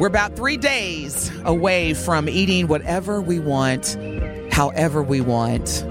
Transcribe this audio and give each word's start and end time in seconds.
We're 0.00 0.06
about 0.06 0.34
three 0.34 0.56
days 0.56 1.30
away 1.44 1.92
from 1.92 2.26
eating 2.26 2.68
whatever 2.68 3.20
we 3.20 3.38
want, 3.38 3.98
however 4.50 5.02
we 5.02 5.20
want, 5.20 5.84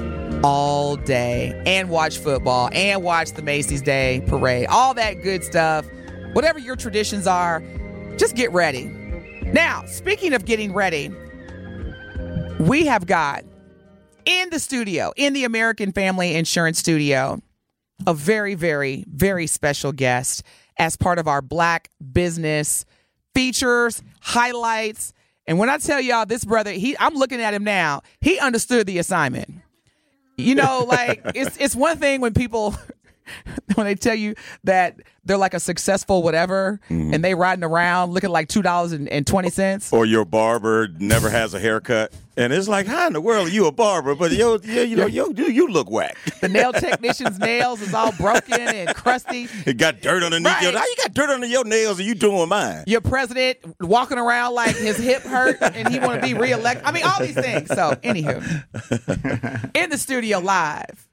all 0.43 0.95
day, 0.95 1.61
and 1.67 1.91
watch 1.91 2.17
football, 2.17 2.71
and 2.73 3.03
watch 3.03 3.33
the 3.33 3.43
Macy's 3.43 3.83
Day 3.83 4.23
Parade, 4.25 4.65
all 4.65 4.95
that 4.95 5.21
good 5.21 5.43
stuff. 5.43 5.85
Whatever 6.33 6.57
your 6.57 6.75
traditions 6.75 7.27
are, 7.27 7.61
just 8.17 8.35
get 8.35 8.51
ready. 8.51 8.85
Now, 9.43 9.83
speaking 9.85 10.33
of 10.33 10.43
getting 10.43 10.73
ready, 10.73 11.11
we 12.61 12.87
have 12.87 13.05
got 13.05 13.43
in 14.25 14.49
the 14.49 14.57
studio, 14.57 15.13
in 15.17 15.33
the 15.33 15.43
American 15.43 15.91
Family 15.91 16.35
Insurance 16.35 16.79
Studio, 16.79 17.43
a 18.07 18.15
very, 18.15 18.55
very, 18.55 19.05
very 19.07 19.45
special 19.45 19.91
guest 19.91 20.41
as 20.77 20.97
part 20.97 21.19
of 21.19 21.27
our 21.27 21.43
Black 21.43 21.91
Business 22.11 22.85
features, 23.39 24.03
highlights. 24.19 25.13
And 25.47 25.57
when 25.57 25.69
I 25.69 25.77
tell 25.77 26.01
y'all 26.01 26.25
this 26.25 26.43
brother, 26.43 26.71
he 26.71 26.97
I'm 26.99 27.15
looking 27.15 27.39
at 27.39 27.53
him 27.53 27.63
now, 27.63 28.01
he 28.19 28.37
understood 28.37 28.85
the 28.85 28.97
assignment. 28.97 29.49
You 30.35 30.55
know, 30.55 30.85
like 30.87 31.21
it's 31.35 31.55
it's 31.57 31.73
one 31.73 31.97
thing 31.97 32.19
when 32.19 32.33
people 32.33 32.75
when 33.75 33.85
they 33.85 33.95
tell 33.95 34.15
you 34.15 34.35
that 34.63 34.99
they're 35.25 35.37
like 35.37 35.53
a 35.53 35.59
successful 35.59 36.23
whatever 36.23 36.79
mm-hmm. 36.89 37.13
and 37.13 37.23
they 37.23 37.35
riding 37.35 37.63
around 37.63 38.13
looking 38.13 38.29
like 38.29 38.47
two 38.47 38.61
dollars 38.61 38.91
and 38.91 39.27
twenty 39.27 39.49
cents. 39.49 39.91
or 39.93 40.05
your 40.05 40.25
barber 40.25 40.87
never 40.99 41.29
has 41.29 41.53
a 41.53 41.59
haircut, 41.59 42.13
and 42.37 42.53
it's 42.53 42.67
like, 42.67 42.87
how 42.87 43.07
in 43.07 43.13
the 43.13 43.21
world 43.21 43.47
are 43.47 43.51
you 43.51 43.67
a 43.67 43.71
barber? 43.71 44.15
But 44.15 44.31
yo, 44.31 44.57
yo 44.59 44.83
you 44.83 44.95
know, 44.95 45.05
yo, 45.05 45.29
you, 45.29 45.45
you 45.45 45.67
look 45.67 45.91
whack. 45.91 46.17
The 46.41 46.49
nail 46.49 46.73
technician's 46.73 47.37
nails 47.37 47.81
is 47.81 47.93
all 47.93 48.11
broken 48.13 48.59
and 48.59 48.95
crusty. 48.95 49.47
It 49.65 49.77
got 49.77 50.01
dirt 50.01 50.23
underneath 50.23 50.61
your. 50.61 50.71
How 50.71 50.85
you 50.85 50.95
got 50.97 51.13
dirt 51.13 51.29
under 51.29 51.47
your 51.47 51.65
nails, 51.65 51.99
and 51.99 52.07
you 52.07 52.15
doing 52.15 52.49
mine? 52.49 52.83
your 52.87 53.01
president 53.01 53.57
walking 53.81 54.17
around 54.17 54.53
like 54.53 54.75
his 54.75 54.97
hip 54.97 55.21
hurt 55.23 55.57
and 55.61 55.89
he 55.89 55.99
want 55.99 56.21
to 56.21 56.27
be 56.27 56.33
reelected. 56.33 56.85
I 56.85 56.91
mean, 56.91 57.03
all 57.03 57.19
these 57.19 57.35
things. 57.35 57.67
So, 57.69 57.91
anywho, 58.03 59.71
in 59.75 59.89
the 59.89 59.97
studio 59.97 60.39
live, 60.39 61.08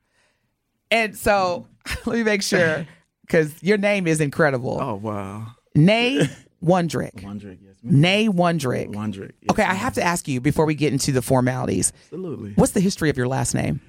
and 0.91 1.17
so 1.17 1.67
let 2.07 2.17
me 2.17 2.23
make 2.23 2.43
sure 2.43 2.87
because 3.23 3.55
your 3.63 3.79
name 3.79 4.07
is 4.07 4.21
incredible. 4.21 4.79
Oh 4.81 4.95
wow, 4.95 5.47
Nay 5.75 6.29
Wondrick. 6.65 7.13
Wondrick, 7.23 7.59
yes, 7.63 7.77
ma'am. 7.83 8.01
Nay 8.01 8.29
Wondrick. 8.29 8.89
Wondrick. 8.95 9.33
Yes, 9.41 9.51
Okay, 9.51 9.63
I 9.63 9.75
have 9.75 9.95
to 9.95 10.03
ask 10.03 10.27
you 10.27 10.41
before 10.41 10.65
we 10.67 10.75
get 10.75 10.93
into 10.93 11.13
the 11.13 11.23
formalities. 11.23 11.93
absolutely. 12.07 12.53
What's 12.55 12.73
the 12.73 12.81
history 12.81 13.11
of 13.11 13.17
your 13.17 13.29
last 13.29 13.55
name? 13.55 13.81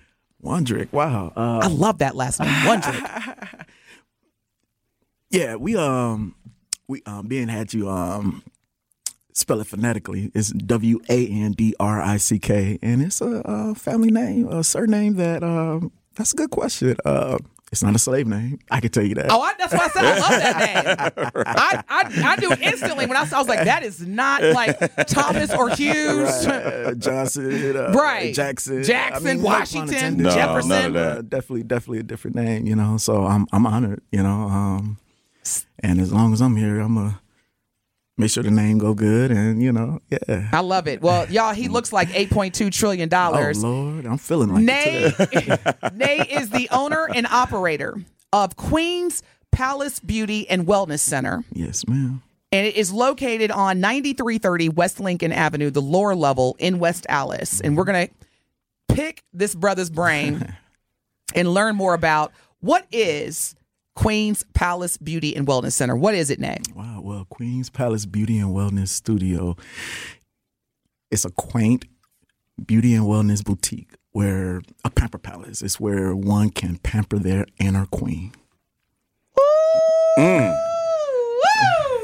Wondrick? 0.43 0.91
Wow. 0.91 1.33
Uh, 1.35 1.59
I 1.63 1.67
love 1.67 1.99
that 1.99 2.15
last 2.15 2.39
name, 2.39 2.49
Wondrick. 2.49 3.65
yeah, 5.31 5.55
we 5.55 5.75
um 5.75 6.35
we 6.87 7.01
um 7.05 7.27
being 7.27 7.47
had 7.47 7.69
to 7.69 7.89
um 7.89 8.43
spell 9.33 9.59
it 9.61 9.67
phonetically. 9.67 10.31
It's 10.33 10.49
W 10.51 10.99
A 11.09 11.27
N 11.27 11.51
D 11.53 11.73
R 11.79 12.01
I 12.01 12.17
C 12.17 12.39
K, 12.39 12.77
and 12.81 13.01
it's 13.01 13.21
a, 13.21 13.41
uh 13.47 13.73
family 13.73 14.11
name, 14.11 14.47
a 14.47 14.63
surname 14.63 15.15
that 15.15 15.43
um 15.43 15.91
that's 16.17 16.33
a 16.33 16.35
good 16.35 16.49
question. 16.51 16.95
Uh, 17.05 17.37
it's 17.71 17.83
not 17.83 17.93
a 17.95 17.99
slave 17.99 18.27
name. 18.27 18.59
I 18.71 18.79
can 18.79 18.91
tell 18.91 19.03
you 19.03 19.15
that. 19.15 19.27
Oh, 19.29 19.41
I, 19.41 19.53
that's 19.59 19.73
why 19.73 19.79
I 19.83 19.87
said 19.89 20.05
I 20.05 20.19
love 20.19 20.29
that 20.29 21.15
name. 21.17 21.33
I, 21.45 21.83
I 21.89 22.21
I 22.23 22.35
knew 22.37 22.51
instantly 22.61 23.05
when 23.07 23.17
I 23.17 23.25
saw. 23.25 23.35
I 23.35 23.39
was 23.39 23.49
like, 23.49 23.65
that 23.65 23.83
is 23.83 23.99
not 24.07 24.41
like 24.41 24.79
Thomas 25.07 25.53
or 25.53 25.69
Hughes. 25.71 26.45
Uh, 26.47 26.93
Johnson, 26.97 27.75
uh, 27.75 27.91
Right. 27.91 28.33
Jackson, 28.33 28.83
Jackson, 28.83 29.27
I 29.27 29.33
mean, 29.33 29.43
no 29.43 29.49
pun 29.49 29.59
Washington. 29.59 30.17
No, 30.17 30.29
Jefferson. 30.29 30.69
none 30.69 30.85
of 30.85 30.93
that. 30.93 31.17
Uh, 31.17 31.21
definitely, 31.23 31.63
definitely 31.63 31.99
a 31.99 32.03
different 32.03 32.37
name, 32.37 32.65
you 32.67 32.75
know. 32.75 32.95
So 32.95 33.25
I'm 33.25 33.45
I'm 33.51 33.65
honored, 33.67 34.01
you 34.13 34.23
know. 34.23 34.43
Um, 34.47 34.97
and 35.79 35.99
as 35.99 36.13
long 36.13 36.31
as 36.31 36.41
I'm 36.41 36.55
here, 36.55 36.79
I'm 36.79 36.95
gonna 36.95 37.19
make 38.17 38.31
sure 38.31 38.43
the 38.43 38.51
name 38.51 38.77
go 38.77 38.93
good, 38.93 39.31
and 39.31 39.61
you 39.61 39.71
know, 39.71 39.99
yeah. 40.09 40.49
I 40.51 40.61
love 40.61 40.87
it. 40.87 41.01
Well, 41.01 41.29
y'all, 41.29 41.53
he 41.53 41.67
mm. 41.67 41.71
looks 41.71 41.93
like 41.93 42.09
eight 42.13 42.29
point 42.29 42.53
two 42.55 42.69
trillion 42.69 43.09
dollars 43.09 43.59
Oh 43.59 43.61
dollars. 43.61 43.63
Lord, 43.63 44.05
I'm 44.05 44.17
feeling 44.17 44.53
like 44.53 44.63
Nay. 44.63 45.11
Nay 45.93 46.19
is 46.29 46.49
the 46.49 46.67
owner 46.71 47.07
and 47.13 47.27
operator 47.27 47.95
of 48.33 48.55
Queens 48.55 49.23
Palace 49.51 49.99
Beauty 49.99 50.49
and 50.49 50.67
Wellness 50.67 50.99
Center. 50.99 51.43
Yes, 51.51 51.87
ma'am. 51.87 52.21
and 52.51 52.67
it 52.67 52.75
is 52.75 52.91
located 52.91 53.51
on 53.51 53.79
9330 53.79 54.69
West 54.69 54.99
Lincoln 54.99 55.31
Avenue, 55.31 55.69
the 55.69 55.81
lower 55.81 56.15
level 56.15 56.55
in 56.59 56.79
West 56.79 57.05
Allis. 57.09 57.61
And 57.61 57.77
we're 57.77 57.85
going 57.85 58.07
to 58.07 58.13
pick 58.93 59.23
this 59.33 59.55
brother's 59.55 59.89
brain 59.89 60.55
and 61.35 61.53
learn 61.53 61.75
more 61.75 61.93
about 61.93 62.31
what 62.59 62.85
is 62.91 63.55
Queen's 63.97 64.43
Palace 64.53 64.95
Beauty 64.95 65.35
and 65.35 65.47
Wellness 65.47 65.71
Center. 65.71 65.95
What 65.95 66.13
is 66.13 66.29
it, 66.29 66.39
Nay? 66.39 66.59
Wow. 66.75 67.01
Well, 67.01 67.25
Queen's 67.31 67.71
Palace 67.71 68.05
Beauty 68.05 68.37
and 68.37 68.51
Wellness 68.51 68.89
Studio. 68.89 69.57
It's 71.09 71.25
a 71.25 71.31
quaint 71.31 71.85
beauty 72.63 72.93
and 72.93 73.05
wellness 73.05 73.43
boutique 73.43 73.95
where 74.11 74.61
a 74.85 74.91
pamper 74.91 75.17
palace 75.17 75.63
is 75.63 75.79
where 75.79 76.15
one 76.15 76.51
can 76.51 76.77
pamper 76.77 77.17
their 77.17 77.47
inner 77.59 77.87
queen. 77.87 78.33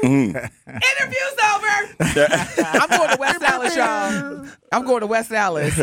Interview's 0.66 1.36
over. 1.54 1.94
I'm 2.00 2.88
going 2.88 3.10
to 3.10 3.16
West 3.18 3.42
Allis, 3.42 3.76
y'all. 3.76 4.46
I'm 4.72 4.84
going 4.84 5.00
to 5.00 5.06
West 5.06 5.32
Allis. 5.32 5.78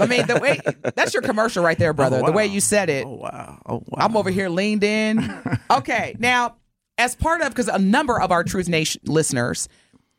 I 0.00 0.06
mean, 0.06 0.26
the 0.26 0.38
way 0.40 0.60
that's 0.94 1.14
your 1.14 1.22
commercial 1.22 1.62
right 1.64 1.78
there, 1.78 1.92
brother. 1.92 2.20
Oh, 2.22 2.26
The 2.26 2.32
way 2.32 2.46
wow. 2.48 2.52
you 2.54 2.60
said 2.60 2.88
it. 2.90 3.04
Oh 3.06 3.14
wow. 3.14 3.62
Oh 3.66 3.74
wow. 3.86 4.04
I'm 4.04 4.16
over 4.16 4.30
here 4.30 4.48
leaned 4.48 4.84
in. 4.84 5.18
Okay, 5.70 6.14
now 6.18 6.56
as 6.98 7.14
part 7.16 7.40
of 7.40 7.48
because 7.48 7.68
a 7.68 7.78
number 7.78 8.20
of 8.20 8.30
our 8.30 8.44
Truth 8.44 8.68
Nation 8.68 9.00
listeners 9.06 9.68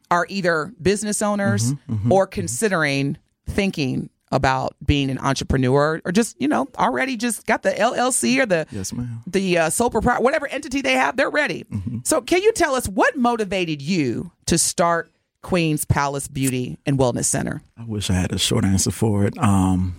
are 0.09 0.25
either 0.29 0.73
business 0.81 1.21
owners 1.21 1.73
Mm-hmm, 1.73 2.11
or 2.11 2.25
considering 2.25 3.17
thinking 3.47 4.09
about 4.33 4.75
being 4.85 5.09
an 5.09 5.19
entrepreneur 5.19 6.01
or 6.03 6.11
just 6.11 6.35
you 6.41 6.47
know 6.47 6.67
already 6.77 7.15
just 7.15 7.45
got 7.45 7.61
the 7.63 7.71
LLC 7.71 8.39
or 8.41 8.45
the 8.45 8.65
Yes, 8.71 8.91
ma'am. 8.91 9.21
the 9.27 9.57
uh, 9.59 9.69
sole 9.69 9.89
proprietor 9.89 10.23
whatever 10.23 10.47
entity 10.47 10.81
they 10.81 10.93
have 10.93 11.15
they're 11.15 11.29
ready. 11.29 11.63
Mm-hmm. 11.65 11.99
So 12.03 12.19
can 12.21 12.41
you 12.41 12.51
tell 12.51 12.73
us 12.75 12.87
what 12.87 13.15
motivated 13.15 13.81
you 13.81 14.31
to 14.47 14.57
start 14.57 15.11
Queen's 15.43 15.85
Palace 15.85 16.27
Beauty 16.27 16.77
and 16.85 16.97
Wellness 16.97 17.25
Center? 17.25 17.61
I 17.77 17.83
wish 17.85 18.09
I 18.09 18.13
had 18.13 18.31
a 18.31 18.37
short 18.39 18.65
answer 18.65 18.91
for 18.91 19.25
it. 19.25 19.37
Um, 19.37 19.95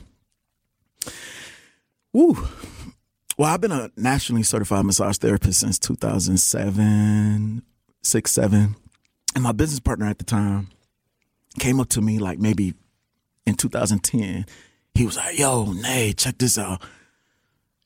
woo. 2.12 2.48
Well, 3.36 3.52
I've 3.52 3.60
been 3.60 3.72
a 3.72 3.90
nationally 3.96 4.42
certified 4.44 4.84
massage 4.84 5.18
therapist 5.18 5.60
since 5.60 5.78
2007, 5.78 7.62
six, 8.02 8.30
seven. 8.30 8.76
And 9.34 9.42
my 9.42 9.52
business 9.52 9.80
partner 9.80 10.06
at 10.06 10.18
the 10.18 10.24
time 10.24 10.68
came 11.58 11.80
up 11.80 11.88
to 11.90 12.00
me 12.00 12.18
like 12.18 12.38
maybe 12.38 12.74
in 13.46 13.54
2010. 13.54 14.46
He 14.94 15.06
was 15.06 15.16
like, 15.16 15.38
yo, 15.38 15.72
Nay, 15.72 16.12
check 16.12 16.38
this 16.38 16.58
out. 16.58 16.82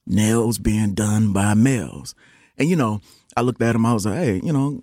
Nails 0.06 0.58
being 0.58 0.94
done 0.94 1.32
by 1.32 1.54
males. 1.54 2.14
And, 2.56 2.69
you 2.69 2.76
know, 2.76 3.00
I 3.36 3.42
looked 3.42 3.62
at 3.62 3.74
him, 3.74 3.86
I 3.86 3.94
was 3.94 4.06
like, 4.06 4.16
hey, 4.16 4.41
you 4.42 4.52
know, 4.52 4.82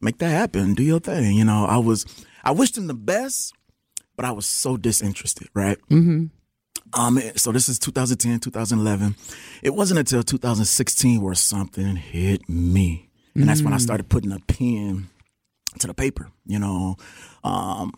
make 0.00 0.18
that 0.18 0.30
happen. 0.30 0.74
Do 0.74 0.82
your 0.82 1.00
thing. 1.00 1.36
You 1.36 1.44
know, 1.44 1.64
I 1.64 1.78
was, 1.78 2.04
I 2.42 2.50
wished 2.50 2.76
him 2.76 2.86
the 2.86 2.94
best, 2.94 3.54
but 4.16 4.24
I 4.24 4.32
was 4.32 4.46
so 4.46 4.76
disinterested, 4.76 5.48
right? 5.54 5.78
Mm-hmm. 5.90 6.26
Um, 6.94 7.20
so 7.36 7.52
this 7.52 7.68
is 7.68 7.78
2010, 7.78 8.40
2011. 8.40 9.16
It 9.62 9.70
wasn't 9.70 10.00
until 10.00 10.22
2016 10.22 11.22
where 11.22 11.34
something 11.34 11.96
hit 11.96 12.48
me. 12.48 13.08
And 13.34 13.48
that's 13.48 13.62
when 13.62 13.72
I 13.72 13.78
started 13.78 14.10
putting 14.10 14.30
a 14.32 14.38
pen 14.40 15.08
to 15.78 15.86
the 15.86 15.94
paper, 15.94 16.30
you 16.44 16.58
know, 16.58 16.96
um, 17.44 17.92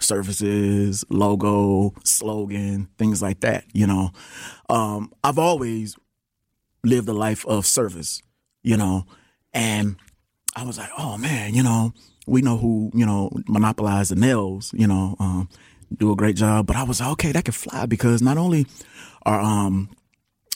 services, 0.00 1.04
logo, 1.10 1.94
slogan, 2.04 2.88
things 2.98 3.22
like 3.22 3.40
that, 3.40 3.64
you 3.72 3.86
know. 3.86 4.10
Um, 4.68 5.12
I've 5.22 5.38
always 5.38 5.96
lived 6.84 7.08
a 7.08 7.12
life 7.12 7.46
of 7.46 7.66
service, 7.66 8.22
you 8.62 8.76
know, 8.76 9.04
and 9.52 9.96
I 10.56 10.64
was 10.64 10.78
like, 10.78 10.90
oh 10.98 11.18
man, 11.18 11.54
you 11.54 11.62
know, 11.62 11.92
we 12.26 12.42
know 12.42 12.56
who, 12.56 12.90
you 12.94 13.06
know, 13.06 13.30
monopolized 13.48 14.10
the 14.10 14.16
nails, 14.16 14.72
you 14.74 14.86
know, 14.86 15.16
um, 15.18 15.48
do 15.96 16.12
a 16.12 16.16
great 16.16 16.36
job. 16.36 16.66
But 16.66 16.76
I 16.76 16.84
was 16.84 17.00
like, 17.00 17.10
okay, 17.12 17.32
that 17.32 17.44
could 17.44 17.54
fly 17.54 17.86
because 17.86 18.22
not 18.22 18.38
only 18.38 18.66
are 19.26 19.40
um 19.40 19.90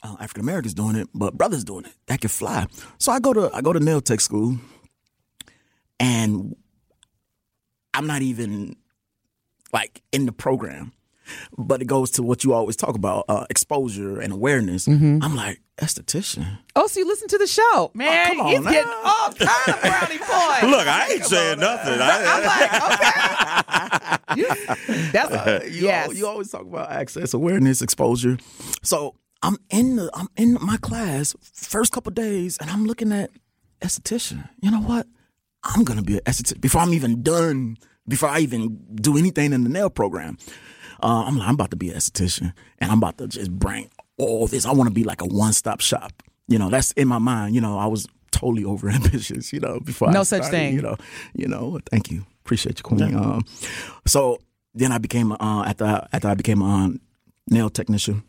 uh, 0.02 0.16
African 0.20 0.42
Americans 0.42 0.74
doing 0.74 0.96
it, 0.96 1.08
but 1.14 1.36
brothers 1.36 1.64
doing 1.64 1.86
it. 1.86 1.92
That 2.06 2.20
could 2.20 2.30
fly. 2.30 2.66
So 2.98 3.10
I 3.10 3.20
go 3.20 3.32
to 3.32 3.50
I 3.52 3.62
go 3.62 3.72
to 3.72 3.80
nail 3.80 4.00
tech 4.00 4.20
school, 4.20 4.58
and 5.98 6.54
I'm 7.94 8.06
not 8.06 8.22
even 8.22 8.76
like 9.74 10.00
in 10.12 10.24
the 10.24 10.32
program. 10.32 10.92
But 11.56 11.80
it 11.80 11.86
goes 11.86 12.10
to 12.12 12.22
what 12.22 12.44
you 12.44 12.52
always 12.52 12.76
talk 12.76 12.94
about, 12.94 13.24
uh, 13.30 13.46
exposure 13.48 14.20
and 14.20 14.30
awareness. 14.30 14.86
Mm-hmm. 14.86 15.20
I'm 15.22 15.34
like, 15.34 15.58
esthetician. 15.78 16.58
Oh, 16.76 16.86
so 16.86 17.00
you 17.00 17.06
listen 17.06 17.28
to 17.28 17.38
the 17.38 17.46
show, 17.46 17.90
man? 17.94 18.26
come 18.26 18.40
on 18.42 18.48
He's 18.48 18.60
now. 18.60 18.70
getting 18.70 18.92
all 18.92 19.32
kind 19.32 19.68
of 19.68 19.80
brownie 19.80 20.18
points. 20.18 20.62
Look, 20.64 20.86
I 20.86 21.08
ain't 21.12 21.24
saying 21.24 21.60
nothing. 21.60 21.98
I, 21.98 22.24
I'm 22.34 22.44
like, 22.44 22.72
okay. 22.92 24.36
You- 24.36 25.10
that's 25.12 25.74
You, 25.74 25.84
yes. 25.86 26.08
al- 26.08 26.14
you 26.14 26.26
always 26.26 26.50
talk 26.50 26.62
about 26.62 26.90
access, 26.90 27.32
awareness, 27.34 27.80
exposure. 27.82 28.36
So 28.82 29.14
I'm 29.42 29.56
in 29.70 29.96
the 29.96 30.10
I'm 30.12 30.28
in 30.36 30.58
my 30.60 30.76
class 30.76 31.34
first 31.54 31.90
couple 31.92 32.12
days, 32.12 32.58
and 32.58 32.68
I'm 32.70 32.84
looking 32.84 33.12
at 33.12 33.30
esthetician. 33.80 34.48
You 34.60 34.70
know 34.72 34.80
what? 34.80 35.06
I'm 35.62 35.84
gonna 35.84 36.02
be 36.02 36.14
an 36.16 36.22
esthetician 36.26 36.60
before 36.60 36.82
I'm 36.82 36.92
even 36.94 37.22
done. 37.22 37.76
Before 38.06 38.28
I 38.28 38.40
even 38.40 38.78
do 38.94 39.16
anything 39.16 39.52
in 39.52 39.64
the 39.64 39.70
nail 39.70 39.88
program, 39.90 40.36
uh, 41.02 41.24
I'm 41.26 41.38
like, 41.38 41.48
I'm 41.48 41.54
about 41.54 41.70
to 41.70 41.76
be 41.76 41.90
an 41.90 41.96
esthetician, 41.96 42.52
and 42.78 42.90
I'm 42.90 42.98
about 42.98 43.18
to 43.18 43.28
just 43.28 43.50
bring 43.50 43.90
all 44.18 44.46
this. 44.46 44.66
I 44.66 44.72
want 44.72 44.88
to 44.88 44.94
be 44.94 45.04
like 45.04 45.22
a 45.22 45.26
one 45.26 45.52
stop 45.52 45.80
shop. 45.80 46.12
You 46.48 46.58
know, 46.58 46.68
that's 46.68 46.92
in 46.92 47.08
my 47.08 47.18
mind. 47.18 47.54
You 47.54 47.60
know, 47.60 47.78
I 47.78 47.86
was 47.86 48.06
totally 48.30 48.64
over 48.64 48.90
ambitious. 48.90 49.52
You 49.52 49.60
know, 49.60 49.80
before 49.80 50.10
No 50.12 50.20
I 50.20 50.24
such 50.24 50.42
started, 50.42 50.50
thing. 50.56 50.74
You 50.74 50.82
know, 50.82 50.96
you 51.34 51.48
know. 51.48 51.78
Thank 51.90 52.10
you, 52.10 52.26
appreciate 52.44 52.78
you, 52.78 52.82
Queen. 52.82 53.14
Um, 53.14 53.44
so 54.06 54.38
then 54.74 54.92
I 54.92 54.98
became 54.98 55.32
uh, 55.32 55.64
after 55.64 56.06
after 56.12 56.28
I 56.28 56.34
became 56.34 56.60
a 56.62 56.64
um, 56.66 57.00
nail 57.48 57.70
technician. 57.70 58.22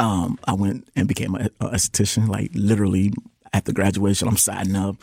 Um, 0.00 0.38
I 0.44 0.54
went 0.54 0.88
and 0.96 1.06
became 1.06 1.34
a, 1.34 1.50
a 1.60 1.70
esthetician. 1.70 2.28
Like 2.28 2.50
literally 2.54 3.12
after 3.52 3.72
graduation, 3.72 4.28
I'm 4.28 4.36
signing 4.36 4.76
up, 4.76 4.96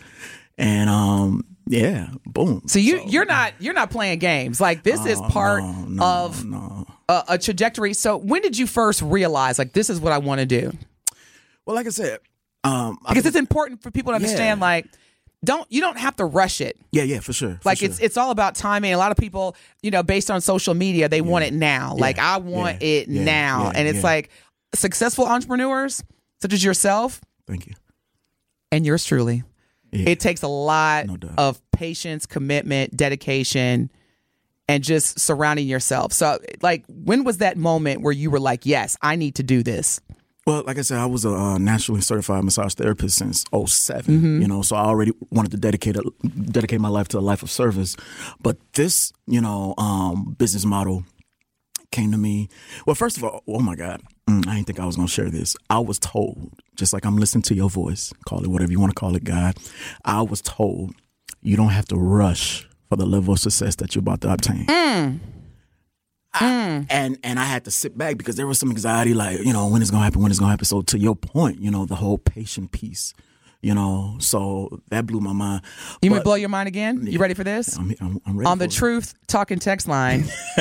and 0.57 0.89
um, 0.89 1.45
yeah, 1.71 2.09
boom. 2.25 2.61
so 2.67 2.79
you 2.79 3.01
you're 3.07 3.25
not 3.25 3.53
you're 3.59 3.73
not 3.73 3.89
playing 3.91 4.19
games. 4.19 4.59
Like 4.59 4.83
this 4.83 5.05
is 5.05 5.19
part 5.21 5.63
Oh, 5.63 5.85
no, 5.87 6.03
of 6.03 6.43
no. 6.45 6.85
a, 7.07 7.23
a 7.29 7.37
trajectory. 7.37 7.93
So 7.93 8.17
when 8.17 8.41
did 8.41 8.57
you 8.57 8.67
first 8.67 9.01
realize 9.01 9.57
like 9.57 9.71
this 9.73 9.89
is 9.89 9.99
what 9.99 10.11
I 10.11 10.17
want 10.17 10.39
to 10.39 10.45
do? 10.45 10.71
Well, 11.65 11.75
like 11.75 11.85
I 11.87 11.89
said, 11.91 12.19
um, 12.63 12.97
I- 13.05 13.13
Because 13.13 13.25
it's 13.25 13.37
important 13.37 13.81
for 13.81 13.89
people 13.91 14.11
to 14.11 14.15
understand. 14.15 14.59
Yeah. 14.59 14.65
Like, 14.65 14.85
don't 15.45 15.65
you 15.71 15.79
don't 15.81 15.97
have 15.97 16.15
to 16.17 16.25
rush 16.25 16.59
it. 16.61 16.77
yeah, 16.91 17.03
yeah, 17.03 17.19
for 17.21 17.33
sure. 17.33 17.53
for 17.61 17.69
Like 17.69 17.77
sure. 17.79 17.89
it's 17.89 17.99
it's 17.99 18.17
all 18.17 18.31
about 18.31 18.55
timing. 18.55 18.93
A 18.93 18.97
lot 18.97 19.11
of 19.11 19.17
people, 19.17 19.55
you 19.81 19.89
know, 19.91 20.03
based 20.03 20.29
on 20.29 20.41
social 20.41 20.73
media, 20.73 21.07
they 21.09 21.21
want 21.21 21.45
it 21.45 21.53
now. 21.53 21.95
Like 21.95 22.19
I 22.19 22.37
want 22.37 22.81
yeah, 22.81 22.87
it 22.87 23.07
yeah, 23.07 23.23
now, 23.23 23.63
yeah, 23.65 23.71
and 23.79 23.87
it's 23.87 23.97
yeah. 23.99 24.03
like 24.03 24.29
successful 24.75 25.25
entrepreneurs 25.25 26.03
such 26.41 26.53
as 26.53 26.63
yourself 26.63 27.21
Thank 27.47 27.65
you. 27.67 27.73
and 28.71 28.85
yours 28.85 29.03
truly. 29.05 29.43
Yeah. 29.91 30.09
It 30.09 30.19
takes 30.19 30.41
a 30.41 30.47
lot 30.47 31.07
No 31.07 31.17
of 31.37 31.61
patience, 31.71 32.25
commitment, 32.25 32.95
dedication, 32.95 33.91
and 34.67 34.83
just 34.83 35.19
surrounding 35.19 35.67
yourself. 35.67 36.13
So, 36.13 36.39
like, 36.61 36.85
when 36.87 37.23
was 37.23 37.39
that 37.39 37.57
moment 37.57 38.01
where 38.01 38.13
you 38.13 38.31
were 38.31 38.39
like, 38.39 38.65
"Yes, 38.65 38.97
I 39.01 39.15
need 39.15 39.35
to 39.35 39.43
do 39.43 39.63
this"? 39.63 39.99
Well, 40.47 40.63
like 40.65 40.79
I 40.79 40.81
said, 40.81 40.97
I 40.97 41.05
was 41.05 41.23
a 41.23 41.29
uh, 41.29 41.57
nationally 41.59 42.01
certified 42.01 42.43
massage 42.43 42.73
therapist 42.73 43.17
since 43.17 43.45
7 43.53 43.61
Mm-hmm. 43.61 44.41
You 44.41 44.47
know, 44.47 44.63
so 44.63 44.75
I 44.75 44.85
already 44.85 45.13
wanted 45.29 45.51
to 45.51 45.57
dedicate 45.57 45.97
a, 45.97 46.03
dedicate 46.23 46.81
my 46.81 46.89
life 46.89 47.07
to 47.09 47.19
a 47.19 47.21
life 47.21 47.43
of 47.43 47.51
service. 47.51 47.95
But 48.41 48.57
this, 48.73 49.13
you 49.27 49.39
know, 49.39 49.75
um, 49.77 50.35
business 50.39 50.65
model 50.65 51.05
came 51.91 52.11
to 52.11 52.17
me. 52.17 52.49
Well, 52.87 52.95
first 52.95 53.17
of 53.17 53.23
all, 53.23 53.43
oh 53.47 53.59
my 53.59 53.75
God, 53.75 54.01
mm, 54.31 54.47
I 54.47 54.55
didn't 54.55 54.67
think 54.67 54.79
I 54.79 54.85
was 54.85 54.95
going 54.95 55.07
to 55.07 55.13
share 55.13 55.29
this. 55.29 55.55
I 55.69 55.79
was 55.79 55.99
told, 55.99 56.51
just 56.75 56.93
like 56.93 57.05
I'm 57.05 57.17
listening 57.17 57.41
to 57.43 57.55
your 57.55 57.69
voice, 57.69 58.13
call 58.25 58.43
it 58.43 58.47
whatever 58.47 58.71
you 58.71 58.79
want 58.79 58.91
to 58.91 58.99
call 58.99 59.15
it, 59.15 59.23
God. 59.23 59.57
I 60.05 60.21
was 60.21 60.41
told 60.41 60.93
you 61.41 61.55
don't 61.57 61.69
have 61.69 61.85
to 61.87 61.95
rush 61.95 62.67
for 62.89 62.95
the 62.95 63.05
level 63.05 63.33
of 63.33 63.39
success 63.39 63.75
that 63.77 63.95
you're 63.95 64.01
about 64.01 64.21
to 64.21 64.31
obtain. 64.33 64.65
and 66.89 67.17
and 67.23 67.39
I 67.39 67.43
had 67.43 67.65
to 67.65 67.71
sit 67.71 67.97
back 67.97 68.17
because 68.17 68.35
there 68.37 68.47
was 68.47 68.57
some 68.57 68.69
anxiety, 68.69 69.13
like 69.13 69.39
you 69.39 69.51
know 69.51 69.67
when 69.67 69.81
it's 69.81 69.91
gonna 69.91 70.03
happen, 70.03 70.21
when 70.21 70.31
it's 70.31 70.39
gonna 70.39 70.51
happen. 70.51 70.65
So 70.65 70.81
to 70.81 70.97
your 70.97 71.15
point, 71.15 71.59
you 71.59 71.69
know 71.71 71.85
the 71.85 71.95
whole 71.95 72.17
patient 72.17 72.71
piece, 72.71 73.13
you 73.61 73.73
know, 73.73 74.15
so 74.19 74.81
that 74.91 75.05
blew 75.05 75.19
my 75.19 75.33
mind. 75.33 75.61
You 76.01 76.09
may 76.09 76.19
blow 76.21 76.35
your 76.35 76.47
mind 76.49 76.67
again. 76.69 77.05
You 77.05 77.19
ready 77.19 77.33
for 77.33 77.43
this? 77.43 77.77
I'm, 77.77 77.93
I'm, 77.99 78.21
I'm 78.25 78.37
ready 78.37 78.47
On 78.47 78.57
the 78.59 78.65
it. 78.65 78.71
Truth 78.71 79.13
Talking 79.27 79.59
text 79.59 79.87
line, 79.89 80.23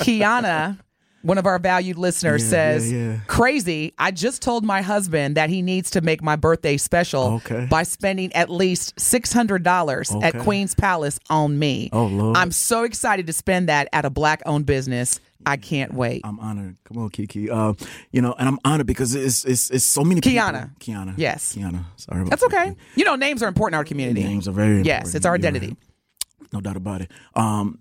Kiana, 0.00 0.78
one 1.24 1.38
of 1.38 1.46
our 1.46 1.58
valued 1.58 1.96
listeners, 1.98 2.42
Yeah, 2.44 2.50
says, 2.50 2.92
yeah, 2.92 2.98
yeah. 3.12 3.18
Crazy. 3.26 3.94
I 3.98 4.10
just 4.10 4.42
told 4.42 4.64
my 4.64 4.82
husband 4.82 5.36
that 5.36 5.48
he 5.50 5.62
needs 5.62 5.90
to 5.92 6.00
make 6.02 6.22
my 6.22 6.36
birthday 6.36 6.76
special 6.76 7.34
Okay. 7.44 7.66
by 7.70 7.82
spending 7.82 8.32
at 8.34 8.50
least 8.50 8.94
$600 8.96 10.22
at 10.22 10.38
Queen's 10.40 10.74
Palace 10.74 11.18
on 11.30 11.58
me. 11.58 11.88
Oh, 11.92 12.06
Lord. 12.06 12.36
I'm 12.36 12.50
so 12.52 12.82
excited 12.84 13.26
to 13.26 13.32
spend 13.32 13.68
that 13.68 13.88
at 13.92 14.04
a 14.04 14.10
black 14.10 14.42
owned 14.46 14.66
business. 14.66 15.20
I 15.46 15.56
can't 15.58 15.92
wait. 15.92 16.22
I'm 16.24 16.40
honored. 16.40 16.76
Come 16.84 16.98
on, 16.98 17.10
Kiki. 17.10 17.50
Uh, 17.50 17.74
you 18.12 18.22
know, 18.22 18.34
and 18.38 18.48
I'm 18.48 18.58
honored 18.64 18.86
because 18.86 19.14
it's 19.14 19.44
it's, 19.44 19.70
it's 19.70 19.84
so 19.84 20.02
many 20.02 20.20
people. 20.22 20.38
Kiana. 20.42 20.76
Kiana. 20.78 21.14
Yes. 21.18 21.54
Kiana. 21.54 21.84
Sorry 21.96 22.20
about 22.22 22.30
That's 22.30 22.42
that. 22.48 22.52
okay. 22.54 22.74
You 22.96 23.04
know, 23.04 23.14
names 23.14 23.42
are 23.42 23.48
important 23.48 23.74
in 23.74 23.78
our 23.78 23.84
community. 23.84 24.22
Names 24.24 24.48
are 24.48 24.52
very 24.52 24.78
important. 24.78 24.86
Yes, 24.86 25.14
it's 25.14 25.26
our 25.26 25.34
identity. 25.34 25.68
right. 25.68 26.48
No 26.52 26.60
doubt 26.62 26.76
about 26.76 27.02
it. 27.02 27.10
Um, 27.34 27.78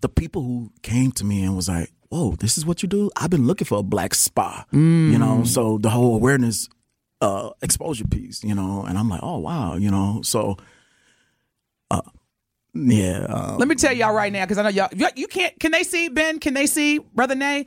the 0.00 0.08
people 0.08 0.42
who 0.42 0.70
came 0.82 1.12
to 1.12 1.24
me 1.24 1.42
and 1.42 1.54
was 1.56 1.68
like, 1.68 1.90
"Whoa, 2.10 2.34
this 2.36 2.56
is 2.58 2.64
what 2.66 2.82
you 2.82 2.88
do." 2.88 3.10
I've 3.16 3.30
been 3.30 3.46
looking 3.46 3.66
for 3.66 3.78
a 3.78 3.82
black 3.82 4.14
spa. 4.14 4.64
You 4.72 4.78
Mm. 4.78 5.18
know, 5.18 5.44
so 5.44 5.78
the 5.78 5.90
whole 5.90 6.14
awareness, 6.14 6.68
uh, 7.20 7.50
exposure 7.62 8.06
piece. 8.06 8.42
You 8.44 8.54
know, 8.54 8.84
and 8.86 8.96
I'm 8.98 9.08
like, 9.08 9.20
"Oh 9.22 9.38
wow," 9.38 9.76
you 9.76 9.90
know. 9.90 10.20
So, 10.22 10.56
uh, 11.90 12.02
yeah. 12.74 13.26
Um, 13.28 13.58
Let 13.58 13.68
me 13.68 13.74
tell 13.74 13.92
y'all 13.92 14.12
right 14.14 14.32
now, 14.32 14.44
because 14.44 14.58
I 14.58 14.62
know 14.62 14.68
y'all. 14.68 14.88
You, 14.94 15.08
you 15.16 15.26
can't. 15.26 15.58
Can 15.58 15.72
they 15.72 15.82
see 15.84 16.08
Ben? 16.08 16.38
Can 16.38 16.54
they 16.54 16.66
see 16.66 16.98
Brother 16.98 17.34
Nay? 17.34 17.66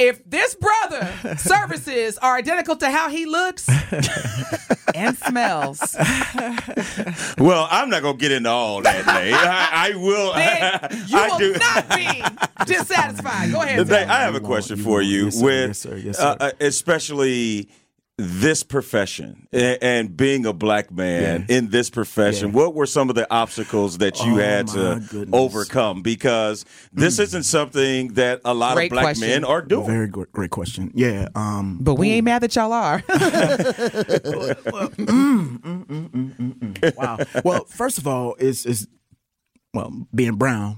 If 0.00 0.24
this 0.28 0.54
brother 0.54 1.36
services 1.36 2.16
are 2.18 2.34
identical 2.36 2.74
to 2.76 2.90
how 2.90 3.10
he 3.10 3.26
looks 3.26 3.68
and 4.94 5.16
smells, 5.18 5.94
well, 7.38 7.68
I'm 7.70 7.90
not 7.90 8.02
gonna 8.02 8.16
get 8.16 8.32
into 8.32 8.48
all 8.48 8.80
that. 8.80 9.04
Nate. 9.06 9.34
I, 9.34 9.90
I 9.90 9.96
will. 9.96 10.32
then 10.90 11.06
you 11.06 11.18
I 11.18 11.28
will 11.28 11.38
do. 11.38 11.52
not 11.52 11.88
be 11.90 12.64
dissatisfied. 12.64 13.52
Go 13.52 13.60
ahead. 13.62 13.86
Nate, 13.88 14.08
I 14.08 14.20
have 14.22 14.34
a 14.34 14.40
question 14.40 14.76
for 14.78 15.02
you 15.02 15.26
Yes, 15.26 15.34
sir. 15.36 15.44
with 15.44 15.68
Yes, 15.68 15.78
sir. 15.78 15.96
Yes, 15.96 16.18
uh, 16.18 16.38
sir. 16.38 16.46
uh, 16.46 16.50
especially 16.60 17.68
this 18.22 18.62
profession 18.62 19.46
and, 19.52 19.78
and 19.82 20.16
being 20.16 20.44
a 20.46 20.52
black 20.52 20.90
man 20.90 21.46
Yeah. 21.48 21.56
in 21.56 21.70
this 21.70 21.90
profession. 21.90 22.48
Yeah. 22.48 22.54
What 22.54 22.74
were 22.74 22.86
some 22.86 23.08
of 23.08 23.14
the 23.14 23.26
obstacles 23.32 23.98
that 23.98 24.18
you 24.24 24.34
Oh, 24.34 24.36
had 24.36 24.66
to 24.68 25.02
goodness. 25.10 25.28
overcome? 25.32 26.02
Because 26.02 26.64
this 26.92 27.16
hmm. 27.16 27.22
isn't 27.22 27.42
something 27.44 28.14
that 28.14 28.40
a 28.44 28.52
lot 28.54 28.74
Great 28.74 28.90
of 28.92 28.96
black 28.96 29.04
question. 29.04 29.28
men 29.28 29.44
are 29.44 29.62
doing. 29.62 29.86
very 29.86 30.08
great, 30.08 30.32
great 30.32 30.50
question. 30.50 30.90
Yeah. 30.94 31.28
Um, 31.34 31.78
But 31.80 31.94
we 31.94 32.10
ain't 32.10 32.24
mad 32.24 32.42
that 32.42 32.54
y'all 32.56 32.72
are. 32.72 33.02
Mm, 35.00 35.58
mm, 35.60 36.36
mm, 36.36 36.96
wow. 36.96 37.18
Well, 37.44 37.64
first 37.64 37.98
of 37.98 38.06
all, 38.06 38.36
it's 38.38 38.64
it's 38.66 38.86
well 39.74 39.92
being 40.14 40.36
brown, 40.36 40.76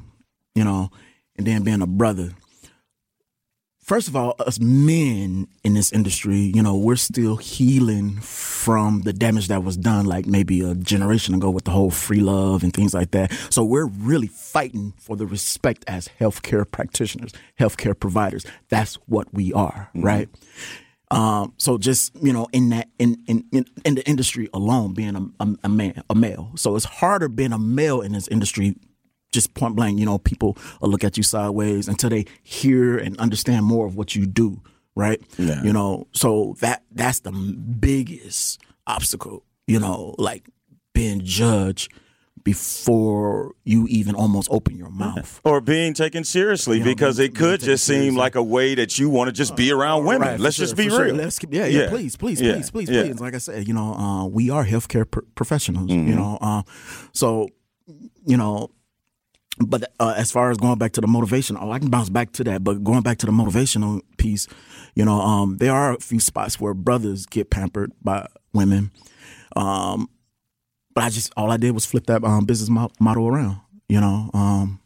you 0.55 0.65
know, 0.65 0.91
and 1.37 1.47
then 1.47 1.63
being 1.63 1.83
a 1.83 1.87
brother. 1.87 2.31
First 3.93 4.09
of 4.09 4.17
all, 4.17 4.35
us 4.39 4.59
men 4.59 5.49
in 5.65 5.75
this 5.75 5.93
industry, 5.93 6.51
you 6.55 6.63
know, 6.63 6.75
we're 6.75 6.97
still 6.97 7.37
healing 7.37 8.17
from 8.21 9.03
the 9.03 9.13
damage 9.13 9.49
that 9.49 9.65
was 9.65 9.77
done, 9.77 10.07
like 10.07 10.25
maybe 10.25 10.63
a 10.63 10.75
generation 10.75 11.35
ago 11.35 11.51
with 11.51 11.65
the 11.65 11.73
whole 11.73 11.91
free 11.91 12.21
love 12.21 12.63
and 12.63 12.73
things 12.73 12.95
like 12.95 13.11
that. 13.11 13.31
So 13.51 13.63
we're 13.63 13.85
really 13.85 14.29
fighting 14.29 14.95
for 14.97 15.15
the 15.15 15.27
respect 15.27 15.85
as 15.87 16.09
healthcare 16.19 16.65
practitioners, 16.71 17.35
healthcare 17.61 17.93
providers. 18.01 18.47
That's 18.71 18.95
what 19.09 19.29
we 19.35 19.53
are, 19.53 19.91
right? 19.95 20.31
Um, 21.11 21.53
so 21.59 21.77
just 21.77 22.17
you 22.23 22.33
know, 22.33 22.49
in 22.51 22.71
that 22.71 22.89
in 22.99 23.23
in 23.27 23.45
in, 23.53 23.67
in 23.85 23.97
the 23.97 24.09
industry 24.09 24.49
alone, 24.55 24.95
being 24.95 25.17
a, 25.17 25.45
a, 25.45 25.55
a 25.65 25.69
man, 25.69 26.03
a 26.09 26.15
male, 26.15 26.51
so 26.55 26.77
it's 26.77 26.87
harder 26.87 27.29
being 27.29 27.53
a 27.53 27.59
male 27.59 28.01
in 28.01 28.13
this 28.13 28.27
industry. 28.29 28.75
Just 29.33 29.55
point 29.55 29.75
blank, 29.75 29.99
you 29.99 30.05
know, 30.07 30.19
people 30.19 30.57
will 30.81 30.91
look 30.91 31.05
at 31.05 31.17
you 31.17 31.23
sideways 31.23 31.89
until 31.89 32.11
they 32.11 32.27
hear 32.43 32.97
and 32.99 33.19
understand 33.19 33.65
more 33.65 33.87
of 33.87 33.97
what 33.97 34.15
you 34.15 34.27
do, 34.27 34.61
right? 34.95 35.21
Yeah. 35.39 35.63
You 35.63 35.73
know, 35.73 36.07
so 36.13 36.55
that 36.61 36.83
that's 36.93 37.21
the 37.21 37.33
biggest 37.33 38.61
obstacle. 38.87 39.43
You 39.67 39.81
know, 39.81 40.15
like 40.19 40.49
being 40.95 41.23
judged 41.25 41.91
before 42.45 43.55
you 43.65 43.87
even 43.89 44.15
almost 44.15 44.49
open 44.51 44.77
your 44.77 44.91
mouth. 44.91 45.41
or 45.45 45.61
being 45.61 45.95
taken 45.95 46.25
seriously 46.25 46.79
You 46.79 46.85
know, 46.85 46.91
because 46.91 47.19
being- 47.19 47.31
it 47.31 47.37
could 47.37 47.61
just 47.61 47.85
seem 47.85 47.95
seriously. 47.97 48.19
like 48.19 48.35
a 48.35 48.43
way 48.43 48.75
that 48.75 48.99
you 48.99 49.09
want 49.09 49.29
to 49.29 49.33
just 49.33 49.57
be 49.57 49.71
around 49.73 50.05
women. 50.05 50.29
Right, 50.29 50.41
Let's 50.41 50.57
sure, 50.57 50.65
just 50.67 50.77
be 50.77 50.85
for 50.89 50.97
sure. 50.97 51.05
real. 51.07 51.15
Let's 51.15 51.39
keep, 51.39 51.55
yeah, 51.55 51.67
yeah, 51.67 51.83
Yeah. 51.83 51.89
please, 51.89 52.17
please, 52.17 52.41
Yeah. 52.41 52.55
please, 52.55 52.71
please, 52.71 52.91
Yeah. 52.91 53.03
please. 53.05 53.21
Like 53.21 53.35
I 53.35 53.39
said, 53.39 53.67
you 53.69 53.75
know, 53.75 53.95
uh, 53.95 54.27
we 54.27 54.51
are 54.51 54.65
healthcare 54.67 55.09
pr- 55.11 55.21
professionals. 55.35 55.91
Mm-hmm. 55.91 56.09
You 56.09 56.15
know, 56.17 56.39
uh, 56.41 56.63
so 57.13 57.49
you 58.27 58.37
know, 58.37 58.71
but 59.59 59.93
uh, 60.01 60.15
as 60.17 60.33
far 60.33 60.51
as 60.51 60.57
going 60.57 60.79
back 60.79 60.93
to 60.93 61.01
the 61.01 61.07
motivation, 61.07 61.57
oh, 61.61 61.71
I 61.71 61.79
can 61.79 61.91
bounce 61.91 62.09
back 62.09 62.33
to 62.33 62.45
that. 62.45 62.65
But 62.65 62.83
going 62.83 63.03
back 63.03 63.19
to 63.19 63.27
the 63.27 63.33
motivational 63.33 64.01
piece, 64.17 64.49
you 64.95 65.05
know, 65.05 65.21
um, 65.21 65.59
there 65.59 65.73
are 65.73 65.95
a 65.95 66.01
few 66.01 66.21
spots 66.21 66.61
where 66.61 66.75
brothers 66.75 67.27
get 67.27 67.51
pampered 67.51 67.93
by 68.03 68.27
women. 68.55 68.91
Um, 69.57 70.09
but 70.95 71.05
I 71.05 71.11
just 71.11 71.33
all 71.37 71.51
I 71.51 71.57
did 71.57 71.73
was 71.73 71.87
flip 71.87 72.07
that 72.07 72.25
um, 72.25 72.45
business 72.45 72.71
mo- 72.71 72.91
model 72.99 73.29
around. 73.29 73.61
You 73.89 74.01
know, 74.01 74.31
um, 74.33 74.81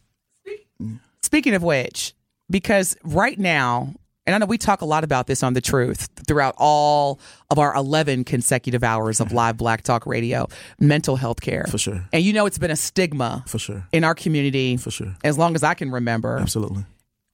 Speaking 1.23 1.54
of 1.54 1.62
which, 1.62 2.14
because 2.50 2.96
right 3.02 3.38
now, 3.38 3.94
and 4.26 4.35
I 4.35 4.38
know 4.38 4.47
we 4.47 4.59
talk 4.59 4.80
a 4.80 4.85
lot 4.85 5.04
about 5.04 5.26
this 5.26 5.42
on 5.42 5.52
The 5.54 5.61
Truth 5.61 6.09
throughout 6.26 6.54
all 6.59 7.21
of 7.50 7.59
our 7.59 7.75
11 7.75 8.25
consecutive 8.25 8.83
hours 8.83 9.21
of 9.21 9.33
live 9.33 9.56
Black 9.56 9.83
Talk 9.83 10.06
radio, 10.06 10.49
mental 10.80 11.16
health 11.16 11.40
care. 11.40 11.64
For 11.71 11.78
sure. 11.78 12.04
And 12.12 12.23
you 12.25 12.33
know, 12.33 12.47
it's 12.47 12.59
been 12.59 12.71
a 12.71 12.76
stigma 12.76 13.45
For 13.47 13.59
sure. 13.59 13.87
in 13.92 14.02
our 14.04 14.14
community 14.14 14.76
For 14.76 14.90
sure. 14.90 15.14
as 15.25 15.38
long 15.38 15.54
as 15.54 15.62
I 15.62 15.75
can 15.75 15.90
remember. 15.90 16.38
Absolutely. 16.38 16.85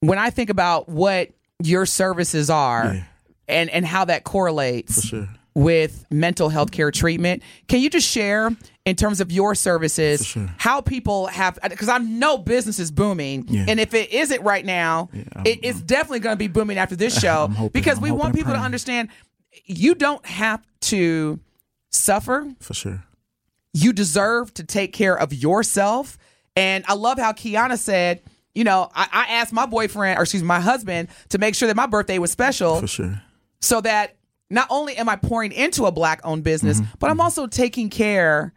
When 0.01 0.19
I 0.19 0.29
think 0.29 0.49
about 0.49 0.87
what 0.89 1.29
your 1.63 1.85
services 1.85 2.49
are 2.49 2.93
Yeah. 2.93 3.03
and, 3.47 3.69
and 3.69 3.85
how 3.85 4.05
that 4.05 4.23
correlates 4.23 5.01
For 5.01 5.07
sure. 5.07 5.29
With 5.55 6.05
mental 6.09 6.49
health 6.49 6.71
care 6.71 6.89
treatment. 6.91 7.43
Can 7.67 7.79
you 7.79 7.89
just 7.89 8.07
share 8.07 8.49
in 8.85 8.95
terms 8.95 9.21
of 9.21 9.31
your 9.31 9.53
services 9.55 10.25
sure. 10.25 10.49
how 10.57 10.81
people 10.81 11.27
have 11.27 11.59
because 11.69 11.89
I 11.89 11.99
know 11.99 12.37
business 12.39 12.79
is 12.79 12.89
booming 12.91 13.45
Yeah. 13.47 13.65
and 13.67 13.79
if 13.79 13.93
it 13.93 14.11
isn't 14.11 14.41
right 14.41 14.65
now, 14.65 15.09
I'm- 15.13 15.43
it's 15.45 15.79
definitely 15.79 16.19
going 16.21 16.33
to 16.33 16.37
be 16.39 16.47
booming 16.47 16.77
after 16.79 16.95
this 16.95 17.19
show 17.21 17.47
hoping- 17.47 17.69
because 17.69 17.97
I'm 17.97 18.03
we 18.03 18.11
want 18.11 18.35
people 18.35 18.53
to 18.53 18.59
understand 18.59 19.09
you 19.65 19.93
don't 19.95 20.25
have 20.25 20.61
to 20.81 21.39
suffer. 21.91 22.47
For 22.59 22.73
sure. 22.73 23.03
You 23.73 23.93
deserve 23.93 24.53
to 24.55 24.63
take 24.63 24.93
care 24.93 25.17
of 25.17 25.33
yourself. 25.33 26.17
And 26.55 26.83
I 26.87 26.93
love 26.93 27.17
how 27.19 27.31
Kiana 27.31 27.77
said, 27.77 28.21
you 28.53 28.63
know, 28.63 28.89
I, 28.93 29.07
I 29.11 29.33
asked 29.35 29.53
my 29.53 29.65
boyfriend, 29.65 30.19
or 30.19 30.23
excuse 30.23 30.43
me, 30.43 30.47
my 30.47 30.59
husband, 30.59 31.07
to 31.29 31.37
make 31.37 31.55
sure 31.55 31.67
that 31.67 31.75
my 31.75 31.87
birthday 31.87 32.19
was 32.19 32.31
special 32.31 32.79
For 32.79 32.87
sure. 32.87 33.21
so 33.61 33.81
that 33.81 34.15
not 34.49 34.67
only 34.69 34.95
am 34.97 35.09
I 35.09 35.15
pouring 35.15 35.51
into 35.51 35.85
a 35.85 35.91
black 35.91 36.21
owned 36.23 36.43
business, 36.43 36.79
Mm-hmm. 36.79 36.95
but 36.99 37.09
I'm 37.09 37.19
also 37.21 37.47
taking 37.47 37.89
care 37.89 38.53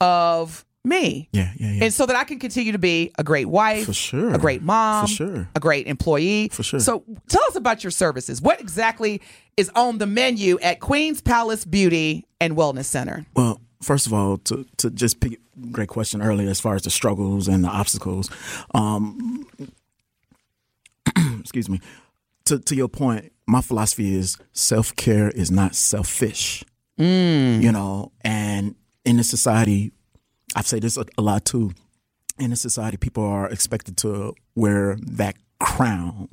of 0.00 0.64
me. 0.84 1.28
Yeah, 1.32 1.52
yeah, 1.56 1.72
yeah. 1.72 1.84
And 1.84 1.94
so 1.94 2.06
that 2.06 2.16
I 2.16 2.24
can 2.24 2.38
continue 2.38 2.72
to 2.72 2.78
be 2.78 3.12
a 3.18 3.22
great 3.24 3.46
wife, 3.46 3.86
For 3.86 3.92
sure. 3.92 4.34
a 4.34 4.38
great 4.38 4.62
mom, 4.62 5.06
For 5.06 5.12
sure. 5.12 5.48
a 5.54 5.60
great 5.60 5.86
employee. 5.86 6.48
For 6.50 6.62
sure. 6.62 6.80
So 6.80 7.04
tell 7.28 7.42
us 7.48 7.56
about 7.56 7.84
your 7.84 7.90
services. 7.90 8.40
What 8.40 8.60
exactly 8.60 9.20
is 9.56 9.70
on 9.74 9.98
the 9.98 10.06
menu 10.06 10.58
at 10.60 10.80
Queen's 10.80 11.20
Palace 11.20 11.64
Beauty 11.66 12.24
and 12.40 12.56
Wellness 12.56 12.86
Center? 12.86 13.26
Well, 13.34 13.60
first 13.82 14.06
of 14.06 14.14
all, 14.14 14.38
to 14.38 14.64
to 14.78 14.90
just 14.90 15.20
pick 15.20 15.38
great 15.70 15.88
question 15.90 16.22
earlier 16.22 16.48
as 16.48 16.60
far 16.60 16.74
as 16.76 16.82
the 16.82 16.90
struggles 16.90 17.46
and 17.46 17.62
the 17.62 17.68
obstacles. 17.68 18.30
Um, 18.74 19.46
excuse 21.40 21.68
me. 21.68 21.80
To 22.46 22.58
to 22.58 22.74
your 22.74 22.88
point, 22.88 23.32
my 23.50 23.60
philosophy 23.60 24.14
is 24.14 24.38
self 24.52 24.94
care 24.96 25.30
is 25.30 25.50
not 25.50 25.74
selfish. 25.74 26.64
You 27.62 27.72
know, 27.72 28.12
and 28.22 28.74
in 29.04 29.16
this 29.16 29.28
society, 29.30 29.92
I've 30.54 30.66
said 30.66 30.82
this 30.82 30.96
a, 30.96 31.04
a 31.18 31.22
lot 31.22 31.44
too. 31.44 31.72
In 32.38 32.50
this 32.50 32.60
society, 32.60 32.96
people 32.96 33.24
are 33.24 33.48
expected 33.48 33.96
to 33.98 34.34
wear 34.54 34.96
that 35.02 35.36
crown. 35.58 36.28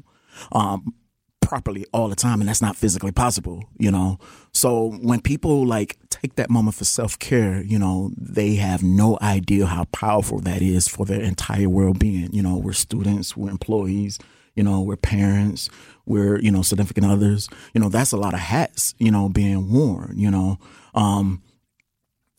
Um, 0.52 0.94
properly 1.42 1.86
all 1.94 2.10
the 2.10 2.16
time 2.16 2.42
and 2.42 2.50
that's 2.50 2.62
not 2.62 2.76
physically 2.76 3.12
possible 3.12 3.64
you 3.80 3.90
know 3.90 4.18
so 4.54 4.92
when 5.02 5.22
people 5.22 5.66
like 5.66 5.96
take 6.10 6.36
that 6.36 6.50
moment 6.50 6.76
for 6.76 6.84
self-care 6.84 7.62
you 7.62 7.80
know 7.80 8.12
they 8.18 8.56
have 8.56 8.84
no 8.84 9.18
idea 9.22 9.66
how 9.66 9.86
powerful 9.94 10.40
that 10.40 10.62
is 10.62 10.90
for 10.90 11.06
their 11.06 11.22
entire 11.22 11.70
well-being 11.70 12.30
you 12.34 12.44
know 12.44 12.58
we're 12.58 12.74
students 12.74 13.38
we're 13.38 13.50
employees 13.50 14.20
you 14.58 14.64
know 14.64 14.82
we're 14.82 14.98
parents 14.98 15.70
we're 16.06 16.40
you 16.40 16.52
know 16.52 16.62
significant 16.62 17.06
others 17.06 17.48
you 17.74 17.80
know 17.80 17.90
that's 17.90 18.12
a 18.12 18.18
lot 18.18 18.34
of 18.34 18.40
hats 18.40 18.94
you 18.98 19.12
know 19.12 19.30
being 19.30 19.72
worn 19.72 20.14
you 20.18 20.30
know 20.30 20.58
um 20.96 21.42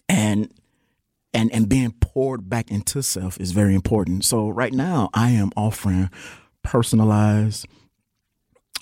and 0.09 0.53
and 1.33 1.53
and 1.53 1.69
being 1.69 1.93
poured 2.01 2.49
back 2.49 2.71
into 2.71 3.03
self 3.03 3.39
is 3.41 3.53
very 3.53 3.75
important 3.75 4.25
so 4.25 4.49
right 4.49 4.73
now 4.73 5.09
i 5.15 5.31
am 5.31 5.51
offering 5.57 6.11
personalized 6.63 7.67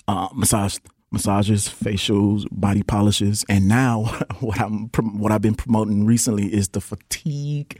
uh, 0.09 0.29
massage 0.33 0.77
massages, 1.11 1.67
facials, 1.67 2.45
body 2.51 2.83
polishes, 2.83 3.45
and 3.49 3.67
now 3.67 4.03
what 4.39 4.59
I'm 4.59 4.89
what 4.89 5.31
I've 5.31 5.41
been 5.41 5.55
promoting 5.55 6.05
recently 6.05 6.53
is 6.53 6.69
the 6.69 6.81
fatigue 6.81 7.79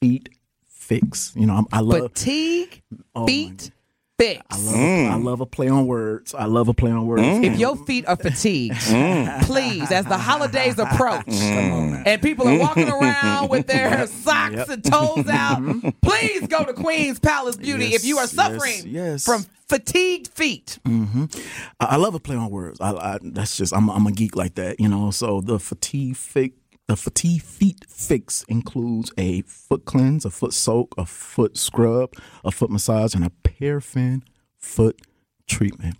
feet 0.00 0.28
fix. 0.68 1.32
You 1.36 1.46
know, 1.46 1.54
I'm, 1.54 1.66
I 1.72 1.80
love 1.80 2.12
Fatigue, 2.12 2.82
oh 3.14 3.26
feet, 3.26 3.70
fix. 4.18 4.42
I 4.50 4.56
love, 4.56 5.12
I 5.12 5.16
love 5.16 5.40
a 5.40 5.46
play 5.46 5.68
on 5.68 5.86
words. 5.86 6.34
I 6.34 6.44
love 6.46 6.68
a 6.68 6.74
play 6.74 6.90
on 6.90 7.06
words. 7.06 7.22
If 7.22 7.58
your 7.58 7.76
feet 7.84 8.06
are 8.06 8.16
fatigued, 8.16 8.76
please, 9.44 9.90
as 9.90 10.04
the 10.06 10.18
holidays 10.18 10.78
approach 10.78 11.28
and 11.28 12.22
people 12.22 12.48
are 12.48 12.58
walking 12.58 12.88
around 12.88 13.48
with 13.48 13.66
their 13.66 14.06
socks 14.06 14.68
and 14.68 14.84
toes 14.84 15.28
out, 15.28 15.60
please 16.02 16.46
go 16.46 16.64
to 16.64 16.72
Queen's 16.72 17.18
Palace 17.18 17.56
Beauty 17.56 17.86
Yes, 17.86 18.02
if 18.02 18.04
you 18.04 18.18
are 18.18 18.26
suffering 18.26 18.82
yes. 18.86 19.24
from 19.24 19.44
fatigued 19.68 20.28
feet. 20.28 20.78
Mm-hmm. 20.84 21.24
I, 21.80 21.84
I 21.86 21.96
love 21.96 22.14
a 22.14 22.20
play 22.20 22.36
on 22.36 22.50
words. 22.50 22.80
I, 22.80 22.92
I 22.92 23.18
that's 23.22 23.56
just 23.56 23.74
I'm 23.74 23.90
I'm 23.90 24.06
a 24.06 24.12
geek 24.12 24.36
like 24.36 24.54
that, 24.56 24.78
you 24.80 24.88
know. 24.88 25.10
So 25.10 25.40
the 25.40 25.58
fatigue 25.58 26.16
fix 26.16 26.54
the 26.86 26.96
fatigue 26.96 27.42
feet 27.42 27.84
fix 27.88 28.44
includes 28.48 29.10
a 29.16 29.42
foot 29.42 29.84
cleanse, 29.84 30.24
a 30.24 30.30
foot 30.30 30.52
soak, 30.52 30.94
a 30.98 31.06
foot 31.06 31.56
scrub, 31.56 32.12
a 32.44 32.50
foot 32.50 32.70
massage, 32.70 33.14
and 33.14 33.24
a 33.24 33.30
paraffin 33.42 34.22
foot 34.58 35.00
treatment. 35.46 35.96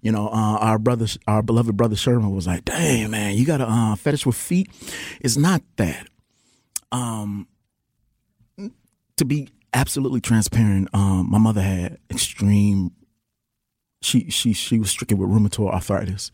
You 0.00 0.12
know, 0.12 0.28
uh, 0.28 0.58
our 0.58 0.78
brother, 0.78 1.06
our 1.26 1.42
beloved 1.42 1.76
brother 1.76 1.96
Sherman 1.96 2.34
was 2.34 2.46
like, 2.46 2.64
"Damn, 2.64 3.12
man, 3.12 3.36
you 3.36 3.46
got 3.46 3.60
a 3.60 3.68
uh, 3.68 3.96
fetish 3.96 4.26
with 4.26 4.36
feet." 4.36 4.68
It's 5.20 5.36
not 5.36 5.62
that. 5.76 6.08
Um, 6.90 7.48
to 9.16 9.24
be 9.24 9.48
absolutely 9.72 10.20
transparent, 10.20 10.88
um, 10.92 11.30
my 11.30 11.38
mother 11.38 11.62
had 11.62 11.98
extreme 12.10 12.90
she 14.02 14.30
she 14.30 14.52
she 14.52 14.78
was 14.78 14.90
stricken 14.90 15.18
with 15.18 15.30
rheumatoid 15.30 15.72
arthritis. 15.72 16.30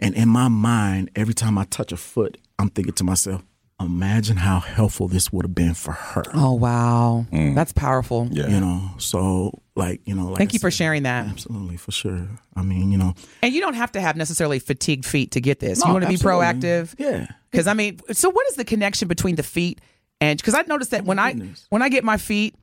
And 0.00 0.14
in 0.14 0.28
my 0.28 0.48
mind, 0.48 1.10
every 1.14 1.34
time 1.34 1.58
I 1.58 1.64
touch 1.64 1.92
a 1.92 1.96
foot, 1.96 2.38
I'm 2.58 2.70
thinking 2.70 2.94
to 2.94 3.04
myself, 3.04 3.42
imagine 3.78 4.38
how 4.38 4.60
helpful 4.60 5.08
this 5.08 5.30
would 5.32 5.44
have 5.44 5.54
been 5.54 5.74
for 5.74 5.92
her. 5.92 6.22
Oh, 6.34 6.52
wow. 6.54 7.26
That's 7.30 7.72
powerful. 7.72 8.28
Yeah. 8.30 8.48
You 8.48 8.60
know, 8.60 8.90
so 8.98 9.60
like, 9.74 10.00
you 10.06 10.14
know, 10.14 10.28
like 10.28 10.38
Thank 10.38 10.52
I 10.52 10.54
you 10.54 10.58
for 10.58 10.70
sharing 10.70 11.02
that. 11.02 11.26
Absolutely, 11.26 11.76
for 11.76 11.92
sure. 11.92 12.26
I 12.54 12.62
mean, 12.62 12.90
you 12.90 12.96
know, 12.98 13.14
And 13.42 13.52
you 13.52 13.60
don't 13.60 13.74
have 13.74 13.92
to 13.92 14.00
have 14.00 14.16
necessarily 14.16 14.58
fatigued 14.58 15.04
feet 15.04 15.32
to 15.32 15.40
get 15.42 15.60
this. 15.60 15.84
you 15.84 15.92
want 15.92 16.04
to 16.04 16.08
be 16.08 16.16
proactive. 16.16 16.94
Yeah. 16.98 17.26
Because 17.50 17.66
I 17.66 17.74
mean, 17.74 18.00
so 18.12 18.30
what 18.30 18.46
is 18.48 18.56
the 18.56 18.64
connection 18.64 19.08
between 19.08 19.36
the 19.36 19.42
feet 19.42 19.80
and 20.20 20.38
because 20.38 20.54
I 20.54 20.62
noticed 20.62 20.92
that 20.92 21.04
when 21.04 21.18
I 21.18 21.34
when 21.68 21.82
I 21.82 21.90
get 21.90 22.02
my 22.04 22.16
feet 22.16 22.54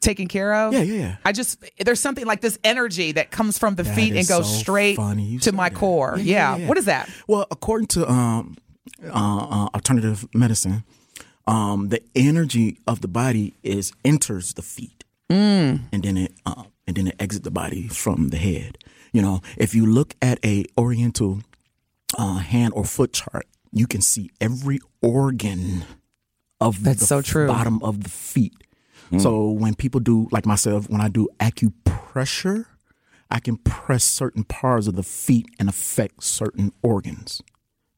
taken 0.00 0.26
care 0.26 0.52
of, 0.52 0.72
Yeah, 0.72 0.82
yeah, 0.82 0.94
yeah. 0.94 1.16
I 1.24 1.30
just 1.30 1.64
there's 1.78 2.00
something 2.00 2.26
like 2.26 2.40
this 2.40 2.58
energy 2.64 3.12
that 3.12 3.30
comes 3.30 3.56
from 3.58 3.76
the 3.76 3.84
That 3.84 3.94
feet 3.94 4.14
and 4.16 4.26
goes 4.26 4.50
so 4.52 4.58
straight 4.58 4.96
to 5.42 5.52
my 5.52 5.68
that. 5.68 5.78
core. 5.78 6.14
Yeah, 6.16 6.22
Yeah, 6.24 6.24
yeah, 6.24 6.56
yeah. 6.62 6.68
What 6.68 6.78
is 6.78 6.86
that? 6.86 7.08
Well, 7.28 7.46
according 7.52 7.86
to 7.88 8.10
um, 8.10 8.56
uh, 9.04 9.08
uh, 9.10 9.68
alternative 9.74 10.26
medicine, 10.34 10.84
um, 11.46 11.88
the 11.90 12.02
energy 12.14 12.78
of 12.86 13.00
the 13.00 13.08
body 13.08 13.54
is 13.62 13.92
enters 14.04 14.54
the 14.54 14.62
feet, 14.62 15.04
Mm. 15.30 15.80
and 15.92 16.02
then 16.02 16.16
it 16.16 16.32
uh, 16.46 16.64
and 16.86 16.96
then 16.96 17.08
it 17.08 17.16
exits 17.18 17.44
the 17.44 17.50
body 17.50 17.88
from 17.88 18.28
the 18.30 18.36
head. 18.36 18.78
You 19.12 19.22
know, 19.22 19.40
if 19.56 19.74
you 19.74 19.86
look 19.86 20.14
at 20.22 20.38
a 20.44 20.64
Oriental 20.78 21.40
uh, 22.18 22.36
hand 22.38 22.72
or 22.76 22.84
foot 22.84 23.12
chart, 23.12 23.46
you 23.72 23.86
can 23.86 24.00
see 24.00 24.30
every 24.40 24.78
organ 25.02 25.84
of 26.60 26.82
That's 26.84 27.00
the 27.00 27.06
so 27.06 27.22
true. 27.22 27.46
bottom 27.48 27.82
of 27.82 28.02
the 28.04 28.10
feet. 28.10 28.54
So 29.18 29.50
when 29.50 29.74
people 29.76 30.00
do 30.00 30.26
like 30.32 30.46
myself, 30.46 30.90
when 30.90 31.00
I 31.00 31.08
do 31.08 31.28
acupressure, 31.38 32.66
I 33.30 33.38
can 33.40 33.56
press 33.58 34.02
certain 34.04 34.42
parts 34.44 34.86
of 34.88 34.96
the 34.96 35.02
feet 35.04 35.46
and 35.60 35.68
affect 35.68 36.24
certain 36.24 36.72
organs. 36.82 37.40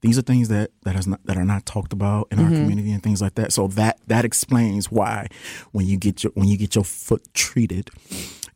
These 0.01 0.17
are 0.17 0.23
things 0.23 0.49
that 0.49 0.71
that 0.85 0.95
is 0.97 1.07
not 1.07 1.21
that 1.25 1.37
are 1.37 1.45
not 1.45 1.67
talked 1.67 1.93
about 1.93 2.29
in 2.31 2.39
our 2.39 2.47
mm-hmm. 2.47 2.55
community 2.55 2.93
and 2.93 3.03
things 3.03 3.21
like 3.21 3.35
that. 3.35 3.53
So 3.53 3.67
that 3.69 3.99
that 4.07 4.25
explains 4.25 4.93
why 4.93 5.29
when 5.73 5.87
you 5.87 5.97
get 5.97 6.23
your 6.23 6.33
when 6.35 6.49
you 6.49 6.57
get 6.57 6.75
your 6.77 6.85
foot 6.85 7.27
treated, 7.35 7.91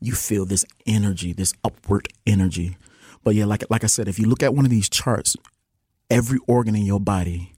you 0.01 0.15
feel 0.15 0.47
this 0.47 0.65
energy, 0.87 1.33
this 1.33 1.53
upward 1.65 2.09
energy. 2.27 2.77
But 3.25 3.35
yeah, 3.35 3.45
like 3.45 3.65
like 3.71 3.83
I 3.83 3.89
said, 3.89 4.07
if 4.07 4.19
you 4.19 4.27
look 4.27 4.43
at 4.43 4.55
one 4.55 4.65
of 4.65 4.71
these 4.71 4.89
charts, 4.89 5.37
every 6.11 6.39
organ 6.47 6.77
in 6.77 6.85
your 6.85 7.01
body, 7.01 7.55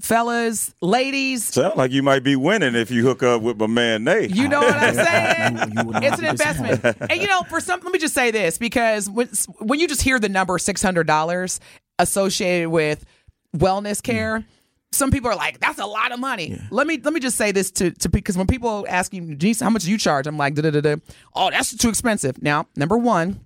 fellas, 0.00 0.74
ladies, 0.80 1.44
Sound 1.44 1.76
like 1.76 1.92
you 1.92 2.02
might 2.02 2.22
be 2.22 2.36
winning 2.36 2.74
if 2.74 2.90
you 2.90 3.04
hook 3.04 3.22
up 3.22 3.42
with 3.42 3.58
my 3.58 3.66
man 3.66 4.04
Nate. 4.04 4.30
you 4.34 4.48
know 4.48 4.60
what 4.60 4.74
I'm 4.76 4.94
saying? 4.94 5.56
You- 5.76 5.92
you 5.92 5.98
it's 6.02 6.18
an 6.18 6.24
investment. 6.26 6.84
and 7.10 7.20
you 7.20 7.26
know, 7.28 7.42
for 7.48 7.60
some, 7.60 7.80
let 7.80 7.92
me 7.92 7.98
just 7.98 8.14
say 8.14 8.30
this 8.30 8.58
because 8.58 9.08
when, 9.08 9.28
when 9.58 9.78
you 9.80 9.86
just 9.88 10.02
hear 10.02 10.18
the 10.18 10.28
number 10.28 10.58
$600 10.58 11.60
associated 11.98 12.68
with 12.70 13.04
wellness 13.56 14.02
care, 14.02 14.44
some 14.92 15.10
people 15.12 15.30
are 15.30 15.36
like, 15.36 15.60
"That's 15.60 15.78
a 15.78 15.86
lot 15.86 16.10
of 16.10 16.18
money." 16.18 16.60
Let 16.70 16.86
me 16.88 16.98
let 17.00 17.12
me 17.14 17.20
just 17.20 17.36
say 17.36 17.52
this 17.52 17.70
to 17.72 17.92
to 17.92 18.08
because 18.08 18.36
when 18.36 18.48
people 18.48 18.84
ask 18.88 19.14
you, 19.14 19.36
"Geez, 19.36 19.60
how 19.60 19.70
much 19.70 19.84
do 19.84 19.90
you 19.90 19.98
charge?" 19.98 20.26
I'm 20.26 20.36
like, 20.36 20.54
da 20.54 20.62
da 20.62 20.70
da 20.72 20.80
da. 20.80 20.96
"Oh, 21.32 21.48
that's 21.50 21.76
too 21.76 21.88
expensive." 21.88 22.42
Now, 22.42 22.66
number 22.74 22.96
one, 22.96 23.38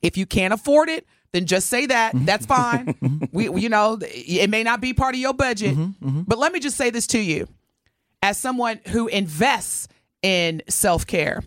if 0.00 0.16
you 0.16 0.24
can't 0.24 0.54
afford 0.54 0.88
it, 0.88 1.06
then 1.32 1.46
just 1.46 1.68
say 1.68 1.86
that. 1.86 2.14
Mm-hmm. 2.14 2.24
That's 2.24 2.46
fine. 2.46 2.94
Mm-hmm. 3.00 3.24
we, 3.32 3.48
we- 3.48 3.60
you 3.62 3.68
know, 3.68 3.98
it 4.02 4.50
may 4.50 4.62
not 4.62 4.80
be 4.80 4.92
part 4.92 5.14
of 5.14 5.20
your 5.20 5.32
budget, 5.32 5.76
mm-hmm. 5.76 6.22
but 6.26 6.38
let 6.38 6.52
me 6.52 6.60
just 6.60 6.76
say 6.76 6.90
this 6.90 7.06
to 7.08 7.18
you, 7.18 7.48
as 8.22 8.36
someone 8.36 8.80
who 8.88 9.06
invests 9.08 9.88
in 10.22 10.62
self 10.68 11.06
care. 11.06 11.42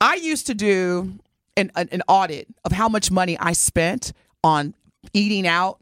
I 0.00 0.16
used 0.16 0.46
to 0.48 0.54
do 0.54 1.18
an, 1.56 1.70
an, 1.74 1.88
an 1.92 2.02
audit 2.08 2.48
of 2.64 2.72
how 2.72 2.88
much 2.88 3.10
money 3.10 3.38
I 3.38 3.52
spent 3.52 4.12
on 4.44 4.74
eating 5.14 5.46
out, 5.46 5.78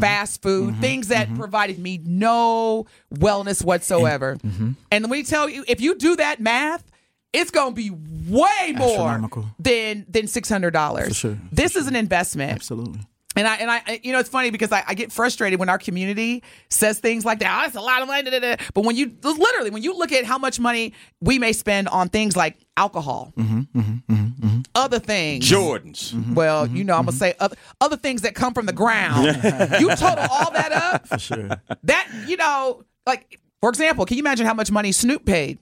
fast 0.00 0.42
food, 0.42 0.76
things 0.80 1.08
that 1.08 1.32
provided 1.36 1.78
me 1.78 2.00
no 2.04 2.86
wellness 3.14 3.64
whatsoever. 3.64 4.36
And 4.42 4.76
let 5.04 5.10
me 5.10 5.22
tell 5.24 5.48
you, 5.48 5.64
if 5.68 5.80
you 5.80 5.94
do 5.96 6.16
that 6.16 6.40
math, 6.40 6.84
it's 7.32 7.50
going 7.50 7.74
to 7.74 7.74
be 7.74 7.90
way 7.90 8.72
more 8.74 9.20
than 9.58 10.06
than 10.08 10.26
six 10.26 10.48
hundred 10.48 10.72
dollars. 10.72 11.16
sure, 11.16 11.38
This 11.52 11.76
is 11.76 11.86
an 11.86 11.96
investment. 11.96 12.52
Absolutely. 12.52 13.00
And 13.36 13.46
I 13.46 13.54
and 13.56 13.70
I 13.70 14.00
you 14.02 14.12
know 14.12 14.18
it's 14.18 14.28
funny 14.30 14.50
because 14.50 14.72
I, 14.72 14.82
I 14.88 14.94
get 14.94 15.12
frustrated 15.12 15.60
when 15.60 15.68
our 15.68 15.78
community 15.78 16.42
says 16.70 16.98
things 16.98 17.24
like 17.24 17.38
that. 17.40 17.56
Oh, 17.56 17.62
that's 17.62 17.76
a 17.76 17.80
lot 17.80 18.02
of 18.02 18.08
money. 18.08 18.28
da, 18.28 18.38
da, 18.40 18.56
da." 18.56 18.64
But 18.74 18.84
when 18.84 18.96
you 18.96 19.12
literally 19.22 19.70
when 19.70 19.82
you 19.82 19.96
look 19.96 20.10
at 20.10 20.24
how 20.24 20.38
much 20.38 20.58
money 20.58 20.92
we 21.20 21.38
may 21.38 21.52
spend 21.52 21.86
on 21.88 22.08
things 22.08 22.36
like 22.36 22.56
alcohol, 22.76 23.32
mm-hmm, 23.36 23.60
mm-hmm, 23.78 24.12
mm-hmm, 24.12 24.60
other 24.74 24.98
things, 24.98 25.48
Jordans. 25.48 26.34
well, 26.34 26.66
you 26.66 26.82
know, 26.82 26.96
I'm 26.96 27.04
gonna 27.04 27.16
say 27.16 27.34
other, 27.38 27.56
other 27.80 27.96
things 27.96 28.22
that 28.22 28.34
come 28.34 28.54
from 28.54 28.66
the 28.66 28.72
ground. 28.72 29.26
you 29.78 29.88
total 29.94 30.26
all 30.30 30.50
that 30.52 30.72
up, 30.72 31.06
For 31.06 31.18
sure. 31.18 31.50
that 31.84 32.08
you 32.26 32.38
know, 32.38 32.82
like 33.06 33.38
for 33.60 33.68
example, 33.70 34.04
can 34.04 34.16
you 34.16 34.22
imagine 34.22 34.46
how 34.46 34.54
much 34.54 34.72
money 34.72 34.90
Snoop 34.90 35.24
paid? 35.24 35.58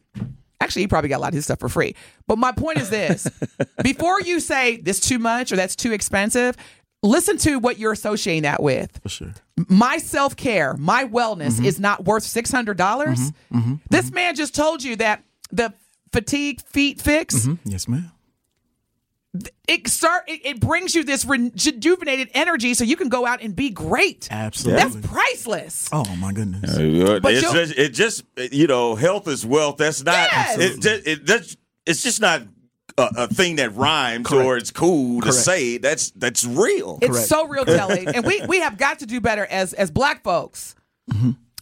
Actually, 0.60 0.82
he 0.82 0.88
probably 0.88 1.08
got 1.08 1.18
a 1.18 1.20
lot 1.20 1.28
of 1.28 1.34
his 1.34 1.44
stuff 1.44 1.60
for 1.60 1.68
free. 1.68 1.94
But 2.26 2.38
my 2.38 2.52
point 2.52 2.78
is 2.78 2.90
this: 2.90 3.28
before 3.82 4.20
you 4.20 4.40
say 4.40 4.78
this 4.78 5.00
too 5.00 5.18
much 5.18 5.52
or 5.52 5.56
that's 5.56 5.76
too 5.76 5.92
expensive, 5.92 6.56
listen 7.02 7.36
to 7.38 7.58
what 7.58 7.78
you're 7.78 7.92
associating 7.92 8.42
that 8.42 8.62
with. 8.62 8.98
For 9.02 9.08
sure. 9.08 9.34
My 9.68 9.98
self 9.98 10.36
care, 10.36 10.74
my 10.74 11.04
wellness 11.04 11.54
mm-hmm. 11.54 11.66
is 11.66 11.78
not 11.78 12.04
worth 12.04 12.22
six 12.22 12.50
hundred 12.50 12.76
dollars. 12.76 13.18
Mm-hmm. 13.30 13.58
Mm-hmm. 13.58 13.74
This 13.90 14.10
man 14.10 14.34
just 14.34 14.54
told 14.54 14.82
you 14.82 14.96
that 14.96 15.22
the 15.50 15.74
fatigue 16.12 16.62
feet 16.62 17.00
fix 17.00 17.46
Yes, 17.64 17.88
ma'am. 17.88 18.10
It 19.68 19.88
start 19.88 20.24
it, 20.28 20.40
it 20.44 20.60
brings 20.60 20.94
you 20.94 21.04
this 21.04 21.24
rejuvenated 21.24 22.30
energy 22.34 22.74
so 22.74 22.84
you 22.84 22.96
can 22.96 23.08
go 23.08 23.26
out 23.26 23.42
and 23.42 23.54
be 23.56 23.70
great. 23.70 24.28
Absolutely. 24.30 24.82
That's 24.82 25.06
priceless. 25.06 25.88
Oh 25.92 26.04
my 26.16 26.32
goodness. 26.32 26.76
Uh, 26.76 27.20
But 27.22 27.34
it's 27.34 27.52
just, 27.52 27.78
it 27.78 27.88
just, 27.94 28.24
you 28.52 28.66
know, 28.66 28.94
health 28.94 29.28
is 29.28 29.44
wealth. 29.44 29.76
That's 29.78 30.04
not. 30.04 30.14
Yes. 30.32 30.58
It, 30.58 30.80
just, 30.80 31.06
it, 31.06 31.26
that's, 31.26 31.56
it's 31.86 32.02
just 32.02 32.20
not 32.20 32.42
a, 32.98 33.08
a 33.16 33.28
thing 33.28 33.56
that 33.56 33.74
rhymes 33.74 34.30
or 34.32 34.56
it's 34.56 34.70
cool 34.70 35.20
to 35.22 35.32
say. 35.32 35.78
That's 35.78 36.10
that's 36.12 36.44
real. 36.44 36.98
It's 37.02 37.12
Correct. 37.12 37.28
so 37.28 37.46
real, 37.46 37.64
Kelly, 37.64 38.06
and 38.14 38.24
we 38.24 38.42
we 38.46 38.60
have 38.60 38.78
got 38.78 39.00
to 39.00 39.06
do 39.06 39.20
better 39.20 39.46
as 39.46 39.72
as 39.72 39.90
Black 39.90 40.22
folks. 40.22 40.74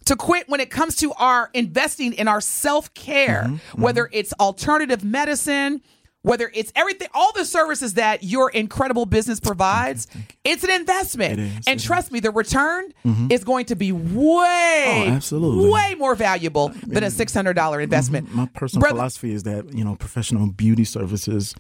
To 0.07 0.17
quit 0.17 0.51
when 0.51 0.61
it 0.61 0.71
comes 0.71 0.97
to 0.97 1.13
our 1.15 1.49
investing 1.55 2.13
in 2.13 2.29
our 2.29 2.41
self 2.43 2.93
care, 2.93 3.51
whether 3.75 4.09
it's 4.13 4.33
alternative 4.35 5.03
medicine, 5.03 5.81
whether 6.25 6.51
it's 6.55 6.73
everything, 6.75 7.07
all 7.13 7.33
the 7.35 7.45
services 7.45 7.95
that 7.95 8.25
your 8.25 8.49
incredible 8.51 9.05
business 9.05 9.39
provides, 9.41 10.07
it's 10.43 10.65
an 10.65 10.71
investment. 10.71 11.39
It 11.39 11.43
is, 11.59 11.69
and 11.69 11.79
trust 11.79 12.11
me, 12.11 12.19
the 12.21 12.31
return 12.31 12.93
mm-hmm. 13.05 13.27
is 13.31 13.45
going 13.45 13.67
to 13.67 13.77
be 13.77 13.93
way, 13.93 15.05
Oh, 15.07 15.11
absolutely. 15.11 15.71
way 15.71 15.95
more 15.99 16.15
valuable 16.15 16.71
than 16.87 17.05
a 17.05 17.11
six 17.11 17.35
hundred 17.35 17.55
dollar 17.55 17.77
mm-hmm. 17.77 17.85
investment. 17.85 18.35
My 18.35 18.47
personal 18.55 18.81
Brother- 18.81 18.97
philosophy 18.97 19.33
is 19.35 19.43
that 19.43 19.73
you 19.75 19.85
know 19.85 19.97
professional 19.97 20.51
beauty 20.51 20.85
services 20.85 21.55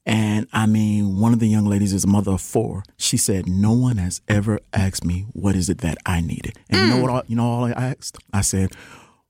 and 0.04 0.48
I 0.52 0.66
mean, 0.66 1.18
one 1.18 1.32
of 1.32 1.38
the 1.38 1.46
young 1.46 1.66
ladies 1.66 1.92
is 1.92 2.04
a 2.04 2.08
mother 2.08 2.32
of 2.32 2.40
four. 2.40 2.82
She 2.96 3.16
said, 3.16 3.48
"No 3.48 3.72
one 3.72 3.98
has 3.98 4.20
ever 4.28 4.58
asked 4.72 5.04
me 5.04 5.26
what 5.32 5.54
is 5.54 5.68
it 5.68 5.78
that 5.78 5.98
I 6.04 6.20
needed." 6.20 6.58
And 6.70 6.80
you 6.80 6.94
know 6.94 7.02
what? 7.02 7.10
All, 7.10 7.22
you 7.28 7.36
know 7.36 7.44
all 7.48 7.64
I 7.64 7.70
asked? 7.70 8.18
I 8.32 8.40
said, 8.40 8.72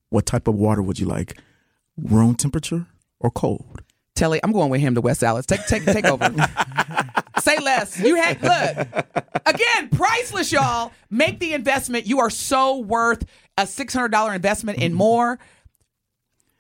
"What 0.09 0.27
type 0.27 0.49
of 0.49 0.55
water 0.55 0.83
would 0.83 0.99
you 0.99 1.07
like? 1.07 1.39
Room 1.97 2.35
temperature 2.35 2.87
or 3.21 3.31
cold?" 3.31 3.83
Telly, 4.15 4.41
I'm 4.45 4.53
going 4.53 4.71
with 4.71 4.81
him 4.81 4.95
to 4.95 5.01
West 5.01 5.23
Allis. 5.23 5.47
Take 5.47 5.67
take 5.67 5.85
take 5.85 6.05
over. 6.05 6.25
Say 7.41 7.59
less. 7.59 7.99
You 7.99 8.15
had 8.17 8.41
look 8.43 9.07
again, 9.47 9.89
priceless, 9.91 10.53
y'all. 10.53 10.93
Make 11.11 11.41
the 11.41 11.55
investment. 11.55 12.07
You 12.07 12.21
are 12.21 12.31
so 12.31 12.79
worth 12.79 13.25
a 13.59 13.67
six 13.67 13.93
hundred 13.95 14.13
dollar 14.13 14.35
investment 14.35 14.81
and 14.81 14.95
more. 14.95 15.39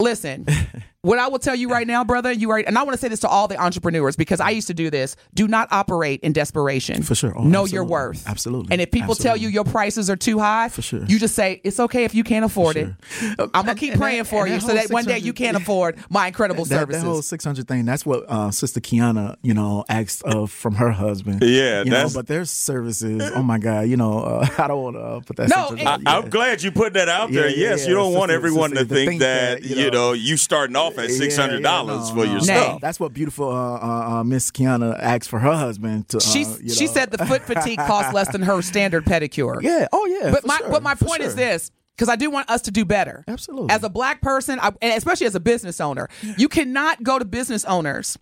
Listen, 0.00 0.46
what 1.02 1.18
I 1.18 1.26
will 1.26 1.40
tell 1.40 1.56
you 1.56 1.68
right 1.68 1.84
now, 1.84 2.04
brother, 2.04 2.30
you 2.30 2.50
are, 2.50 2.58
and 2.58 2.78
I 2.78 2.84
want 2.84 2.92
to 2.94 2.98
say 3.00 3.08
this 3.08 3.18
to 3.20 3.28
all 3.28 3.48
the 3.48 3.60
entrepreneurs 3.60 4.14
because 4.14 4.38
I 4.38 4.50
used 4.50 4.68
to 4.68 4.74
do 4.74 4.88
this. 4.88 5.16
Do 5.34 5.48
not 5.48 5.66
operate 5.72 6.20
in 6.20 6.32
desperation. 6.32 7.02
For 7.02 7.16
sure. 7.16 7.36
Oh, 7.36 7.42
know 7.42 7.64
your 7.66 7.82
worth. 7.82 8.24
Absolutely. 8.28 8.68
And 8.70 8.80
if 8.80 8.92
people 8.92 9.16
tell 9.16 9.36
you 9.36 9.48
your 9.48 9.64
prices 9.64 10.08
are 10.08 10.14
too 10.14 10.38
high, 10.38 10.68
For 10.68 10.80
sure. 10.80 11.04
you 11.04 11.18
just 11.18 11.34
say 11.34 11.60
it's 11.64 11.80
okay 11.80 12.04
if 12.04 12.14
you 12.14 12.22
can't 12.22 12.44
afford 12.44 12.76
sure. 12.76 12.96
it. 13.20 13.34
I'm 13.52 13.66
gonna 13.66 13.74
keep 13.74 13.94
and 13.94 14.00
praying 14.00 14.18
that- 14.18 14.28
for 14.28 14.44
and 14.46 14.54
you 14.54 14.60
that 14.60 14.66
so 14.66 14.74
that 14.74 14.90
one 14.92 15.04
day 15.04 15.18
you 15.18 15.32
can't 15.32 15.56
afford 15.56 15.96
my 16.08 16.28
incredible 16.28 16.64
that, 16.66 16.78
services. 16.78 17.02
that 17.02 17.08
whole 17.08 17.20
600 17.22 17.66
thing 17.66 17.84
that's 17.84 18.06
what 18.06 18.24
uh, 18.28 18.50
sister 18.52 18.78
kiana 18.80 19.36
you 19.42 19.54
know 19.54 19.84
asked 19.88 20.22
of 20.22 20.52
from 20.52 20.76
her 20.76 20.92
husband 20.92 21.42
Yeah, 21.42 21.80
you 21.82 21.86
know, 21.90 21.96
that's- 21.96 22.14
but 22.14 22.28
their 22.28 22.44
services 22.44 23.28
oh 23.34 23.42
my 23.42 23.58
god 23.58 23.88
you 23.88 23.96
know 23.96 24.20
uh, 24.20 24.46
i 24.58 24.66
don't 24.68 24.82
want 24.82 24.96
to 24.96 25.00
uh, 25.02 25.20
put 25.20 25.36
that 25.36 25.48
No, 25.48 25.68
it- 25.76 25.84
I, 25.84 25.98
I'm 26.06 26.30
glad 26.30 26.62
you 26.62 26.70
put 26.70 26.92
that 26.94 27.08
out 27.08 27.32
there. 27.32 27.48
Yeah, 27.48 27.56
yeah, 27.56 27.70
yes, 27.70 27.82
yeah. 27.82 27.88
you 27.88 27.94
don't 27.96 28.06
Sister- 28.12 28.18
want 28.20 28.30
everyone 28.30 28.70
to 28.70 28.76
sister, 28.76 28.88
to 28.88 28.94
think, 28.94 29.08
think 29.10 29.20
that, 29.22 29.62
that, 29.62 29.68
you 29.68 29.76
you 29.76 29.90
know- 29.90 30.10
know 30.10 30.12
you 30.12 30.36
starting 30.36 30.76
off 30.76 30.91
off 30.92 30.98
at 30.98 31.10
six 31.10 31.36
hundred 31.36 31.62
dollars 31.62 32.08
Yeah, 32.08 32.14
for 32.14 32.16
no, 32.16 32.22
your 32.24 32.34
no. 32.34 32.40
stuff. 32.40 32.80
That's 32.80 33.00
what 33.00 33.12
beautiful 33.12 33.48
uh, 33.50 33.78
uh, 33.78 34.10
uh, 34.20 34.24
Miss 34.24 34.50
Kiana 34.50 34.98
asked 34.98 35.28
for 35.28 35.38
her 35.38 35.52
husband 35.52 36.08
to. 36.10 36.18
Uh, 36.18 36.20
She 36.20 36.44
you 36.44 36.70
she 36.70 36.86
said 36.86 37.10
the 37.10 37.24
foot 37.26 37.42
fatigue 37.46 37.78
costs 37.78 38.12
less 38.12 38.30
than 38.32 38.42
her 38.42 38.62
standard 38.62 39.04
pedicure. 39.04 39.60
Yeah. 39.62 39.88
Oh 39.92 40.06
yeah. 40.06 40.30
But 40.30 40.46
my 40.46 40.58
sure, 40.58 40.70
but 40.70 40.82
my 40.82 40.94
for 40.94 41.04
point 41.06 41.22
is 41.22 41.34
this 41.34 41.70
because 41.96 42.08
I 42.08 42.16
do 42.16 42.30
want 42.30 42.48
us 42.50 42.62
to 42.62 42.70
do 42.70 42.84
better. 42.84 43.24
Absolutely. 43.28 43.70
As 43.70 43.82
a 43.84 43.88
black 43.90 44.22
person, 44.22 44.58
I, 44.60 44.72
and 44.80 44.94
especially 44.96 45.26
as 45.26 45.34
a 45.34 45.40
business 45.40 45.80
owner, 45.80 46.08
you 46.38 46.48
cannot 46.48 47.02
go 47.02 47.18
to 47.18 47.24
business 47.24 47.64
owners 47.64 48.18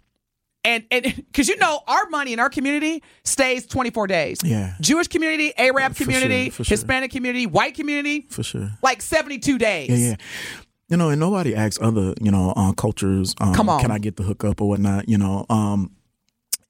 and 0.65 0.85
and 0.91 1.05
because 1.17 1.49
you 1.49 1.57
know 1.57 1.81
our 1.87 2.07
money 2.11 2.33
in 2.33 2.41
our 2.41 2.51
community 2.51 3.03
stays 3.25 3.67
24 3.67 4.07
days. 4.07 4.39
Yeah. 4.45 4.75
Jewish 4.81 5.09
community, 5.09 5.57
Arab 5.57 5.95
For 5.95 6.05
community, 6.05 6.45
sure, 6.47 6.53
for 6.53 6.65
sure. 6.65 6.73
Hispanic 6.77 7.11
community, 7.11 7.47
white 7.47 7.75
community, 7.75 8.27
For 8.29 8.43
sure. 8.43 8.71
like 8.83 9.03
72 9.03 9.59
days. 9.59 9.91
Yeah, 9.91 9.97
yeah. 10.11 10.17
You 10.91 10.97
know, 10.97 11.09
and 11.09 11.21
nobody 11.21 11.55
asks 11.55 11.79
other, 11.81 12.15
you 12.21 12.31
know, 12.33 12.53
uh, 12.57 12.73
cultures, 12.73 13.35
um, 13.41 13.55
Come 13.55 13.69
on. 13.69 13.81
can 13.81 13.91
I 13.93 13.99
get 13.99 14.17
the 14.17 14.25
hookup 14.25 14.61
or 14.61 14.69
whatnot, 14.69 15.09
you 15.09 15.17
know. 15.17 15.47
Um, 15.49 15.93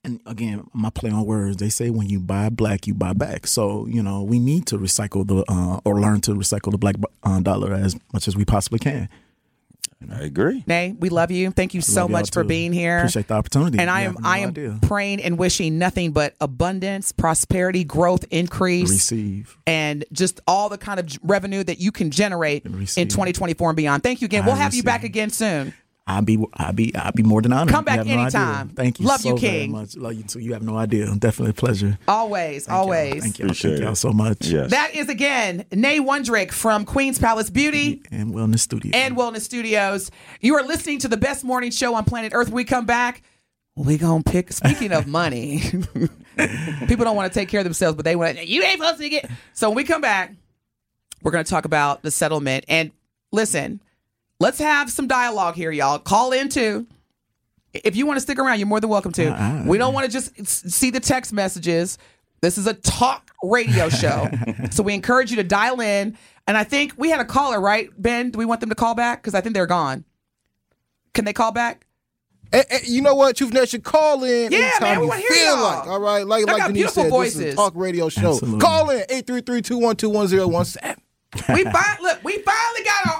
and 0.04 0.20
again, 0.26 0.66
my 0.72 0.90
play 0.90 1.10
on 1.10 1.24
words, 1.24 1.56
they 1.56 1.70
say 1.70 1.90
when 1.90 2.06
you 2.08 2.20
buy 2.20 2.48
black, 2.50 2.86
you 2.86 2.94
buy 2.94 3.12
back. 3.14 3.46
So, 3.46 3.86
you 3.86 4.02
know, 4.02 4.22
we 4.22 4.38
need 4.38 4.66
to 4.66 4.78
recycle 4.78 5.26
the, 5.26 5.44
uh, 5.48 5.80
or 5.84 6.00
learn 6.00 6.20
to 6.22 6.32
recycle 6.32 6.70
the 6.70 6.78
black 6.78 6.96
uh, 7.22 7.40
dollar 7.40 7.74
as 7.74 7.96
much 8.12 8.28
as 8.28 8.36
we 8.36 8.44
possibly 8.44 8.78
can. 8.78 9.08
I 10.10 10.22
agree. 10.22 10.64
Nay, 10.66 10.94
we 10.98 11.08
love 11.08 11.30
you. 11.30 11.50
Thank 11.50 11.74
you 11.74 11.82
so 11.82 12.08
much 12.08 12.30
for 12.32 12.42
too. 12.42 12.48
being 12.48 12.72
here. 12.72 12.98
Appreciate 12.98 13.28
the 13.28 13.34
opportunity. 13.34 13.78
And 13.78 13.90
I 13.90 14.02
am 14.02 14.14
no 14.14 14.20
I 14.24 14.38
am 14.38 14.48
idea. 14.50 14.78
praying 14.82 15.22
and 15.22 15.38
wishing 15.38 15.78
nothing 15.78 16.12
but 16.12 16.34
abundance, 16.40 17.12
prosperity, 17.12 17.84
growth, 17.84 18.24
increase. 18.30 18.90
receive. 18.90 19.56
and 19.66 20.04
just 20.12 20.40
all 20.46 20.68
the 20.68 20.78
kind 20.78 20.98
of 21.00 21.18
revenue 21.22 21.62
that 21.64 21.80
you 21.80 21.92
can 21.92 22.10
generate 22.10 22.64
in 22.64 22.72
2024 23.08 23.70
and 23.70 23.76
beyond. 23.76 24.02
Thank 24.02 24.20
you 24.22 24.24
again. 24.26 24.44
I 24.44 24.46
We'll 24.46 24.56
have 24.56 24.74
you 24.74 24.82
back 24.82 25.04
again 25.04 25.30
soon. 25.30 25.74
I'll 26.16 26.22
be, 26.22 26.38
I'll 26.54 26.72
be, 26.72 26.94
I'll 26.94 27.12
be 27.12 27.22
more 27.22 27.40
than 27.42 27.52
honored. 27.52 27.72
Come 27.72 27.84
back 27.84 27.94
You 27.94 27.98
have 27.98 28.06
no 28.06 28.12
idea. 28.26 28.40
anytime. 28.40 28.68
Thank 28.70 28.98
you. 29.00 29.06
Love 29.06 29.20
so 29.20 29.28
you, 29.30 29.38
very 29.38 29.52
King. 29.60 29.72
much. 29.72 29.96
Love 29.96 30.14
you 30.14 30.22
too. 30.24 30.40
You 30.40 30.52
have 30.54 30.62
no 30.62 30.76
idea. 30.76 31.06
Definitely 31.16 31.50
a 31.50 31.54
pleasure. 31.54 31.98
Always, 32.08 32.66
Thank 32.66 32.74
y'all. 32.74 32.82
always. 32.82 33.22
Thank 33.22 33.38
y'all. 33.38 33.46
Appreciate 33.46 33.70
Thank 33.72 33.84
y'all 33.84 33.94
so 33.94 34.12
much. 34.12 34.46
Yes. 34.46 34.70
That 34.70 34.94
is 34.94 35.08
again 35.08 35.64
Nay 35.72 36.00
Wondrick 36.00 36.50
from 36.52 36.84
Queen's 36.84 37.18
Palace 37.18 37.48
Beauty 37.50 38.02
And 38.10 38.34
Wellness 38.34 38.60
Studio. 38.60 38.90
and 38.94 39.16
Wellness 39.16 39.42
Studios. 39.42 40.10
You 40.40 40.54
are 40.56 40.62
listening 40.62 40.98
to 41.00 41.08
the 41.08 41.16
best 41.16 41.44
morning 41.44 41.70
show 41.70 41.94
on 41.94 42.04
planet 42.04 42.32
Earth. 42.34 42.50
We 42.50 42.64
come 42.64 42.86
back. 42.86 43.22
We 43.76 43.96
gonna 43.96 44.22
pick. 44.24 44.52
Speaking 44.52 44.92
of 44.92 45.06
money, 45.06 45.60
people 46.86 47.04
don't 47.04 47.16
want 47.16 47.32
to 47.32 47.38
take 47.38 47.48
care 47.48 47.60
of 47.60 47.64
themselves, 47.64 47.96
but 47.96 48.04
they 48.04 48.16
want. 48.16 48.46
You 48.46 48.62
ain't 48.62 48.80
supposed 48.80 49.00
to 49.00 49.08
get. 49.08 49.30
So 49.52 49.68
when 49.70 49.76
we 49.76 49.84
come 49.84 50.00
back, 50.00 50.34
we're 51.22 51.30
gonna 51.30 51.44
talk 51.44 51.64
about 51.64 52.02
the 52.02 52.10
settlement. 52.10 52.64
And 52.68 52.90
listen, 53.32 53.80
let's 54.40 54.58
have 54.58 54.90
some 54.90 55.06
dialogue 55.06 55.54
here, 55.54 55.70
y'all. 55.70 55.98
Call 55.98 56.32
in 56.32 56.48
too. 56.48 56.86
If 57.72 57.94
you 57.94 58.04
want 58.06 58.16
to 58.16 58.20
stick 58.20 58.38
around, 58.40 58.58
you're 58.58 58.66
more 58.66 58.80
than 58.80 58.90
welcome 58.90 59.12
to. 59.12 59.26
Uh-uh. 59.28 59.62
We 59.66 59.78
don't 59.78 59.94
want 59.94 60.06
to 60.06 60.10
just 60.12 60.44
see 60.48 60.90
the 60.90 60.98
text 60.98 61.32
messages. 61.32 61.98
This 62.40 62.58
is 62.58 62.66
a 62.66 62.74
talk 62.74 63.30
radio 63.44 63.88
show. 63.88 64.26
so 64.70 64.82
we 64.82 64.94
encourage 64.94 65.30
you 65.30 65.36
to 65.36 65.44
dial 65.44 65.80
in. 65.80 66.18
And 66.48 66.56
I 66.56 66.64
think 66.64 66.94
we 66.96 67.10
had 67.10 67.20
a 67.20 67.24
caller, 67.24 67.60
right? 67.60 67.90
Ben, 67.96 68.30
do 68.30 68.38
we 68.38 68.44
want 68.44 68.60
them 68.60 68.70
to 68.70 68.74
call 68.74 68.96
back? 68.96 69.22
Because 69.22 69.34
I 69.36 69.40
think 69.40 69.54
they're 69.54 69.66
gone. 69.66 70.04
Can 71.14 71.24
they 71.24 71.32
call 71.32 71.52
back? 71.52 71.86
And, 72.52 72.64
and 72.70 72.88
you 72.88 73.02
know 73.02 73.14
what? 73.14 73.36
Truth 73.36 73.68
should 73.68 73.84
call 73.84 74.24
in 74.24 74.50
Yeah, 74.50 74.58
anytime 74.58 74.80
man, 74.82 74.98
we 74.98 75.04
you 75.04 75.08
wanna 75.10 75.20
hear 75.20 75.30
feel 75.30 75.44
y'all. 75.56 75.62
like. 75.62 75.86
All 75.86 76.00
right, 76.00 76.26
like 76.26 76.40
Y'all 76.40 76.46
like 76.48 76.56
got 76.62 76.66
Denise 76.68 76.92
beautiful 76.94 77.02
said, 77.04 77.12
this 77.12 77.28
is 77.28 77.34
voices. 77.36 77.52
a 77.52 77.56
talk 77.56 77.72
radio 77.76 78.08
show. 78.08 78.30
Absolutely. 78.32 78.60
Call 78.60 78.90
in 78.90 79.00
833-212-1017. 79.10 80.96
We 81.54 81.62
fi- 81.64 81.96
look, 82.02 82.24
we 82.24 82.38
finally 82.38 82.84
got 82.84 83.06
our 83.06 83.14
own 83.14 83.19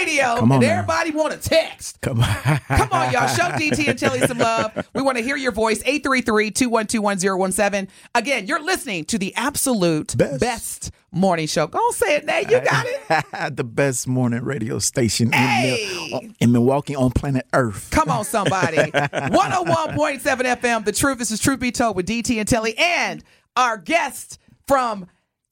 Radio, 0.00 0.36
Come 0.36 0.52
on 0.52 0.58
and 0.58 0.66
now. 0.66 0.72
everybody 0.78 1.10
want 1.10 1.32
to 1.40 1.48
text. 1.48 2.00
Come 2.00 2.20
on. 2.20 2.34
Come 2.68 2.88
on, 2.92 3.12
y'all. 3.12 3.26
Show 3.28 3.42
DT 3.44 3.88
and 3.88 3.98
Telly 3.98 4.20
some 4.20 4.38
love. 4.38 4.86
We 4.94 5.02
want 5.02 5.18
to 5.18 5.24
hear 5.24 5.36
your 5.36 5.52
voice. 5.52 5.82
833-212-1017. 5.84 7.88
Again, 8.14 8.46
you're 8.46 8.62
listening 8.62 9.04
to 9.06 9.18
the 9.18 9.34
absolute 9.36 10.16
best, 10.16 10.40
Best. 10.40 10.90
morning 11.12 11.46
show. 11.46 11.66
Go 11.66 11.78
on, 11.78 11.92
say 11.92 12.16
it, 12.16 12.24
Nate. 12.26 12.50
You 12.50 12.60
got 12.60 12.86
it. 12.88 13.56
the 13.56 13.64
best 13.64 14.06
morning 14.08 14.42
radio 14.44 14.78
station 14.78 15.32
Hey! 15.32 15.82
in, 15.82 16.10
Mil- 16.10 16.16
uh, 16.16 16.20
in 16.40 16.52
Milwaukee 16.52 16.96
on 16.96 17.10
planet 17.10 17.46
Earth. 17.52 17.90
Come 17.90 18.10
on, 18.10 18.24
somebody. 18.24 18.76
101.7 18.90 20.20
FM. 20.20 20.84
The 20.84 20.92
truth. 20.92 21.18
This 21.18 21.30
is 21.30 21.40
Truth 21.40 21.60
Be 21.60 21.70
Told 21.72 21.96
with 21.96 22.06
DT 22.06 22.38
and 22.38 22.48
Telly 22.48 22.76
and 22.78 23.22
our 23.56 23.76
guest 23.76 24.38
from 24.66 25.06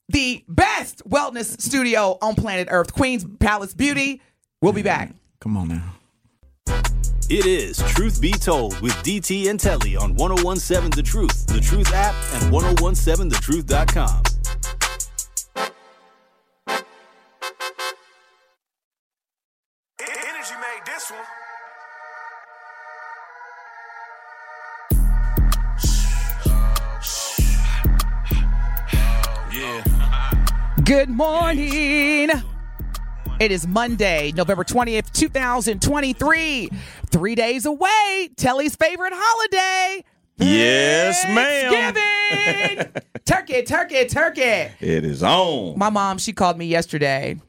the 0.09 0.43
best 0.47 1.07
wellness 1.07 1.59
studio 1.61 2.17
on 2.21 2.35
planet 2.35 2.67
Earth, 2.71 2.93
Queen's 2.93 3.25
Palace 3.39 3.73
Beauty. 3.73 4.21
We'll 4.61 4.73
be 4.73 4.81
back. 4.81 5.09
Mm, 5.09 5.15
come 5.39 5.57
on 5.57 5.67
now. 5.67 5.93
It 7.29 7.45
is 7.45 7.77
Truth 7.77 8.21
Be 8.21 8.31
Told 8.31 8.79
with 8.79 8.93
DT 9.03 9.49
and 9.49 9.59
Telly 9.59 9.95
on 9.95 10.15
1017 10.15 10.91
The 10.91 11.03
Truth, 11.03 11.45
The 11.47 11.59
Truth 11.59 11.93
app, 11.93 12.15
and 12.33 12.51
1017thetruth.com. 12.51 14.23
Energy 19.99 20.55
made 20.55 20.85
this 20.85 21.11
one. 21.11 21.19
Yeah. 29.53 29.83
Good 30.83 31.09
morning. 31.09 32.31
It 33.39 33.51
is 33.51 33.67
Monday, 33.67 34.31
November 34.35 34.63
20th, 34.63 35.11
2023. 35.11 36.69
Three 37.11 37.35
days 37.35 37.67
away. 37.67 38.29
Telly's 38.35 38.75
favorite 38.75 39.13
holiday. 39.15 40.03
Yes, 40.37 41.23
ma'am. 41.25 41.93
Thanksgiving. 41.93 42.93
turkey, 43.25 43.61
turkey, 43.61 44.05
turkey. 44.05 44.73
It 44.79 45.05
is 45.05 45.21
on. 45.21 45.77
My 45.77 45.91
mom, 45.91 46.17
she 46.17 46.33
called 46.33 46.57
me 46.57 46.65
yesterday 46.65 47.39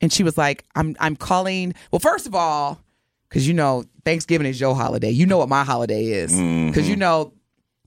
and 0.00 0.12
she 0.12 0.22
was 0.22 0.38
like, 0.38 0.64
I'm 0.76 0.94
I'm 1.00 1.16
calling. 1.16 1.74
Well, 1.90 1.98
first 1.98 2.28
of 2.28 2.36
all, 2.36 2.80
because 3.28 3.46
you 3.48 3.54
know, 3.54 3.84
Thanksgiving 4.04 4.46
is 4.46 4.60
your 4.60 4.76
holiday. 4.76 5.10
You 5.10 5.26
know 5.26 5.38
what 5.38 5.48
my 5.48 5.64
holiday 5.64 6.04
is. 6.04 6.30
Because 6.30 6.88
you 6.88 6.94
mm-hmm. 6.94 7.00
know, 7.00 7.32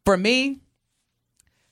for 0.04 0.18
me, 0.18 0.60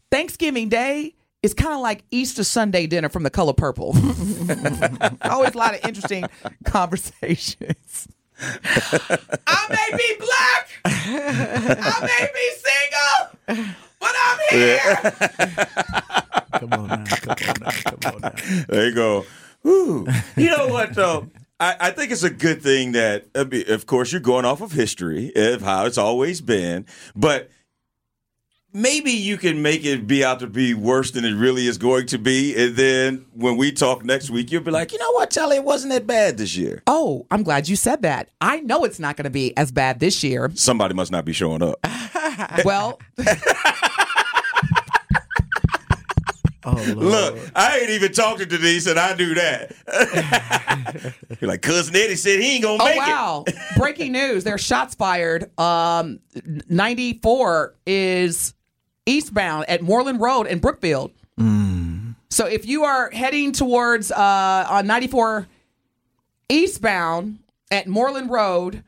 Thanksgiving 0.09 0.69
Day 0.69 1.15
is 1.43 1.53
kind 1.53 1.73
of 1.73 1.81
like 1.81 2.03
Easter 2.09 2.43
Sunday 2.43 2.87
dinner 2.87 3.09
from 3.09 3.23
the 3.23 3.29
color 3.29 3.53
purple. 3.53 3.89
Always 5.21 5.53
a 5.53 5.57
lot 5.57 5.75
of 5.75 5.85
interesting 5.85 6.23
conversations. 6.63 8.07
I 8.41 9.67
may 9.69 9.97
be 9.97 10.15
black. 10.19 10.69
I 10.85 11.99
may 12.01 12.29
be 12.33 12.51
single. 13.55 13.67
But 13.99 14.15
I'm 14.23 14.39
here. 14.49 14.95
Come 16.59 16.73
on 16.73 16.87
now. 16.87 17.03
Come 17.03 17.49
on 17.49 17.59
now. 17.61 17.71
Come 17.71 18.13
on 18.15 18.21
now. 18.21 18.65
There 18.69 18.87
you 18.87 18.95
go. 18.95 19.25
Whew. 19.61 20.07
You 20.35 20.49
know 20.49 20.67
what 20.67 20.93
though? 20.93 21.29
I, 21.59 21.75
I 21.79 21.91
think 21.91 22.11
it's 22.11 22.23
a 22.23 22.29
good 22.29 22.61
thing 22.61 22.93
that, 22.93 23.27
of 23.35 23.85
course, 23.85 24.11
you're 24.11 24.19
going 24.19 24.43
off 24.43 24.61
of 24.61 24.71
history 24.73 25.31
of 25.35 25.61
how 25.61 25.85
it's 25.85 25.97
always 25.97 26.41
been, 26.41 26.85
but 27.15 27.49
maybe 28.73 29.11
you 29.11 29.37
can 29.37 29.61
make 29.61 29.85
it 29.85 30.07
be 30.07 30.23
out 30.25 30.39
to 30.39 30.47
be 30.47 30.73
worse 30.73 31.11
than 31.11 31.23
it 31.23 31.33
really 31.35 31.67
is 31.67 31.77
going 31.77 32.07
to 32.07 32.17
be, 32.17 32.55
and 32.55 32.75
then 32.75 33.25
when 33.33 33.55
we 33.57 33.71
talk 33.71 34.03
next 34.03 34.29
week, 34.29 34.51
you'll 34.51 34.63
be 34.63 34.71
like, 34.71 34.91
you 34.91 34.97
know 34.99 35.11
what, 35.11 35.29
Telly, 35.31 35.57
it 35.57 35.63
wasn't 35.63 35.93
that 35.93 36.07
bad 36.07 36.37
this 36.37 36.55
year. 36.57 36.81
Oh, 36.87 37.25
I'm 37.31 37.43
glad 37.43 37.69
you 37.69 37.75
said 37.75 38.01
that. 38.01 38.29
I 38.41 38.59
know 38.61 38.83
it's 38.83 38.99
not 38.99 39.15
going 39.15 39.25
to 39.25 39.29
be 39.29 39.55
as 39.57 39.71
bad 39.71 39.99
this 39.99 40.23
year. 40.23 40.51
Somebody 40.55 40.93
must 40.93 41.11
not 41.11 41.23
be 41.25 41.33
showing 41.33 41.61
up. 41.61 41.79
Well, 42.65 42.99
Oh, 46.65 46.93
Look, 46.95 47.37
I 47.55 47.79
ain't 47.79 47.89
even 47.89 48.13
talked 48.13 48.39
to 48.39 48.45
Denise, 48.45 48.87
and 48.87 48.97
I 48.97 49.13
knew 49.15 49.33
that. 49.33 51.13
You're 51.41 51.49
like, 51.49 51.61
cousin 51.61 51.93
Eddie 51.93 52.15
said 52.15 52.39
he 52.39 52.53
ain't 52.55 52.63
gonna 52.63 52.81
oh 52.81 52.85
make 52.85 52.95
it. 52.95 52.99
wow! 52.99 53.43
Breaking 53.75 54.13
news: 54.13 54.45
There's 54.45 54.61
shots 54.63 54.95
fired. 54.95 55.51
Um, 55.59 56.19
94 56.69 57.75
is 57.85 58.53
eastbound 59.05 59.65
at 59.69 59.81
Moorland 59.81 60.19
Road 60.21 60.47
in 60.47 60.59
Brookfield. 60.59 61.11
So 62.29 62.45
if 62.47 62.65
you 62.65 62.83
are 62.83 63.11
heading 63.11 63.51
towards 63.51 64.11
uh, 64.11 64.67
on 64.69 64.87
94 64.87 65.47
eastbound 66.49 67.39
at 67.69 67.87
Moorland 67.87 68.29
Road 68.31 68.83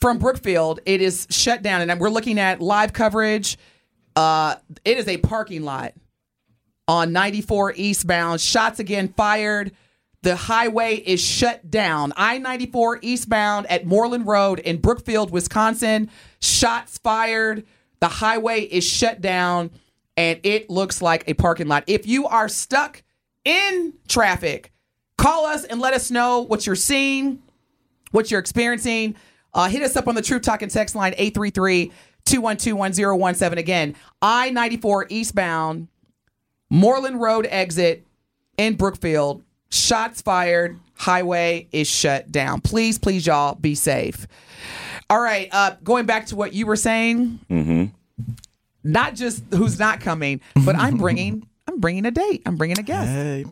from 0.00 0.18
Brookfield, 0.18 0.80
it 0.86 1.00
is 1.00 1.26
shut 1.30 1.62
down, 1.62 1.88
and 1.88 2.00
we're 2.00 2.10
looking 2.10 2.38
at 2.38 2.60
live 2.60 2.92
coverage. 2.92 3.58
Uh, 4.14 4.56
it 4.84 4.98
is 4.98 5.08
a 5.08 5.16
parking 5.16 5.62
lot 5.62 5.94
on 6.86 7.12
94 7.12 7.74
eastbound. 7.76 8.40
Shots 8.40 8.78
again 8.78 9.08
fired. 9.16 9.72
The 10.22 10.36
highway 10.36 10.96
is 10.96 11.20
shut 11.20 11.68
down. 11.68 12.12
I 12.16 12.38
94 12.38 13.00
eastbound 13.02 13.66
at 13.66 13.86
Moorland 13.86 14.26
Road 14.26 14.60
in 14.60 14.76
Brookfield, 14.76 15.32
Wisconsin. 15.32 16.10
Shots 16.40 16.98
fired. 16.98 17.64
The 18.02 18.08
highway 18.08 18.62
is 18.62 18.82
shut 18.82 19.20
down 19.20 19.70
and 20.16 20.40
it 20.42 20.68
looks 20.68 21.00
like 21.00 21.22
a 21.28 21.34
parking 21.34 21.68
lot. 21.68 21.84
If 21.86 22.04
you 22.04 22.26
are 22.26 22.48
stuck 22.48 23.00
in 23.44 23.94
traffic, 24.08 24.72
call 25.16 25.46
us 25.46 25.62
and 25.62 25.80
let 25.80 25.94
us 25.94 26.10
know 26.10 26.40
what 26.40 26.66
you're 26.66 26.74
seeing, 26.74 27.40
what 28.10 28.28
you're 28.28 28.40
experiencing. 28.40 29.14
Uh, 29.54 29.68
hit 29.68 29.82
us 29.84 29.94
up 29.94 30.08
on 30.08 30.16
the 30.16 30.22
Truth 30.22 30.42
Talking 30.42 30.68
text 30.68 30.96
line 30.96 31.14
833 31.16 31.92
212 32.24 32.76
1017. 32.76 33.56
Again, 33.56 33.94
I 34.20 34.50
94 34.50 35.06
eastbound, 35.08 35.86
Moorland 36.70 37.20
Road 37.20 37.46
exit 37.48 38.04
in 38.58 38.74
Brookfield. 38.74 39.44
Shots 39.70 40.22
fired. 40.22 40.76
Highway 40.94 41.68
is 41.70 41.86
shut 41.88 42.32
down. 42.32 42.62
Please, 42.62 42.98
please, 42.98 43.24
y'all, 43.28 43.54
be 43.54 43.76
safe. 43.76 44.26
All 45.10 45.20
right. 45.20 45.48
Uh, 45.52 45.76
going 45.82 46.06
back 46.06 46.26
to 46.26 46.36
what 46.36 46.52
you 46.52 46.66
were 46.66 46.76
saying, 46.76 47.38
Mm-hmm. 47.50 47.84
not 48.84 49.14
just 49.14 49.44
who's 49.54 49.78
not 49.78 50.00
coming, 50.00 50.40
but 50.64 50.76
I'm 50.76 50.96
bringing. 50.98 51.46
I'm 51.68 51.78
bringing 51.78 52.04
a 52.06 52.10
date. 52.10 52.42
I'm 52.44 52.56
bringing 52.56 52.76
a 52.80 52.82
guest. 52.82 53.08
Hey. 53.08 53.44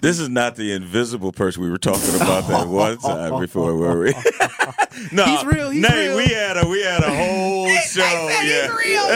This 0.00 0.18
is 0.18 0.30
not 0.30 0.56
the 0.56 0.72
invisible 0.72 1.30
person 1.30 1.62
we 1.62 1.70
were 1.70 1.76
talking 1.76 2.14
about 2.16 2.48
that 2.48 2.66
one 2.68 2.96
time 2.98 3.38
before, 3.38 3.76
were 3.76 4.00
we? 4.04 4.14
no, 5.12 5.26
He's 5.26 5.44
real, 5.44 5.68
he's 5.68 5.82
Nay, 5.82 6.08
real. 6.08 6.16
we 6.16 6.24
had 6.28 6.56
a 6.56 6.66
we 6.66 6.82
had 6.82 7.02
a 7.04 7.14
whole 7.14 7.68
show. 7.80 8.02
He's 8.40 8.50
yeah, 8.50 8.74
real. 8.74 9.12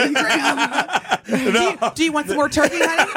He's 1.25 1.43
real. 1.43 1.51
do, 1.51 1.59
you, 1.59 1.91
do 1.95 2.03
you 2.05 2.11
want 2.11 2.27
some 2.27 2.35
more 2.35 2.49
turkey, 2.49 2.77
honey? 2.79 3.11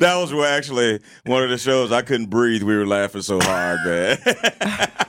that 0.00 0.16
was 0.16 0.32
actually 0.44 0.98
one 1.24 1.44
of 1.44 1.50
the 1.50 1.58
shows 1.58 1.92
I 1.92 2.02
couldn't 2.02 2.30
breathe. 2.30 2.64
We 2.64 2.76
were 2.76 2.86
laughing 2.86 3.22
so 3.22 3.38
hard, 3.40 3.78
man. 3.84 4.18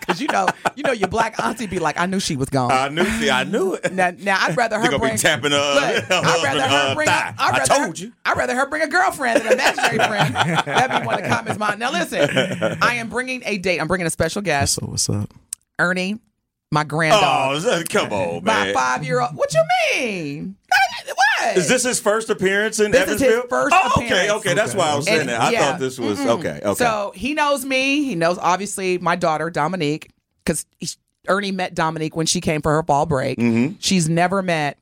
Because 0.09 0.21
you 0.21 0.27
know, 0.27 0.47
you 0.75 0.81
know, 0.83 0.91
your 0.91 1.07
black 1.07 1.39
auntie 1.39 1.67
be 1.67 1.77
like, 1.77 1.99
I 1.99 2.07
knew 2.07 2.19
she 2.19 2.35
was 2.35 2.49
gone. 2.49 2.71
I 2.71 2.89
knew, 2.89 3.05
see, 3.05 3.29
I 3.29 3.43
knew 3.43 3.75
it. 3.75 3.93
now, 3.93 4.11
now 4.17 4.37
I'd 4.41 4.57
rather 4.57 4.77
her 4.77 4.81
They're 4.81 4.91
gonna 4.91 5.01
bring. 5.01 5.13
be 5.13 5.19
tapping 5.19 5.51
her, 5.51 5.57
Look, 5.75 6.11
I'd 6.11 6.43
rather 6.43 6.61
her 6.61 6.91
uh, 6.91 6.95
bring. 6.95 7.07
thigh. 7.07 7.29
A, 7.37 7.41
I'd 7.41 7.53
I 7.53 7.57
rather 7.59 7.73
her- 7.73 7.85
told 7.85 7.99
you. 7.99 8.13
I'd 8.25 8.37
rather 8.37 8.55
her 8.55 8.67
bring 8.67 8.81
a 8.81 8.87
girlfriend 8.87 9.39
than 9.41 9.47
an 9.47 9.53
imaginary 9.53 9.97
friend. 10.07 10.33
That'd 10.35 11.01
be 11.01 11.05
one 11.05 11.15
of 11.15 11.21
the 11.23 11.29
comments. 11.29 11.59
Mine. 11.59 11.77
Now 11.79 11.91
listen, 11.91 12.27
I 12.81 12.95
am 12.95 13.09
bringing 13.09 13.43
a 13.45 13.57
date. 13.59 13.79
I'm 13.79 13.87
bringing 13.87 14.07
a 14.07 14.09
special 14.09 14.41
guest, 14.41 14.73
So 14.75 14.87
what's 14.87 15.07
up? 15.09 15.29
Ernie, 15.77 16.19
my 16.71 16.83
granddog, 16.83 17.63
Oh, 17.65 17.83
come 17.89 18.13
on, 18.13 18.43
my 18.43 18.73
five 18.73 19.03
year 19.03 19.21
old. 19.21 19.35
What 19.35 19.53
you 19.53 19.63
mean? 19.95 20.55
What? 21.39 21.57
Is 21.57 21.67
this 21.67 21.83
his 21.83 21.99
first 21.99 22.29
appearance 22.29 22.79
in 22.79 22.91
This 22.91 23.07
is 23.09 23.13
his 23.13 23.21
Evansville? 23.23 23.47
first 23.49 23.75
oh, 23.77 23.91
okay, 23.97 24.05
appearance. 24.05 24.31
okay. 24.45 24.53
That's 24.53 24.75
why 24.75 24.89
I 24.91 24.95
was 24.95 25.05
saying 25.05 25.21
And- 25.21 25.29
that. 25.29 25.41
I 25.41 25.51
yeah. 25.51 25.71
thought 25.71 25.79
this 25.79 25.97
was 25.97 26.19
okay. 26.19 26.59
Okay. 26.63 26.73
So 26.75 27.11
he 27.15 27.33
knows 27.33 27.65
me. 27.65 28.03
He 28.03 28.13
knows 28.15 28.37
obviously 28.37 28.97
my 28.99 29.15
daughter 29.15 29.49
Dominique 29.49 30.11
because 30.43 30.65
Ernie 31.27 31.51
met 31.51 31.73
Dominique 31.73 32.15
when 32.15 32.25
she 32.27 32.41
came 32.41 32.61
for 32.61 32.71
her 32.73 32.83
fall 32.83 33.05
break. 33.05 33.39
Mm-hmm. 33.39 33.75
She's 33.79 34.07
never 34.07 34.41
met, 34.43 34.77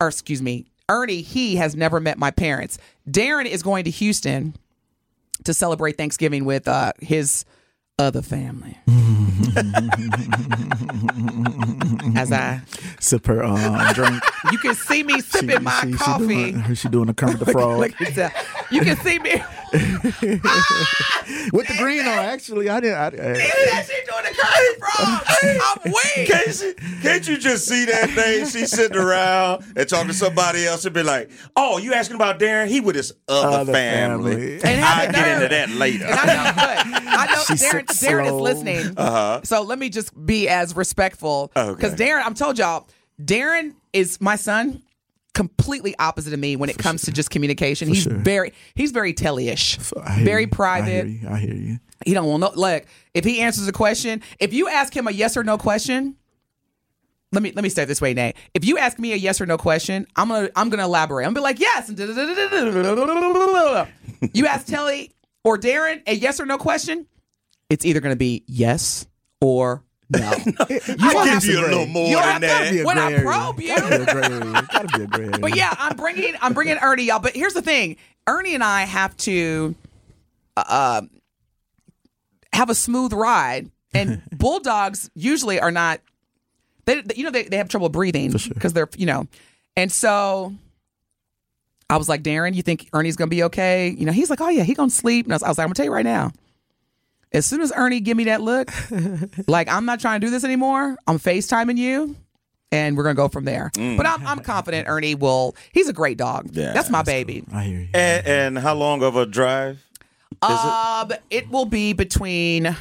or 0.00 0.08
excuse 0.08 0.42
me, 0.42 0.66
Ernie. 0.88 1.22
He 1.22 1.56
has 1.56 1.74
never 1.74 2.00
met 2.00 2.18
my 2.18 2.30
parents. 2.30 2.76
Darren 3.08 3.46
is 3.46 3.62
going 3.62 3.84
to 3.84 3.90
Houston 3.90 4.54
to 5.44 5.54
celebrate 5.54 5.96
Thanksgiving 5.96 6.44
with 6.44 6.68
uh, 6.68 6.92
his 7.00 7.44
other 8.00 8.22
family. 8.22 8.78
As 12.16 12.32
I, 12.32 12.60
Sip 12.98 13.26
her 13.26 13.42
um, 13.44 13.92
drink. 13.94 14.22
you 14.50 14.58
can 14.58 14.74
see 14.74 15.02
me 15.02 15.20
sipping 15.20 15.62
my 15.62 15.80
she, 15.82 15.92
coffee. 15.92 16.46
She 16.46 16.52
doing, 16.52 16.74
she 16.74 16.88
doing 16.88 17.06
the 17.06 17.14
Kermit 17.14 17.38
the 17.38 17.46
Frog 17.52 17.78
Look 17.78 18.00
at 18.00 18.14
that. 18.16 18.46
You 18.70 18.80
can 18.82 18.96
see 18.98 19.18
me. 19.18 19.42
with 21.52 21.68
the 21.68 21.74
green 21.78 22.00
on. 22.00 22.18
Actually, 22.18 22.68
I 22.68 22.80
didn't. 22.80 22.96
I, 22.96 23.06
I, 23.06 23.36
Yeah, 23.36 23.82
she 23.82 23.92
doing 23.92 23.99
the 24.30 24.42
curly 24.42 24.78
frog. 24.78 25.22
I'm 25.84 25.92
weak. 25.92 26.28
Can't, 26.28 26.54
she, 26.54 26.74
can't 27.02 27.28
you 27.28 27.38
just 27.38 27.66
see 27.66 27.84
that 27.86 28.10
thing? 28.10 28.46
She's 28.46 28.70
sitting 28.70 28.96
around 28.96 29.64
and 29.76 29.88
talking 29.88 30.08
to 30.08 30.14
somebody 30.14 30.66
else 30.66 30.84
and 30.84 30.94
be 30.94 31.02
like, 31.02 31.30
"Oh, 31.56 31.78
you 31.78 31.94
asking 31.94 32.16
about 32.16 32.38
Darren? 32.38 32.68
He 32.68 32.80
with 32.80 32.96
his 32.96 33.12
other, 33.28 33.48
Other 33.48 33.72
family." 33.72 34.32
family. 34.32 34.52
And 34.62 34.80
have 34.80 34.98
I'll 34.98 35.06
the 35.06 35.12
get 35.12 35.28
into 35.28 35.48
that 35.48 35.70
later. 35.70 36.04
And 36.04 36.14
I 36.14 36.26
know, 36.26 36.44
look, 36.44 37.04
I 37.06 37.26
know 37.26 37.42
She 37.46 37.54
Darren, 37.54 37.90
sips 37.90 38.02
Darren 38.02 38.26
is 38.26 38.32
listening. 38.32 38.94
Uh-huh. 38.96 39.40
So 39.44 39.62
let 39.62 39.78
me 39.78 39.88
just 39.88 40.26
be 40.26 40.48
as 40.48 40.74
respectful. 40.76 41.52
Okay. 41.56 41.74
Because 41.74 41.94
Darren, 41.94 42.22
I'm 42.24 42.34
told 42.34 42.58
y'all, 42.58 42.88
Darren 43.22 43.74
is 43.92 44.20
my 44.20 44.36
son, 44.36 44.82
completely 45.34 45.94
opposite 45.98 46.32
of 46.32 46.38
me 46.40 46.56
when 46.56 46.70
it 46.70 46.78
comes 46.78 47.02
to 47.02 47.12
just 47.12 47.30
communication. 47.30 47.88
he's 47.88 48.02
sure. 48.02 48.14
very 48.14 48.52
he's 48.74 48.90
very 48.92 49.12
telly-ish. 49.12 49.78
I 50.02 50.14
hear 50.14 50.24
very 50.24 50.46
private. 50.46 51.04
I 51.04 51.08
hear 51.08 51.18
you. 51.22 51.28
I 51.28 51.38
hear 51.38 51.54
you. 51.54 51.78
He 52.04 52.14
don't 52.14 52.26
want 52.26 52.40
no. 52.40 52.52
Look, 52.54 52.84
if 53.14 53.24
he 53.24 53.40
answers 53.40 53.68
a 53.68 53.72
question, 53.72 54.22
if 54.38 54.52
you 54.52 54.68
ask 54.68 54.94
him 54.94 55.06
a 55.06 55.10
yes 55.10 55.36
or 55.36 55.44
no 55.44 55.58
question, 55.58 56.16
let 57.32 57.42
me 57.42 57.52
let 57.54 57.62
me 57.62 57.68
say 57.68 57.82
it 57.82 57.86
this 57.86 58.00
way, 58.00 58.14
Nate. 58.14 58.36
If 58.54 58.64
you 58.64 58.78
ask 58.78 58.98
me 58.98 59.12
a 59.12 59.16
yes 59.16 59.40
or 59.40 59.46
no 59.46 59.58
question, 59.58 60.06
I'm 60.16 60.28
gonna 60.28 60.48
I'm 60.56 60.70
gonna 60.70 60.84
elaborate. 60.84 61.26
I'm 61.26 61.34
gonna 61.34 61.40
be 61.40 61.42
like 61.42 61.60
yes. 61.60 61.90
you 64.34 64.46
ask 64.46 64.66
Telly 64.66 65.12
or 65.44 65.58
Darren 65.58 66.02
a 66.06 66.14
yes 66.14 66.40
or 66.40 66.46
no 66.46 66.58
question, 66.58 67.06
it's 67.68 67.84
either 67.84 68.00
gonna 68.00 68.16
be 68.16 68.44
yes 68.46 69.06
or 69.40 69.84
no. 70.10 70.20
no 70.20 70.36
you 70.68 70.80
I 70.88 71.34
give 71.34 71.44
you 71.44 71.60
a 71.60 71.62
little 71.62 71.86
more 71.86 72.08
you 72.08 72.16
than 72.16 72.40
that. 72.40 72.84
When 72.84 72.98
I 72.98 73.22
probe 73.22 73.60
you, 73.60 73.76
gotta 73.76 74.88
be 74.98 75.04
a 75.04 75.06
gray 75.06 75.28
But 75.38 75.54
yeah, 75.54 75.74
I'm 75.78 75.96
bringing 75.96 76.34
I'm 76.40 76.54
bringing 76.54 76.78
Ernie 76.78 77.04
y'all. 77.04 77.20
But 77.20 77.36
here's 77.36 77.54
the 77.54 77.62
thing, 77.62 77.96
Ernie 78.26 78.54
and 78.54 78.64
I 78.64 78.84
have 78.84 79.16
to. 79.18 79.74
Uh, 80.56 81.02
have 82.52 82.70
a 82.70 82.74
smooth 82.74 83.12
ride, 83.12 83.70
and 83.94 84.22
bulldogs 84.32 85.10
usually 85.14 85.60
are 85.60 85.70
not. 85.70 86.00
They, 86.86 87.02
you 87.14 87.24
know, 87.24 87.30
they, 87.30 87.44
they 87.44 87.58
have 87.58 87.68
trouble 87.68 87.88
breathing 87.88 88.32
because 88.32 88.72
they're 88.72 88.88
you 88.96 89.06
know, 89.06 89.26
and 89.76 89.92
so 89.92 90.54
I 91.88 91.96
was 91.96 92.08
like, 92.08 92.22
Darren, 92.22 92.54
you 92.54 92.62
think 92.62 92.88
Ernie's 92.92 93.16
gonna 93.16 93.28
be 93.28 93.42
okay? 93.44 93.90
You 93.90 94.06
know, 94.06 94.12
he's 94.12 94.30
like, 94.30 94.40
oh 94.40 94.48
yeah, 94.48 94.62
he 94.62 94.74
gonna 94.74 94.90
sleep. 94.90 95.26
And 95.26 95.32
I 95.32 95.36
was, 95.36 95.42
I 95.42 95.48
was 95.48 95.58
like, 95.58 95.64
I'm 95.64 95.68
gonna 95.68 95.74
tell 95.74 95.86
you 95.86 95.92
right 95.92 96.04
now. 96.04 96.32
As 97.32 97.46
soon 97.46 97.60
as 97.60 97.72
Ernie 97.76 98.00
give 98.00 98.16
me 98.16 98.24
that 98.24 98.40
look, 98.40 98.72
like 99.48 99.68
I'm 99.68 99.84
not 99.84 100.00
trying 100.00 100.20
to 100.20 100.26
do 100.26 100.30
this 100.30 100.44
anymore. 100.44 100.96
I'm 101.06 101.18
FaceTiming 101.18 101.76
you 101.78 102.16
and 102.72 102.96
we're 102.96 103.02
gonna 103.02 103.14
go 103.14 103.28
from 103.28 103.44
there. 103.44 103.70
Mm. 103.74 103.96
But 103.96 104.06
I'm, 104.06 104.26
I'm 104.26 104.40
confident 104.40 104.88
Ernie 104.88 105.14
will. 105.14 105.56
He's 105.72 105.88
a 105.88 105.92
great 105.92 106.16
dog. 106.16 106.50
Yeah, 106.52 106.72
that's 106.72 106.90
my 106.90 107.02
baby. 107.02 107.44
I 107.52 107.64
hear 107.64 107.80
you. 107.80 107.88
And, 107.94 108.26
and 108.26 108.58
how 108.58 108.74
long 108.74 109.02
of 109.02 109.16
a 109.16 109.26
drive? 109.26 109.84
Um, 110.42 111.12
it 111.30 111.50
will 111.50 111.66
be 111.66 111.92
between, 111.92 112.74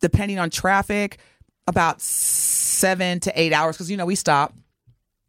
depending 0.00 0.38
on 0.38 0.50
traffic, 0.50 1.18
about 1.66 2.00
seven 2.00 3.20
to 3.20 3.40
eight 3.40 3.52
hours 3.52 3.76
because 3.76 3.90
you 3.90 3.96
know 3.96 4.06
we 4.06 4.14
stop. 4.14 4.54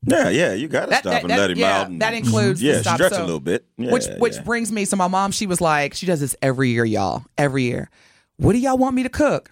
Yeah, 0.04 0.30
yeah, 0.30 0.54
you 0.54 0.68
got 0.68 0.90
to 0.90 0.96
stop 0.96 1.04
that- 1.04 1.22
and 1.22 1.30
that- 1.30 1.40
let 1.40 1.52
him 1.52 1.58
yeah, 1.60 1.82
out. 1.82 1.88
And, 1.88 2.02
that 2.02 2.14
includes 2.14 2.60
the 2.60 2.68
yeah, 2.68 2.82
stop, 2.82 2.96
stretch 2.96 3.14
so- 3.14 3.22
a 3.22 3.26
little 3.26 3.40
bit. 3.40 3.66
Yeah, 3.78 3.92
which 3.92 4.06
which 4.18 4.36
yeah. 4.36 4.44
brings 4.44 4.72
me. 4.72 4.86
So 4.86 4.96
my 4.96 5.08
mom, 5.08 5.32
she 5.32 5.46
was 5.46 5.62
like, 5.62 5.94
she 5.94 6.06
does 6.06 6.20
this 6.20 6.36
every 6.42 6.70
year, 6.70 6.86
y'all. 6.86 7.24
Every 7.38 7.64
year. 7.64 7.90
What 8.38 8.54
do 8.54 8.60
y'all 8.60 8.78
want 8.78 8.96
me 8.96 9.04
to 9.04 9.10
cook? 9.10 9.52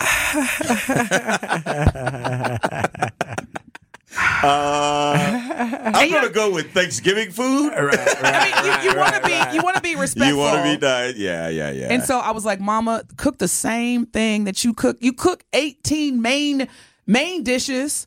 Uh, 4.16 5.90
I'm 5.94 6.10
gonna 6.10 6.28
go 6.28 6.50
with 6.50 6.72
Thanksgiving 6.72 7.30
food. 7.30 7.72
I 7.76 7.82
mean, 8.44 8.84
you, 8.84 8.90
you 8.90 8.98
want 8.98 9.14
to 9.14 9.22
be 9.22 9.56
you 9.56 9.62
want 9.62 9.76
to 9.76 9.82
be 9.82 9.96
respectful. 9.96 10.28
You 10.28 10.38
want 10.38 10.56
to 10.56 10.62
be 10.62 10.86
nice? 10.86 11.16
Yeah, 11.16 11.48
yeah, 11.48 11.70
yeah. 11.70 11.92
And 11.92 12.02
so 12.02 12.18
I 12.18 12.30
was 12.30 12.44
like, 12.44 12.60
Mama, 12.60 13.04
cook 13.16 13.38
the 13.38 13.48
same 13.48 14.06
thing 14.06 14.44
that 14.44 14.64
you 14.64 14.74
cook. 14.74 14.98
You 15.00 15.12
cook 15.12 15.44
18 15.52 16.20
main 16.20 16.68
main 17.06 17.42
dishes, 17.42 18.06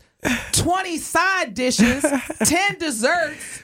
20 0.53 0.97
side 0.97 1.53
dishes, 1.53 2.05
10 2.43 2.77
desserts. 2.79 3.63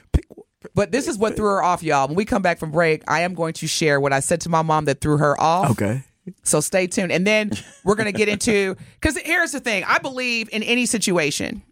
But 0.74 0.92
this 0.92 1.08
is 1.08 1.18
what 1.18 1.36
threw 1.36 1.46
her 1.46 1.62
off, 1.62 1.82
y'all. 1.82 2.08
When 2.08 2.16
we 2.16 2.24
come 2.24 2.42
back 2.42 2.58
from 2.58 2.70
break, 2.70 3.02
I 3.06 3.20
am 3.20 3.34
going 3.34 3.52
to 3.54 3.66
share 3.66 4.00
what 4.00 4.12
I 4.12 4.20
said 4.20 4.40
to 4.42 4.48
my 4.48 4.62
mom 4.62 4.86
that 4.86 5.00
threw 5.00 5.18
her 5.18 5.40
off. 5.40 5.70
Okay. 5.72 6.02
So 6.42 6.60
stay 6.60 6.86
tuned. 6.86 7.12
And 7.12 7.26
then 7.26 7.52
we're 7.84 7.96
going 7.96 8.10
to 8.10 8.16
get 8.16 8.28
into 8.28 8.76
because 9.00 9.18
here's 9.18 9.52
the 9.52 9.60
thing 9.60 9.84
I 9.84 9.98
believe 9.98 10.48
in 10.52 10.62
any 10.62 10.86
situation 10.86 11.62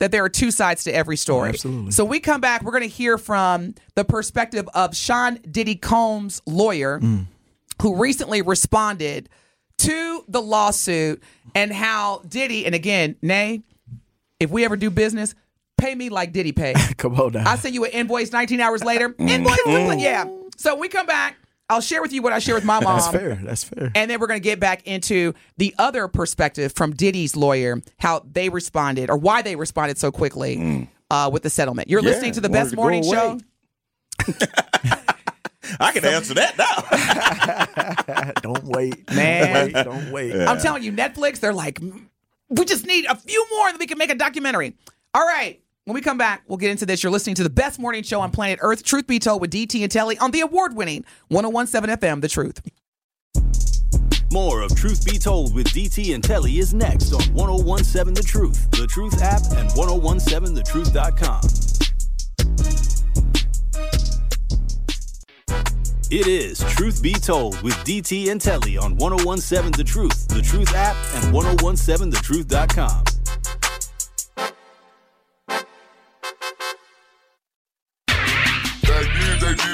that 0.00 0.10
there 0.10 0.24
are 0.24 0.28
two 0.28 0.50
sides 0.50 0.84
to 0.84 0.94
every 0.94 1.16
story. 1.16 1.50
absolutely. 1.50 1.92
So 1.92 2.04
we 2.04 2.20
come 2.20 2.40
back, 2.40 2.62
we're 2.62 2.72
going 2.72 2.82
to 2.82 2.88
hear 2.88 3.16
from 3.16 3.74
the 3.94 4.04
perspective 4.04 4.68
of 4.74 4.96
Sean 4.96 5.38
Diddy 5.48 5.76
Combs' 5.76 6.42
lawyer, 6.46 6.98
mm. 6.98 7.26
who 7.80 7.96
recently 7.96 8.42
responded 8.42 9.28
to 9.78 10.24
the 10.26 10.42
lawsuit 10.42 11.22
and 11.54 11.72
how 11.72 12.22
Diddy, 12.26 12.66
and 12.66 12.74
again, 12.74 13.16
Nay, 13.22 13.62
if 14.40 14.50
we 14.50 14.64
ever 14.64 14.76
do 14.76 14.90
business, 14.90 15.34
pay 15.78 15.94
me 15.94 16.08
like 16.08 16.32
Diddy 16.32 16.52
paid. 16.52 16.76
Come 16.96 17.20
on 17.20 17.32
now. 17.32 17.48
I 17.48 17.56
send 17.56 17.74
you 17.74 17.84
an 17.84 17.90
invoice 17.92 18.32
19 18.32 18.60
hours 18.60 18.82
later. 18.82 19.10
Mm. 19.10 19.28
Invoice, 19.28 19.60
mm. 19.66 20.00
yeah. 20.00 20.24
So 20.56 20.76
we 20.76 20.88
come 20.88 21.06
back. 21.06 21.36
I'll 21.70 21.80
share 21.80 22.02
with 22.02 22.12
you 22.12 22.20
what 22.20 22.32
I 22.34 22.38
share 22.40 22.54
with 22.54 22.64
my 22.64 22.80
mom. 22.84 22.96
That's 22.96 23.08
fair. 23.08 23.34
That's 23.42 23.64
fair. 23.64 23.90
And 23.94 24.10
then 24.10 24.20
we're 24.20 24.26
going 24.26 24.40
to 24.40 24.44
get 24.44 24.60
back 24.60 24.86
into 24.86 25.32
the 25.56 25.74
other 25.78 26.08
perspective 26.08 26.72
from 26.74 26.92
Diddy's 26.92 27.36
lawyer, 27.36 27.80
how 27.98 28.24
they 28.30 28.48
responded 28.50 29.08
or 29.08 29.16
why 29.16 29.40
they 29.42 29.56
responded 29.56 29.96
so 29.96 30.10
quickly 30.12 30.88
uh, 31.10 31.30
with 31.32 31.42
the 31.44 31.50
settlement. 31.50 31.88
You're 31.88 32.02
Yeah, 32.02 32.10
listening 32.10 32.32
to 32.32 32.40
the 32.40 32.48
Best 32.50 32.70
to 32.70 32.76
Morning. 32.76 33.02
Show. 33.04 33.38
I 35.78 35.92
can 35.92 36.04
answer 36.04 36.34
that 36.34 36.58
now. 36.58 38.32
don't 38.42 38.64
wait. 38.64 39.08
Man. 39.12 39.70
Don't 39.70 39.74
wait. 39.74 39.84
Don't 39.84 40.12
wait. 40.12 40.48
I'm 40.48 40.58
telling 40.58 40.82
you, 40.82 40.92
Netflix, 40.92 41.38
they're 41.38 41.52
like, 41.54 41.78
"Mm, 41.80 42.06
we 42.48 42.64
just 42.64 42.86
need 42.86 43.04
a 43.06 43.14
few 43.14 43.46
more 43.52 43.68
and 43.68 43.78
we 43.78 43.86
can 43.86 43.96
make 43.96 44.10
a 44.10 44.16
documentary. 44.16 44.74
All 45.14 45.22
right. 45.24 45.60
When 45.90 45.96
we 45.96 46.02
come 46.02 46.18
back, 46.18 46.44
we'll 46.46 46.56
get 46.56 46.70
into 46.70 46.86
this. 46.86 47.02
You're 47.02 47.10
listening 47.10 47.34
to 47.34 47.42
the 47.42 47.50
best 47.50 47.80
morning 47.80 48.04
show 48.04 48.20
on 48.20 48.30
planet 48.30 48.60
Earth, 48.62 48.84
Truth 48.84 49.08
Be 49.08 49.18
Told 49.18 49.40
with 49.40 49.50
DT 49.50 49.82
and 49.82 49.90
Telly 49.90 50.16
on 50.18 50.30
the 50.30 50.38
award 50.38 50.76
winning 50.76 51.04
1017 51.30 51.96
FM, 51.96 52.20
The 52.20 52.28
Truth. 52.28 52.62
More 54.30 54.62
of 54.62 54.72
Truth 54.76 55.04
Be 55.04 55.18
Told 55.18 55.52
with 55.52 55.66
DT 55.70 56.14
and 56.14 56.22
Telly 56.22 56.60
is 56.60 56.72
next 56.72 57.12
on 57.12 57.22
1017 57.34 58.14
The 58.14 58.22
Truth, 58.22 58.70
The 58.70 58.86
Truth 58.86 59.20
app, 59.20 59.42
and 59.56 59.68
1017thetruth.com. 59.70 61.40
It 66.12 66.26
is 66.28 66.60
Truth 66.60 67.02
Be 67.02 67.14
Told 67.14 67.60
with 67.62 67.74
DT 67.78 68.30
and 68.30 68.40
Telly 68.40 68.78
on 68.78 68.94
1017 68.94 69.72
The 69.72 69.82
Truth, 69.82 70.28
The 70.28 70.40
Truth 70.40 70.72
app, 70.72 70.94
and 71.16 71.34
1017thetruth.com. 71.34 73.19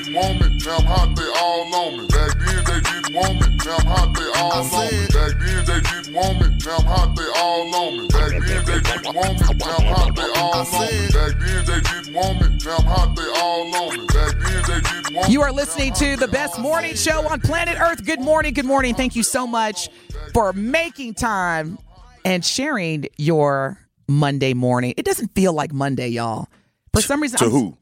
didn't 0.07 0.23
want 0.23 0.41
me, 0.41 0.59
now 0.65 0.77
I'm 0.77 0.85
hot, 0.87 1.17
they 1.17 1.31
all 1.37 1.75
on 1.75 1.99
me. 1.99 2.07
Back 2.07 2.39
then 2.39 2.65
they 2.65 2.81
didn't 2.81 3.15
want 3.15 3.41
me, 3.41 3.57
now 3.65 3.77
I'm 3.77 3.87
hot, 3.87 4.15
they 4.15 4.31
all 4.39 4.53
on 4.53 4.87
me. 4.87 5.07
Back 5.11 5.33
then 5.39 5.65
they 5.67 5.81
didn't 5.81 6.15
want 6.15 6.41
me, 6.41 6.57
now 6.65 6.77
I'm 6.77 6.85
hot, 6.87 7.17
they 7.17 7.31
all 7.37 7.75
on 7.75 7.99
me. 7.99 8.09
Back 8.09 8.31
then 8.31 8.65
they 8.65 8.81
didn't 8.81 9.15
want 9.15 9.41
me, 9.41 9.57
now 9.59 9.77
I'm 9.77 9.87
hot, 9.87 10.15
they 10.15 10.23
all 10.23 10.55
on 10.55 10.79
me. 10.79 11.07
Back 11.11 11.35
then 11.39 11.65
they 11.67 11.81
didn't 11.81 12.15
want 12.15 12.41
me, 12.41 12.59
now 12.65 12.77
I'm 12.77 12.85
hot, 12.85 13.17
they 13.17 13.29
all 13.35 13.75
on 13.75 13.99
me. 13.99 14.07
Back 14.07 14.35
then 14.39 14.63
they 14.63 14.81
didn't 14.81 15.15
want 15.15 15.27
me. 15.29 15.33
You 15.33 15.43
are 15.43 15.53
listening 15.53 15.93
to 15.95 16.17
the 16.17 16.29
best 16.29 16.59
morning 16.61 16.95
show 16.95 17.27
on 17.29 17.41
planet 17.41 17.79
Earth. 17.81 18.05
Good 18.05 18.21
morning, 18.21 18.55
good 18.55 18.65
morning. 18.65 18.95
Thank 18.95 19.17
you 19.17 19.23
so 19.25 19.47
much 19.47 19.89
for 20.33 20.53
making 20.53 21.15
time 21.15 21.79
and 22.25 22.45
sharing 22.45 23.07
your 23.17 23.79
Monday 24.09 24.55
morning. 24.55 24.95
It 24.97 25.05
doesn't 25.05 25.35
feel 25.35 25.53
like 25.53 25.73
Monday, 25.73 26.09
y'all. 26.09 26.49
For 26.95 27.01
some 27.03 27.21
reason, 27.21 27.39
To 27.41 27.45
I'm- 27.47 27.53
who? 27.53 27.77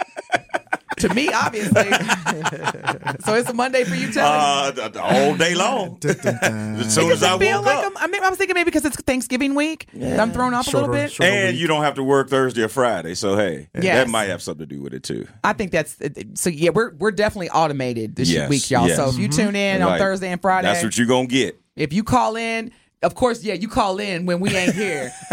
To 1.04 1.14
me, 1.14 1.28
obviously. 1.28 1.84
so 3.26 3.36
it's 3.36 3.50
a 3.50 3.54
Monday 3.54 3.84
for 3.84 3.94
you, 3.94 4.10
Telly. 4.10 4.26
Uh, 4.26 4.72
the, 4.72 4.88
the 4.90 5.36
day 5.38 5.54
long. 5.54 5.98
as 6.06 6.96
soon 6.96 7.12
as 7.12 7.22
I 7.22 7.28
doesn't 7.28 7.40
feel 7.40 7.58
woke 7.58 7.66
like 7.66 7.86
up. 7.86 7.94
I'm, 7.98 7.98
I, 7.98 8.08
mean, 8.08 8.24
I 8.24 8.30
was 8.30 8.38
thinking 8.38 8.54
maybe 8.54 8.70
because 8.70 8.86
it's 8.86 8.96
Thanksgiving 9.02 9.54
week, 9.54 9.88
that 9.96 10.18
I'm 10.18 10.32
thrown 10.32 10.54
off 10.54 10.68
a 10.68 10.72
little 10.72 10.88
bit. 10.94 11.20
And 11.20 11.52
week. 11.54 11.62
you 11.62 11.68
don't 11.68 11.84
have 11.84 11.96
to 11.96 12.04
work 12.04 12.30
Thursday 12.30 12.62
or 12.64 12.70
Friday, 12.70 13.16
so 13.16 13.36
hey, 13.36 13.68
Yes. 13.76 13.98
that 14.06 14.10
might 14.10 14.30
have 14.30 14.42
something 14.42 14.66
to 14.66 14.76
do 14.76 14.82
with 14.82 14.94
it 14.94 15.04
too. 15.04 15.28
I 15.44 15.52
think 15.52 15.72
that's 15.72 15.98
so. 16.36 16.50
Yeah, 16.50 16.70
we're 16.70 16.94
we're 16.96 17.12
definitely 17.12 17.50
automated 17.50 18.16
this 18.16 18.30
Yes, 18.30 18.50
week, 18.50 18.72
y'all. 18.72 18.88
yes. 18.88 18.96
So 18.96 19.10
if 19.10 19.18
you 19.18 19.28
tune 19.28 19.58
in 19.58 19.82
on 19.82 19.92
Right. 19.92 20.00
Thursday 20.00 20.30
and 20.32 20.42
Friday, 20.42 20.70
That's 20.70 20.84
what 20.86 20.98
you're 20.98 21.08
gonna 21.08 21.28
get. 21.28 21.60
if 21.76 21.92
you 21.92 22.06
call 22.06 22.38
in, 22.38 22.72
of 23.02 23.14
course, 23.14 23.44
yeah, 23.44 23.56
you 23.56 23.68
call 23.68 24.00
in 24.00 24.26
when 24.26 24.40
we 24.40 24.56
ain't 24.56 24.74
here, 24.74 25.12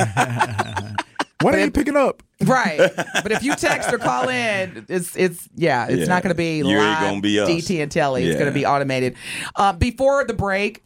Why 1.42 1.52
are 1.54 1.58
you 1.64 1.70
picking 1.70 1.96
up? 1.96 2.22
right? 2.44 2.78
But 3.22 3.32
if 3.32 3.42
you 3.42 3.54
text 3.54 3.92
or 3.92 3.98
call 3.98 4.28
in, 4.28 4.86
it's 4.88 5.14
it's 5.16 5.48
yeah, 5.54 5.86
it's 5.88 6.00
Yeah. 6.00 6.04
not 6.06 6.22
going 6.22 6.34
to 6.34 6.36
be 6.38 6.58
You 6.58 6.64
live. 6.66 7.00
gonna 7.00 7.20
be 7.20 7.38
us. 7.40 7.48
DT 7.48 7.82
and 7.82 7.90
Telly. 7.90 8.24
It's 8.24 8.34
going 8.38 8.50
to 8.50 8.54
be 8.54 8.64
automated. 8.66 9.16
Uh, 9.56 9.72
before 9.72 10.24
the 10.24 10.34
break. 10.34 10.82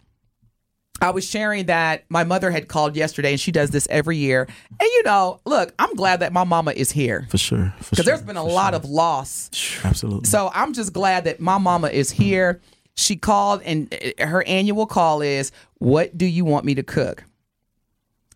I 1.01 1.11
was 1.11 1.29
sharing 1.29 1.67
that 1.67 2.05
my 2.09 2.23
mother 2.23 2.51
had 2.53 2.69
called 2.69 2.95
yesterday, 2.97 3.33
and 3.33 3.41
she 3.41 3.51
does 3.51 3.71
this 3.71 3.87
every 3.91 4.17
year. 4.17 4.43
And 4.71 4.81
you 4.95 5.03
know, 5.03 5.41
look, 5.45 5.75
I'm 5.79 5.93
glad 5.97 6.21
that 6.21 6.33
my 6.33 6.45
mama 6.45 6.71
is 6.71 6.93
here 6.93 7.27
For 7.31 7.37
sure. 7.37 7.75
Because 7.79 7.97
sure, 7.97 8.05
there's 8.05 8.23
been 8.23 8.37
a 8.37 8.45
lot 8.45 8.71
sure. 8.71 8.77
of 8.77 8.85
loss 8.85 9.51
Absolutely. 9.85 10.29
So 10.29 10.51
I'm 10.55 10.73
just 10.73 10.93
glad 10.93 11.25
that 11.25 11.41
my 11.41 11.59
mama 11.59 11.89
is 11.89 12.11
here. 12.13 12.61
She 12.97 13.17
called, 13.17 13.61
and 13.63 13.93
uh, 14.21 14.25
her 14.27 14.45
annual 14.47 14.87
call 14.87 15.21
is, 15.21 15.51
"What 15.79 16.17
do 16.17 16.27
you 16.27 16.45
want 16.45 16.65
me 16.65 16.77
to 16.77 16.85
cook?" 16.85 17.25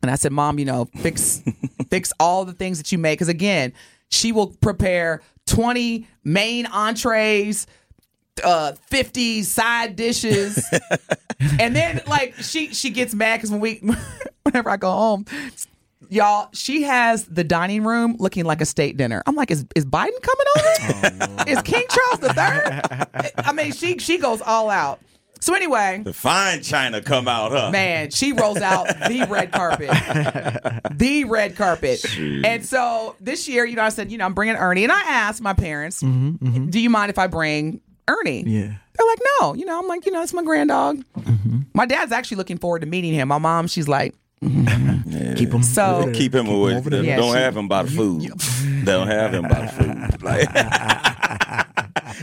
And 0.02 0.10
I 0.10 0.14
said, 0.14 0.32
"Mom, 0.32 0.58
you 0.58 0.64
know, 0.64 0.86
fix 0.98 1.42
fix 1.90 2.12
all 2.20 2.44
the 2.44 2.52
things 2.52 2.78
that 2.78 2.92
you 2.92 2.98
make." 2.98 3.18
Because 3.18 3.28
again, 3.28 3.72
she 4.10 4.32
will 4.32 4.48
prepare 4.48 5.22
20 5.46 6.06
main 6.24 6.66
entrees, 6.66 7.66
uh, 8.44 8.72
50 8.86 9.42
side 9.42 9.96
dishes, 9.96 10.64
and 11.60 11.74
then 11.74 12.00
like 12.06 12.34
she 12.36 12.72
she 12.74 12.90
gets 12.90 13.14
mad 13.14 13.36
because 13.36 13.50
when 13.50 13.60
we 13.60 13.82
whenever 14.42 14.70
I 14.70 14.76
go 14.76 14.90
home. 14.90 15.24
Y'all, 16.10 16.48
she 16.54 16.84
has 16.84 17.26
the 17.26 17.44
dining 17.44 17.84
room 17.84 18.16
looking 18.18 18.46
like 18.46 18.62
a 18.62 18.64
state 18.64 18.96
dinner. 18.96 19.22
I'm 19.26 19.34
like, 19.34 19.50
is, 19.50 19.66
is 19.76 19.84
Biden 19.84 20.18
coming 20.22 20.46
over? 20.56 21.50
is 21.50 21.60
King 21.62 21.84
Charles 21.90 22.22
III? 22.22 23.30
I 23.36 23.52
mean, 23.52 23.72
she 23.72 23.98
she 23.98 24.16
goes 24.16 24.40
all 24.40 24.70
out. 24.70 25.00
So 25.40 25.54
anyway, 25.54 26.02
The 26.04 26.12
fine 26.12 26.62
china 26.62 27.00
come 27.00 27.28
out, 27.28 27.52
huh? 27.52 27.70
man, 27.70 28.10
she 28.10 28.32
rolls 28.32 28.58
out 28.58 28.86
the 28.88 29.26
red 29.28 29.52
carpet, 29.52 29.88
the 30.98 31.24
red 31.24 31.56
carpet. 31.56 32.04
And 32.18 32.64
so 32.64 33.14
this 33.20 33.48
year, 33.48 33.64
you 33.64 33.76
know, 33.76 33.82
I 33.82 33.88
said, 33.90 34.10
you 34.10 34.18
know, 34.18 34.24
I'm 34.24 34.34
bringing 34.34 34.56
Ernie, 34.56 34.82
and 34.84 34.92
I 34.92 35.00
asked 35.00 35.40
my 35.40 35.52
parents, 35.54 36.02
mm-hmm, 36.02 36.44
mm-hmm. 36.44 36.66
do 36.70 36.80
you 36.80 36.90
mind 36.90 37.10
if 37.10 37.18
I 37.18 37.26
bring 37.28 37.80
Ernie? 38.08 38.42
Yeah. 38.46 38.72
They're 38.98 39.06
like, 39.06 39.20
no. 39.40 39.54
You 39.54 39.64
know, 39.64 39.78
I'm 39.78 39.86
like, 39.86 40.06
you 40.06 40.12
know, 40.12 40.22
it's 40.22 40.32
my 40.34 40.42
grand 40.42 40.70
dog. 40.70 41.04
Mm-hmm. 41.16 41.58
My 41.72 41.86
dad's 41.86 42.10
actually 42.10 42.38
looking 42.38 42.58
forward 42.58 42.80
to 42.80 42.86
meeting 42.86 43.12
him. 43.14 43.28
My 43.28 43.38
mom, 43.38 43.68
she's 43.68 43.86
like, 43.86 44.14
Keep 44.40 45.50
them. 45.50 45.62
So- 45.62 46.10
Keep 46.14 46.34
him 46.34 46.46
away. 46.48 46.76
over 46.76 46.90
there. 46.90 47.02
Yeah, 47.02 47.16
don't 47.16 47.32
she- 47.34 47.38
have 47.40 47.56
him 47.56 47.68
by 47.68 47.82
the 47.84 47.90
food. 47.90 48.30
don't 48.84 49.06
have 49.08 49.34
him 49.34 49.42
by 49.42 49.60
the 49.66 49.68
food. 49.68 50.04
Like, 50.22 50.48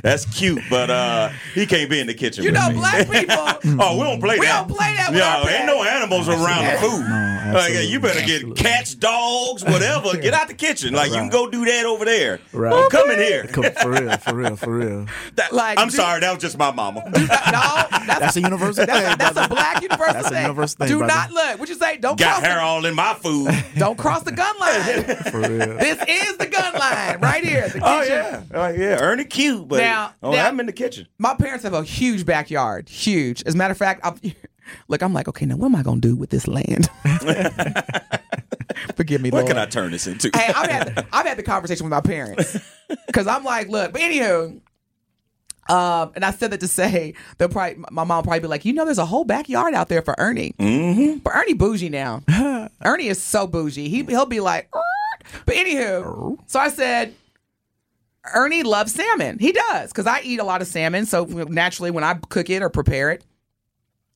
that's 0.06 0.26
cute, 0.26 0.62
but 0.70 0.90
uh, 0.90 1.30
he 1.54 1.66
can't 1.66 1.90
be 1.90 2.00
in 2.00 2.08
the 2.08 2.14
kitchen. 2.14 2.44
you 2.44 2.52
with 2.52 2.60
know, 2.62 2.70
me. 2.70 2.76
black 2.76 3.10
people. 3.64 3.82
Oh, 3.82 3.98
we 3.98 4.04
don't 4.04 4.20
play 4.22 4.40
We 4.40 4.46
that. 4.46 4.68
don't 4.68 4.78
play 4.78 4.94
that 4.96 5.10
with 5.10 5.20
Yeah, 5.20 5.38
our 5.38 5.50
ain't 5.50 5.66
no 5.66 5.84
animals 5.84 6.30
around 6.30 6.66
the 6.66 6.78
food. 6.80 7.54
like, 7.54 7.90
you 7.90 8.00
better 8.00 8.20
get 8.22 8.36
absolutely. 8.44 8.64
cats, 8.64 8.96
dogs, 8.96 9.64
whatever. 9.64 10.16
Get 10.18 10.34
out 10.34 10.48
the 10.48 10.54
kitchen. 10.54 10.94
Like 10.94 11.10
you 11.10 11.18
can 11.18 11.30
go 11.30 11.50
do 11.50 11.66
that 11.66 11.86
over 11.86 12.06
there. 12.06 12.40
Right. 12.54 12.70
Don't 12.70 12.92
come 12.92 13.10
in 13.12 13.20
here. 13.20 13.46
Come, 13.48 13.64
for 13.82 13.92
real, 13.92 14.18
for 14.18 14.34
real, 14.36 14.56
for 14.56 14.74
real. 14.78 15.06
That- 15.36 15.52
Like, 15.52 15.80
I'm 15.80 15.88
do- 15.90 15.96
sorry, 15.96 16.20
that 16.22 16.32
was 16.34 16.42
just 16.42 16.58
my 16.58 16.72
mama. 16.72 17.04
no, 17.10 17.12
that's, 17.20 18.06
That's 18.20 18.36
a 18.38 18.42
universal 18.42 18.86
thing. 18.86 19.18
that's 19.18 19.38
a 19.38 19.48
black 19.48 19.82
universal 19.82 20.14
That's 20.14 20.28
a 20.28 20.30
thing. 20.30 20.42
universal 20.44 20.78
thing, 20.78 20.88
Do 20.88 20.98
brother. 21.00 21.14
not 21.14 21.32
look. 21.32 21.60
What 21.60 21.70
you 21.70 21.76
say? 21.76 21.98
Don't 21.98 22.20
Got 22.20 22.40
cross. 22.40 22.42
hair 22.46 22.56
The, 22.58 22.62
all 22.62 22.86
in 22.86 22.94
my 22.96 23.14
food. 23.16 23.52
don't 23.78 23.98
cross 23.98 24.24
the 24.24 24.32
gun 24.32 24.56
line. 24.60 25.04
For 25.32 25.40
real. 25.40 25.78
this 25.78 25.98
is 26.08 26.38
the 26.38 26.46
gun 26.48 26.74
line 26.74 27.20
right 27.22 27.44
here. 27.44 27.64
The 27.70 27.80
kitchen. 27.80 27.84
Oh 27.84 28.02
yeah, 28.04 28.42
oh 28.54 28.68
yeah. 28.70 29.00
Ernie 29.02 29.26
cute, 29.26 29.68
but 29.68 29.80
Now- 29.80 29.95
now- 30.22 30.32
have 30.32 30.54
him 30.54 30.60
in 30.60 30.66
the 30.66 30.74
kitchen. 30.74 31.08
My 31.18 31.36
parents 31.36 31.64
have 31.64 31.74
a 31.74 31.84
huge 31.84 32.26
backyard. 32.26 32.90
Huge. 32.90 33.44
As 33.46 33.56
a 33.56 33.58
matter 33.58 33.72
of 33.72 33.78
fact, 33.78 34.02
I'm, 34.04 34.20
look, 34.88 35.02
I'm 35.02 35.14
like, 35.14 35.28
okay, 35.28 35.46
now 35.46 35.56
what 35.56 35.68
am 35.68 35.76
I 35.76 35.84
going 35.84 36.02
to 36.02 36.08
do 36.08 36.16
with 36.16 36.30
this 36.30 36.48
land? 36.48 36.90
Forgive 38.96 39.22
me, 39.22 39.30
What 39.30 39.40
Lord. 39.40 39.48
can 39.48 39.58
I 39.58 39.66
turn 39.66 39.92
this 39.92 40.08
into? 40.08 40.30
hey, 40.34 40.52
I've 40.56 40.70
had 40.70 41.08
I've 41.12 41.26
had 41.26 41.38
the 41.38 41.44
conversation 41.44 41.86
with 41.86 41.92
my 41.92 42.02
parents 42.02 42.58
because 43.08 43.28
I'm 43.28 43.44
like, 43.44 43.70
look, 43.70 43.94
but 43.94 44.02
anywho, 44.02 44.60
um, 45.70 46.12
and 46.16 46.24
I 46.24 46.32
said 46.32 46.52
that 46.52 46.60
to 46.60 46.68
say 46.68 47.14
they'll 47.38 47.50
probably 47.50 47.84
my 47.90 48.04
mom 48.04 48.24
probably 48.24 48.42
be 48.42 48.48
like, 48.48 48.66
you 48.66 48.74
know, 48.74 48.86
there's 48.86 48.98
a 48.98 49.06
whole 49.06 49.24
backyard 49.24 49.74
out 49.74 49.88
there 49.90 50.02
for 50.02 50.14
Ernie, 50.18 50.54
mm-hmm. 50.60 51.20
but 51.20 51.36
Ernie 51.36 51.54
bougie 51.54 51.90
now. 51.90 52.22
Ernie 52.84 53.08
is 53.08 53.22
so 53.22 53.48
bougie. 53.48 53.90
He 53.90 54.04
he'll 54.04 54.26
be 54.26 54.40
like, 54.42 54.70
but 55.46 55.56
anywho, 55.56 56.38
so 56.48 56.60
I 56.60 56.70
said. 56.70 57.14
Ernie 58.34 58.64
loves 58.64 58.94
salmon. 58.94 59.40
He 59.40 59.52
does 59.52 59.92
because 59.92 60.08
I 60.08 60.22
eat 60.22 60.40
a 60.40 60.44
lot 60.44 60.62
of 60.62 60.68
salmon. 60.68 61.06
So 61.06 61.26
naturally, 61.26 61.92
when 61.92 62.04
I 62.04 62.16
cook 62.30 62.50
it 62.50 62.62
or 62.62 62.70
prepare 62.70 63.12
it, 63.12 63.24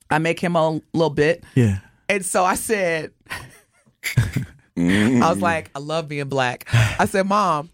I 0.10 0.18
make 0.20 0.40
him 0.40 0.56
a 0.56 0.82
little 0.94 1.10
bit. 1.10 1.44
Yeah. 1.56 1.80
And 2.08 2.26
so 2.26 2.44
I 2.44 2.56
said, 2.56 3.12
I 4.78 5.30
was 5.30 5.42
like, 5.42 5.70
I 5.76 5.80
love 5.80 6.08
being 6.08 6.30
black. 6.30 6.68
I 6.74 7.06
said, 7.06 7.28
Mom, 7.28 7.70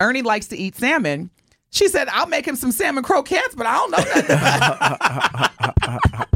Ernie 0.00 0.22
likes 0.22 0.46
to 0.48 0.56
eat 0.56 0.76
salmon. 0.76 1.30
She 1.70 1.88
said, 1.88 2.08
I'll 2.08 2.28
make 2.28 2.46
him 2.46 2.56
some 2.56 2.70
salmon 2.70 3.02
croquettes, 3.02 3.56
but 3.56 3.66
I 3.66 3.74
don't 3.74 3.90
know 3.90 3.98
nothing 3.98 4.24
about 6.06 6.28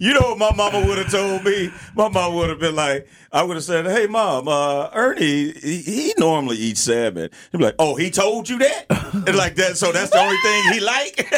you 0.00 0.14
know 0.14 0.34
what 0.34 0.38
my 0.38 0.52
mama 0.54 0.86
would 0.86 0.98
have 0.98 1.10
told 1.10 1.44
me? 1.44 1.70
My 1.94 2.08
mama 2.08 2.34
would 2.34 2.50
have 2.50 2.60
been 2.60 2.76
like, 2.76 3.08
I 3.32 3.42
would 3.42 3.56
have 3.56 3.64
said, 3.64 3.86
"Hey, 3.86 4.06
mom, 4.06 4.48
uh, 4.48 4.90
Ernie, 4.92 5.52
he, 5.52 5.78
he 5.78 6.14
normally 6.18 6.56
eats 6.56 6.80
salmon." 6.80 7.30
He'd 7.50 7.58
be 7.58 7.64
like, 7.64 7.74
"Oh, 7.78 7.96
he 7.96 8.10
told 8.10 8.48
you 8.48 8.58
that?" 8.58 8.86
and 9.12 9.36
like 9.36 9.56
that. 9.56 9.76
So 9.76 9.92
that's 9.92 10.10
the 10.10 10.18
only 10.18 10.36
thing 10.36 10.72
he 10.72 10.80
like. 10.80 11.32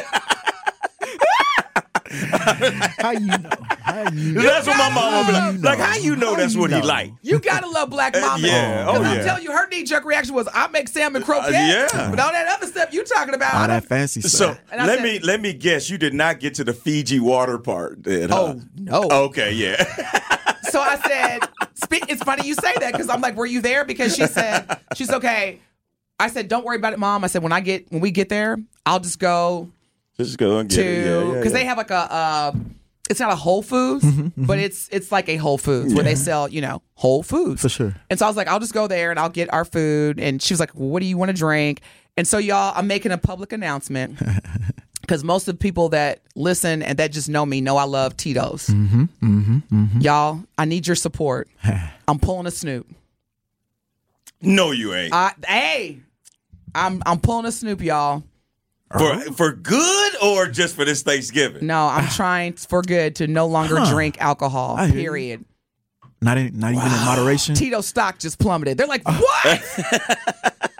How 2.11 3.11
you 3.13 3.27
know? 3.27 3.51
How 3.81 4.11
you 4.11 4.33
know? 4.33 4.43
that's 4.43 4.67
what 4.67 4.77
my 4.79 4.89
mom 4.95 5.27
would 5.27 5.57
be 5.57 5.63
like. 5.67 5.79
Like, 5.79 5.89
how 5.89 5.97
you 5.97 6.17
know 6.17 6.31
How 6.31 6.37
that's 6.37 6.55
you 6.55 6.61
what 6.61 6.73
he 6.73 6.83
like? 6.83 7.13
You 7.23 7.39
gotta 7.39 7.69
love 7.69 7.91
black 7.91 8.15
mama. 8.21 8.29
Oh, 8.33 8.37
yeah. 8.47 8.85
Oh, 8.89 8.93
'Cause 8.95 9.07
I'm 9.07 9.17
yeah. 9.19 9.23
telling 9.25 9.43
you, 9.43 9.53
her 9.53 9.69
knee 9.69 9.85
jerk 9.85 10.05
reaction 10.05 10.35
was, 10.35 10.49
I 10.53 10.69
make 10.69 10.89
salmon 10.89 11.23
croquettes. 11.23 11.55
Uh, 11.55 11.89
yeah. 11.95 12.11
But 12.11 12.21
all 12.21 12.33
that 12.33 12.47
other 12.49 12.67
stuff 12.67 12.93
you 12.93 13.05
talking 13.05 13.35
about, 13.35 13.55
All 13.55 13.69
that 13.69 13.85
fancy 13.85 14.21
So 14.23 14.29
stuff. 14.29 14.59
And 14.73 14.81
I 14.81 14.87
let 14.87 14.99
said- 14.99 15.05
me 15.05 15.19
let 15.21 15.41
me 15.41 15.53
guess. 15.53 15.89
You 15.91 15.99
did 15.99 16.15
not 16.15 16.41
get 16.41 16.55
to 16.55 16.65
the 16.65 16.73
Fiji 16.73 17.21
water 17.21 17.59
part. 17.59 18.03
Then, 18.03 18.29
huh? 18.31 18.55
Oh, 18.57 18.61
no. 18.77 19.03
Okay, 19.27 19.53
yeah. 19.53 19.85
So 20.69 20.81
I 20.83 20.97
said, 20.99 21.41
it's 22.09 22.23
funny 22.23 22.47
you 22.47 22.53
say 22.55 22.75
that 22.81 22.93
because 22.93 23.09
I'm 23.09 23.21
like, 23.23 23.35
were 23.37 23.47
you 23.47 23.63
there? 23.63 23.85
Because 23.85 24.15
she 24.15 24.27
said, 24.27 24.79
she's 24.95 25.11
okay. 25.11 25.61
I 26.19 26.29
said, 26.29 26.49
don't 26.49 26.67
worry 26.67 26.77
about 26.77 26.93
it, 26.93 26.99
mom. 26.99 27.25
I 27.25 27.29
said, 27.29 27.43
when 27.43 27.53
I 27.53 27.61
get 27.61 27.91
when 27.91 28.01
we 28.03 28.11
get 28.11 28.29
there, 28.29 28.59
I'll 28.85 29.01
just 29.01 29.19
go 29.19 29.71
Just 30.19 30.39
go 30.39 30.59
and 30.59 30.69
get 30.69 30.79
it. 30.79 31.07
Yeah, 31.07 31.25
yeah, 31.25 31.35
because 31.35 31.53
yeah. 31.53 31.59
they 31.59 31.65
have 31.65 31.77
like 31.77 31.91
a 31.91 32.13
uh, 32.13 32.53
it's 33.11 33.21
not 33.21 33.33
a 33.33 33.37
Whole 33.37 33.63
Foods, 33.63 34.05
but 34.37 34.59
it's 34.59 34.89
it's 34.91 35.13
like 35.13 35.29
a 35.29 35.37
Whole 35.37 35.59
Foods 35.59 35.95
where 35.95 36.05
they 36.05 36.15
sell 36.15 36.49
you 36.49 36.61
know 36.61 36.83
Whole 36.95 37.23
Foods 37.23 37.63
For 37.63 37.69
sure. 37.69 37.95
And 38.11 38.19
so 38.19 38.27
I 38.27 38.29
was 38.29 38.37
like, 38.37 38.49
I'll 38.49 38.61
just 38.61 38.75
go 38.75 38.87
there 38.87 39.11
and 39.11 39.21
I'll 39.21 39.29
get 39.29 39.53
our 39.53 39.65
food. 39.65 40.19
And 40.19 40.41
she 40.41 40.53
was 40.53 40.61
like, 40.61 40.75
well, 40.75 40.89
what 40.89 41.01
do 41.01 41.07
you 41.07 41.17
want 41.19 41.31
to 41.31 41.37
drink? 41.37 41.83
And 42.17 42.27
so 42.27 42.39
y'all, 42.39 42.73
I'm 42.75 42.87
making 42.87 43.13
a 43.13 43.19
public 43.19 43.53
announcement. 43.53 44.19
because 45.07 45.23
most 45.23 45.47
of 45.47 45.55
the 45.55 45.59
people 45.59 45.91
that 45.91 46.21
listen 46.35 46.83
and 46.83 46.99
that 46.99 47.13
just 47.13 47.29
know 47.29 47.47
me 47.47 47.61
know 47.61 47.77
I 47.77 47.85
love 47.85 48.17
Tito's. 48.17 48.67
Mm-hmm, 48.67 49.05
mm-hmm, 49.23 50.01
Y'all, 50.01 50.43
I 50.59 50.65
need 50.65 50.87
your 50.87 50.97
support. 50.97 51.49
I'm 52.09 52.19
pulling 52.19 52.47
a 52.47 52.51
Snoop. 52.51 52.89
No, 54.43 54.73
you 54.73 54.93
ain't. 54.95 55.15
I, 55.15 55.33
hey, 55.47 56.01
I'm 56.75 57.03
I'm 57.07 57.21
pulling 57.21 57.47
a 57.47 57.53
Snoop, 57.53 57.81
y'all. 57.83 58.25
For 58.93 59.21
for 59.33 59.53
good 59.53 60.13
or 60.23 60.47
just 60.47 60.77
for 60.77 60.85
this 60.85 61.03
Thanksgiving? 61.03 61.67
No, 61.67 61.87
I'm 61.87 62.09
trying 62.15 62.55
for 62.55 62.83
good 62.83 63.17
to 63.17 63.27
no 63.27 63.47
longer 63.47 63.81
drink 63.87 64.17
alcohol. 64.21 64.77
I 64.77 64.87
hear 64.87 64.97
you. 64.97 65.03
Period. 65.03 65.45
Not 66.23 66.39
in, 66.39 66.59
not 66.59 66.73
even 66.73 66.87
in 66.87 67.05
moderation. 67.05 67.55
Tito 67.55 67.83
stock 67.83 68.19
just 68.19 68.39
plummeted. 68.39 68.79
They're 68.79 68.87
like, 68.87 69.07
what? 69.07 69.63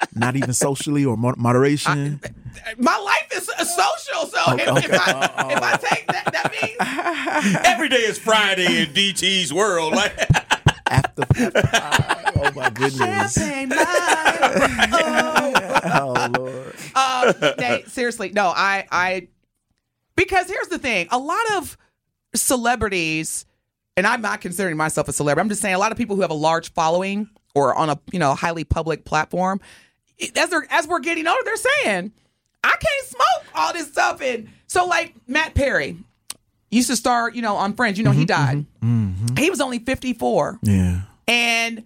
not 0.15 0.35
even 0.35 0.55
socially 0.55 1.05
or 1.05 1.15
mo- 1.19 1.35
moderation. 1.37 2.19
My 2.79 2.97
life 2.97 3.29
is 3.37 3.47
uh, 3.51 3.63
social, 3.65 4.27
so 4.29 4.55
if, 4.55 4.85
if, 4.85 4.91
I, 4.93 5.53
if 5.53 5.63
I 5.63 5.77
take 5.77 6.07
that, 6.07 6.33
that 6.33 6.53
means 6.53 7.57
Every 7.67 7.91
day 7.91 7.97
is 7.99 8.19
Friday 8.19 8.83
in 8.83 8.89
DT's 8.89 9.53
world. 9.53 9.93
Like, 9.93 10.17
After 10.89 11.23
oh 12.41 12.53
my 12.57 12.71
goodness. 12.71 13.35
champagne 13.35 13.69
night. 13.69 13.83
Oh 15.85 16.29
Lord. 16.39 16.66
Um, 16.97 17.35
uh, 17.43 17.53
Nate, 17.59 17.89
seriously, 17.89 18.33
no, 18.33 18.47
I, 18.47 18.87
I, 18.91 19.29
because 20.17 20.49
here's 20.49 20.69
the 20.69 20.79
thing: 20.79 21.09
a 21.11 21.19
lot 21.19 21.45
of 21.57 21.77
celebrities, 22.35 23.47
and 23.97 24.07
I'm 24.07 24.23
not 24.23 24.41
considering 24.41 24.77
myself 24.77 25.09
a 25.09 25.13
celebrity. 25.13 25.45
I'm 25.45 25.49
just 25.49 25.63
saying 25.63 25.75
a 25.75 25.79
lot 25.79 25.93
of 25.93 25.99
people 25.99 26.17
who 26.17 26.23
have 26.23 26.31
a 26.31 26.35
large 26.35 26.73
following 26.73 27.29
or 27.55 27.75
on 27.75 27.91
a 27.91 28.01
you 28.13 28.19
know 28.19 28.35
highly 28.35 28.65
public 28.65 29.05
platform, 29.05 29.61
as 30.37 30.51
they're 30.51 30.67
as 30.71 30.89
we're 30.89 31.01
getting 31.01 31.27
older, 31.27 31.41
they're 31.45 31.57
saying, 31.57 32.13
I 32.65 32.71
can't 32.71 33.07
smoke 33.07 33.53
all 33.55 33.73
this 33.73 33.89
stuff, 33.89 34.21
and 34.23 34.49
so 34.67 34.87
like 34.87 35.15
Matt 35.27 35.55
Perry 35.55 35.99
used 36.71 36.89
to 36.89 36.97
star, 36.97 37.31
you 37.31 37.43
know, 37.43 37.57
on 37.57 37.75
Friends. 37.75 37.99
You 37.99 38.05
know, 38.05 38.11
he 38.11 38.25
mm-hmm, 38.25 38.27
died. 38.27 38.67
Mm-hmm, 38.83 39.25
mm-hmm. 39.25 39.37
He 39.37 39.51
was 39.51 39.61
only 39.61 39.79
54. 39.79 40.61
Yeah. 40.63 41.03
And 41.29 41.85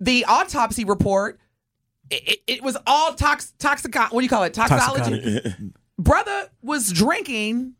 the 0.00 0.24
autopsy 0.26 0.84
report, 0.84 1.38
it, 2.10 2.28
it, 2.28 2.38
it 2.46 2.62
was 2.62 2.76
all 2.86 3.14
tox, 3.14 3.52
toxic. 3.58 3.94
What 3.94 4.10
do 4.12 4.22
you 4.22 4.28
call 4.28 4.44
it? 4.44 4.54
Toxicology. 4.54 5.20
Toxicology. 5.40 5.72
Brother 5.98 6.48
was 6.62 6.92
drinking 6.92 7.74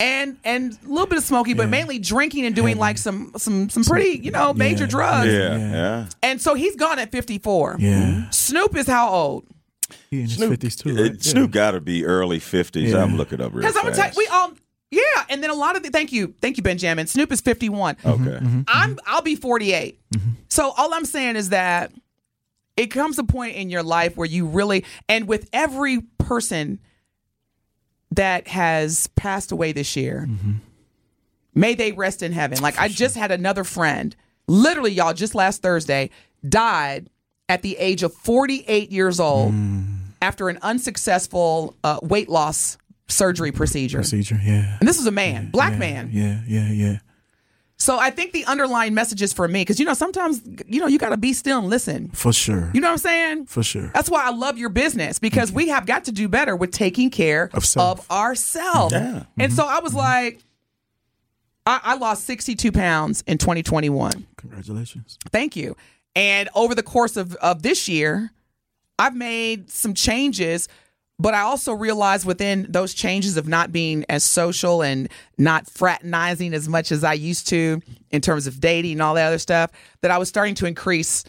and 0.00 0.36
and 0.44 0.72
a 0.84 0.88
little 0.88 1.06
bit 1.06 1.18
of 1.18 1.24
smoking, 1.24 1.56
but 1.56 1.64
Yeah. 1.64 1.70
mainly 1.70 1.98
drinking 2.00 2.44
and 2.46 2.54
doing 2.54 2.76
like 2.78 2.98
some 2.98 3.32
some 3.36 3.70
some 3.70 3.84
pretty 3.84 4.18
you 4.24 4.30
know 4.32 4.52
major 4.52 4.84
Yeah. 4.84 4.90
drugs. 4.90 5.26
yeah, 5.32 5.56
Yeah. 5.56 5.70
yeah. 5.70 6.06
And 6.22 6.42
so 6.42 6.54
he's 6.54 6.74
gone 6.76 6.98
at 6.98 7.12
54. 7.12 7.76
Yeah. 7.78 8.28
Snoop 8.30 8.76
is 8.76 8.86
how 8.88 9.08
old? 9.10 9.46
He 10.10 10.16
in 10.16 10.22
his 10.24 10.34
Snoop, 10.36 10.50
fifties 10.50 10.76
too. 10.76 10.96
Right? 10.96 11.22
Snoop 11.22 11.52
got 11.52 11.72
to 11.72 11.80
be 11.80 12.04
early 12.04 12.40
fifties. 12.40 12.90
Yeah. 12.92 13.02
I'm 13.02 13.16
looking 13.16 13.40
up 13.40 13.52
real 13.52 13.60
Because 13.60 13.76
I'm 13.76 13.84
gonna 13.84 13.94
tell 13.94 14.10
we 14.16 14.26
all 14.26 14.52
yeah. 14.90 15.00
And 15.28 15.42
then 15.42 15.50
a 15.50 15.54
lot 15.54 15.76
of 15.76 15.82
the 15.84 15.90
thank 15.90 16.10
you 16.10 16.34
thank 16.40 16.56
you 16.56 16.62
Benjamin. 16.64 17.06
Snoop 17.06 17.30
is 17.30 17.40
51. 17.40 17.96
okay. 18.04 18.20
Mm-hmm. 18.22 18.62
I'm 18.66 18.98
I'll 19.06 19.22
be 19.22 19.36
48. 19.36 20.00
So 20.48 20.72
all 20.76 20.92
I'm 20.92 21.04
saying 21.04 21.36
is 21.36 21.50
that 21.50 21.92
it 22.76 22.86
comes 22.88 23.18
a 23.18 23.24
point 23.24 23.56
in 23.56 23.70
your 23.70 23.82
life 23.82 24.16
where 24.16 24.28
you 24.28 24.46
really 24.46 24.84
and 25.08 25.28
with 25.28 25.48
every 25.52 26.00
person 26.18 26.80
that 28.12 28.48
has 28.48 29.08
passed 29.08 29.52
away 29.52 29.72
this 29.72 29.96
year, 29.96 30.28
may 31.54 31.74
they 31.74 31.92
rest 31.92 32.22
in 32.22 32.32
heaven. 32.32 32.60
Like 32.60 32.78
I 32.78 32.88
just 32.88 33.16
had 33.16 33.30
another 33.30 33.64
friend, 33.64 34.14
literally 34.46 34.92
y'all 34.92 35.14
just 35.14 35.34
last 35.34 35.62
Thursday 35.62 36.10
died 36.48 37.10
at 37.48 37.62
the 37.62 37.76
age 37.76 38.02
of 38.02 38.12
48 38.14 38.90
years 38.90 39.20
old 39.20 39.54
after 40.22 40.48
an 40.48 40.58
unsuccessful 40.62 41.76
uh, 41.84 41.98
weight 42.02 42.28
loss 42.28 42.78
surgery 43.08 43.52
procedure. 43.52 43.98
Procedure. 43.98 44.40
Yeah. 44.42 44.76
And 44.80 44.88
this 44.88 44.96
was 44.96 45.06
a 45.06 45.12
man, 45.12 45.50
black 45.50 45.72
yeah, 45.72 45.78
man. 45.78 46.10
Yeah. 46.12 46.40
Yeah. 46.46 46.72
Yeah. 46.72 46.98
So 47.84 47.98
I 47.98 48.08
think 48.08 48.32
the 48.32 48.46
underlying 48.46 48.94
messages 48.94 49.34
for 49.34 49.46
me, 49.46 49.60
because 49.60 49.78
you 49.78 49.84
know, 49.84 49.92
sometimes 49.92 50.40
you 50.66 50.80
know 50.80 50.86
you 50.86 50.98
got 50.98 51.10
to 51.10 51.18
be 51.18 51.34
still 51.34 51.58
and 51.58 51.68
listen. 51.68 52.08
For 52.14 52.32
sure. 52.32 52.70
You 52.72 52.80
know 52.80 52.88
what 52.88 52.92
I'm 52.92 52.98
saying? 52.98 53.44
For 53.44 53.62
sure. 53.62 53.90
That's 53.92 54.08
why 54.08 54.24
I 54.24 54.30
love 54.30 54.56
your 54.56 54.70
business 54.70 55.18
because 55.18 55.52
we 55.52 55.68
have 55.68 55.84
got 55.84 56.04
to 56.04 56.12
do 56.12 56.26
better 56.26 56.56
with 56.56 56.70
taking 56.70 57.10
care 57.10 57.50
Of 57.52 57.66
self. 57.66 58.00
of 58.00 58.10
ourselves. 58.10 58.94
Yeah. 58.94 59.24
And 59.38 59.52
so 59.52 59.66
I 59.66 59.80
was 59.80 59.92
mm-hmm. 59.92 59.98
like, 59.98 60.42
I, 61.66 61.80
I 61.82 61.94
lost 61.96 62.24
62 62.24 62.72
pounds 62.72 63.22
in 63.26 63.36
2021. 63.36 64.28
Congratulations. 64.38 65.18
Thank 65.30 65.54
you. 65.54 65.76
And 66.16 66.48
over 66.54 66.74
the 66.74 66.82
course 66.82 67.18
of, 67.18 67.34
of 67.34 67.62
this 67.62 67.86
year, 67.86 68.32
I've 68.98 69.14
made 69.14 69.70
some 69.70 69.92
changes, 69.92 70.68
but 71.18 71.34
I 71.34 71.40
also 71.40 71.72
realized 71.72 72.26
within 72.26 72.66
those 72.68 72.92
changes 72.94 73.36
of 73.36 73.46
not 73.46 73.70
being 73.72 74.04
as 74.08 74.24
social 74.24 74.82
and 74.82 75.08
not 75.38 75.68
fraternizing 75.70 76.52
as 76.54 76.68
much 76.68 76.90
as 76.90 77.04
I 77.04 77.12
used 77.12 77.48
to 77.48 77.80
in 78.10 78.20
terms 78.20 78.46
of 78.46 78.60
dating 78.60 78.92
and 78.92 79.02
all 79.02 79.14
that 79.14 79.26
other 79.26 79.38
stuff, 79.38 79.70
that 80.00 80.10
I 80.10 80.18
was 80.18 80.28
starting 80.28 80.54
to 80.56 80.66
increase 80.66 81.24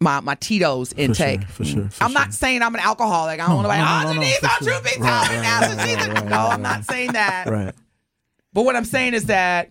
my 0.00 0.20
my 0.20 0.34
Tito's 0.36 0.92
For 0.92 1.00
intake. 1.00 1.40
sure. 1.40 1.48
For 1.50 1.64
sure. 1.64 1.88
For 1.88 2.04
I'm 2.04 2.10
sure. 2.10 2.20
not 2.20 2.34
saying 2.34 2.62
I'm 2.62 2.74
an 2.74 2.80
alcoholic. 2.80 3.40
I 3.40 3.46
don't 3.46 3.56
want 3.56 3.66
to 3.66 3.72
be 3.72 3.78
no, 3.78 3.84
like, 3.84 4.04
no, 4.04 4.10
oh, 4.10 4.12
no, 4.12 4.20
Denise, 4.20 4.38
for 4.38 4.46
I'm 4.46 4.62
sure. 4.62 4.72
truth 4.72 4.84
be 4.84 4.90
told. 4.90 5.04
Right, 5.04 5.76
right, 5.76 6.08
right, 6.14 6.24
No, 6.28 6.36
I'm 6.36 6.62
not 6.62 6.84
saying 6.84 7.12
that. 7.12 7.48
Right. 7.48 7.74
But 8.52 8.62
what 8.62 8.76
I'm 8.76 8.84
saying 8.84 9.14
is 9.14 9.24
that 9.26 9.70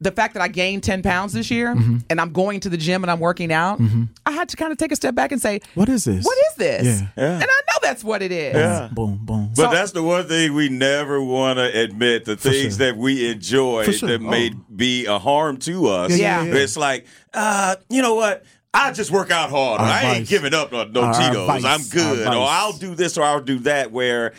the 0.00 0.10
fact 0.10 0.34
that 0.34 0.42
I 0.42 0.48
gained 0.48 0.82
10 0.82 1.02
pounds 1.02 1.32
this 1.32 1.50
year 1.50 1.74
Mm-hmm. 1.74 1.98
and 2.10 2.20
I'm 2.20 2.32
going 2.32 2.60
to 2.60 2.68
the 2.68 2.76
gym 2.76 3.02
and 3.02 3.10
I'm 3.10 3.18
working 3.20 3.50
out, 3.52 3.80
I 4.26 4.32
had 4.32 4.48
to 4.50 4.56
kind 4.56 4.70
of 4.70 4.76
take 4.78 4.92
a 4.92 4.96
step 4.96 5.14
back 5.14 5.32
and 5.32 5.40
say, 5.40 5.60
What 5.74 5.88
is 5.88 6.04
this? 6.04 6.24
what 6.24 6.36
is 6.50 6.54
this? 6.56 7.00
Yeah. 7.00 7.08
Yeah. 7.16 7.32
And 7.34 7.42
I 7.44 7.46
know 7.46 7.78
that's 7.82 8.04
what 8.04 8.20
it 8.20 8.30
is. 8.30 8.54
Yeah. 8.54 8.88
Boom. 8.92 9.20
Boom. 9.22 9.52
But 9.56 9.56
So- 9.56 9.70
that's 9.70 9.92
the 9.92 10.02
one 10.02 10.28
thing 10.28 10.52
we 10.54 10.68
never 10.68 11.22
want 11.22 11.58
to 11.58 11.64
admit 11.64 12.26
the 12.26 12.36
things 12.36 12.76
sure. 12.76 12.86
that 12.86 12.96
we 12.98 13.30
enjoy 13.30 13.90
sure. 13.90 14.08
that 14.10 14.20
may 14.20 14.50
Oh. 14.54 14.64
be 14.74 15.06
a 15.06 15.18
harm 15.18 15.56
to 15.60 15.86
us. 15.88 16.10
Yeah, 16.10 16.42
yeah, 16.42 16.52
yeah. 16.52 16.54
It's 16.60 16.76
like, 16.76 17.06
uh, 17.32 17.76
you 17.88 18.02
know 18.02 18.14
what? 18.16 18.44
I 18.74 18.92
just 18.92 19.10
work 19.10 19.30
out 19.30 19.48
hard. 19.48 19.80
Our 19.80 19.86
I 19.86 20.02
ain't 20.16 20.28
giving 20.28 20.52
up 20.52 20.70
no, 20.72 20.84
no 20.84 21.04
Our 21.04 21.14
Tito's. 21.14 21.64
I'm 21.64 21.80
good. 21.90 22.26
Or. 22.26 22.32
I'll 22.46 22.72
do 22.74 22.94
this 22.94 23.16
or 23.16 23.22
I'll 23.24 23.40
do 23.40 23.60
that. 23.60 23.90
Where 23.92 24.34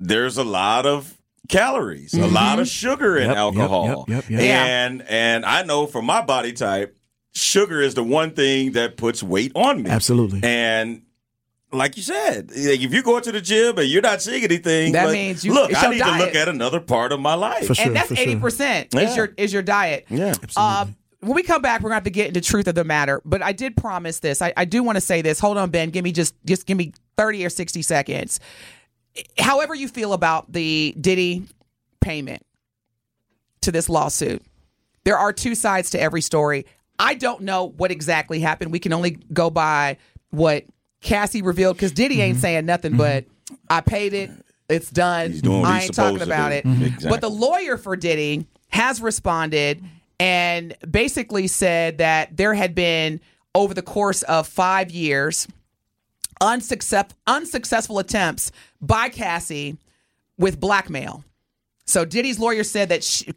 there's 0.00 0.36
a 0.36 0.42
lot 0.44 0.84
of 0.86 1.15
calories, 1.48 2.14
a 2.14 2.26
lot 2.26 2.58
of 2.58 2.68
sugar 2.68 3.16
in 3.16 3.24
Yep, 3.24 3.30
yep, 3.30 3.36
alcohol. 3.38 4.04
yep, 4.08 4.24
yep, 4.24 4.30
yep. 4.30 4.40
Yeah. 4.40 4.64
And 4.64 5.02
and 5.08 5.44
I 5.44 5.62
know 5.62 5.86
for 5.86 6.02
my 6.02 6.20
body 6.22 6.52
type, 6.52 6.96
sugar 7.34 7.80
is 7.80 7.94
the 7.94 8.02
one 8.02 8.30
thing 8.32 8.72
that 8.72 8.96
puts 8.96 9.22
weight 9.22 9.52
on 9.54 9.82
me. 9.82 9.90
Absolutely. 9.90 10.40
And 10.42 11.02
like 11.72 11.96
you 11.96 12.02
said, 12.02 12.50
like 12.50 12.80
if 12.80 12.94
you 12.94 13.02
go 13.02 13.18
to 13.20 13.32
the 13.32 13.40
gym 13.40 13.76
and 13.78 13.88
you're 13.88 14.00
not 14.02 14.22
seeing 14.22 14.44
anything, 14.44 14.92
That 14.92 15.06
like, 15.06 15.12
means 15.14 15.44
you- 15.44 15.52
look. 15.52 15.74
I 15.74 15.82
your 15.82 15.90
need 15.92 16.02
to 16.04 16.18
look 16.18 16.34
at 16.34 16.48
another 16.48 16.80
part 16.80 17.12
of 17.12 17.20
my 17.20 17.34
life. 17.34 17.66
For 17.66 17.74
sure. 17.74 17.86
and 17.86 17.96
that's 17.96 18.10
80% 18.10 18.94
Yeah. 18.94 19.00
is 19.00 19.16
your 19.16 19.32
is 19.36 19.52
your 19.52 19.62
diet. 19.62 20.06
Yeah, 20.08 20.34
Uh, 20.56 20.86
when 21.20 21.34
we 21.34 21.42
come 21.42 21.60
back, 21.62 21.80
we're 21.82 21.88
gonna 21.88 21.96
have 21.96 22.04
to 22.04 22.10
get 22.10 22.28
into 22.28 22.40
the 22.40 22.46
truth 22.46 22.68
of 22.68 22.74
the 22.76 22.84
matter. 22.84 23.20
But 23.24 23.42
I 23.42 23.52
did 23.52 23.76
promise 23.76 24.20
this. 24.20 24.40
I, 24.40 24.52
I 24.56 24.64
do 24.64 24.82
want 24.82 24.96
to 24.96 25.00
say 25.00 25.22
this. 25.22 25.40
Hold 25.40 25.58
on, 25.58 25.70
Ben. 25.70 25.90
Give 25.90 26.04
me 26.04 26.12
just 26.12 26.34
just 26.44 26.66
give 26.66 26.78
me 26.78 26.92
thirty 27.16 27.44
or 27.44 27.50
sixty 27.50 27.82
seconds. 27.82 28.38
However 29.38 29.74
you 29.74 29.88
feel 29.88 30.12
about 30.12 30.52
the 30.52 30.94
Diddy 31.00 31.44
payment 32.00 32.42
to 33.62 33.72
this 33.72 33.88
lawsuit, 33.88 34.42
there 35.04 35.18
are 35.18 35.32
two 35.32 35.54
sides 35.54 35.90
to 35.90 36.00
every 36.00 36.20
story. 36.20 36.66
I 36.98 37.14
don't 37.14 37.42
know 37.42 37.64
what 37.76 37.90
exactly 37.90 38.40
happened. 38.40 38.72
We 38.72 38.78
can 38.78 38.92
only 38.92 39.18
go 39.32 39.50
by 39.50 39.98
what 40.30 40.64
Cassie 41.00 41.42
revealed 41.42 41.76
because 41.76 41.92
Diddy 41.92 42.16
Mm-hmm. 42.16 42.22
ain't 42.22 42.38
saying 42.38 42.66
nothing. 42.66 42.96
But 42.96 43.24
I 43.70 43.80
paid 43.80 44.12
it. 44.14 44.30
It's 44.68 44.90
done. 44.90 45.30
He's 45.32 45.42
doing 45.42 45.62
what 45.62 45.70
I 45.70 45.82
ain't 45.82 45.94
talking 45.94 46.22
about 46.22 46.52
it. 46.52 46.64
Mhm. 46.64 46.82
Exactly. 46.86 47.10
But 47.10 47.20
the 47.20 47.30
lawyer 47.30 47.76
for 47.76 47.94
Diddy 47.96 48.46
has 48.68 49.00
responded 49.00 49.82
and 50.18 50.74
basically 50.90 51.46
said 51.46 51.98
that 51.98 52.36
there 52.36 52.54
had 52.54 52.74
been 52.74 53.20
over 53.54 53.74
the 53.74 53.82
course 53.82 54.22
of 54.24 54.48
five 54.48 54.90
years 54.90 55.46
unsuccess- 56.40 57.12
unsuccessful 57.26 57.98
attempts 57.98 58.50
by 58.86 59.08
Cassie 59.08 59.76
with 60.38 60.60
blackmail. 60.60 61.24
So 61.86 62.04
Diddy's 62.04 62.38
lawyer 62.38 62.64
said 62.64 62.88
that 62.88 63.04
she, 63.04 63.32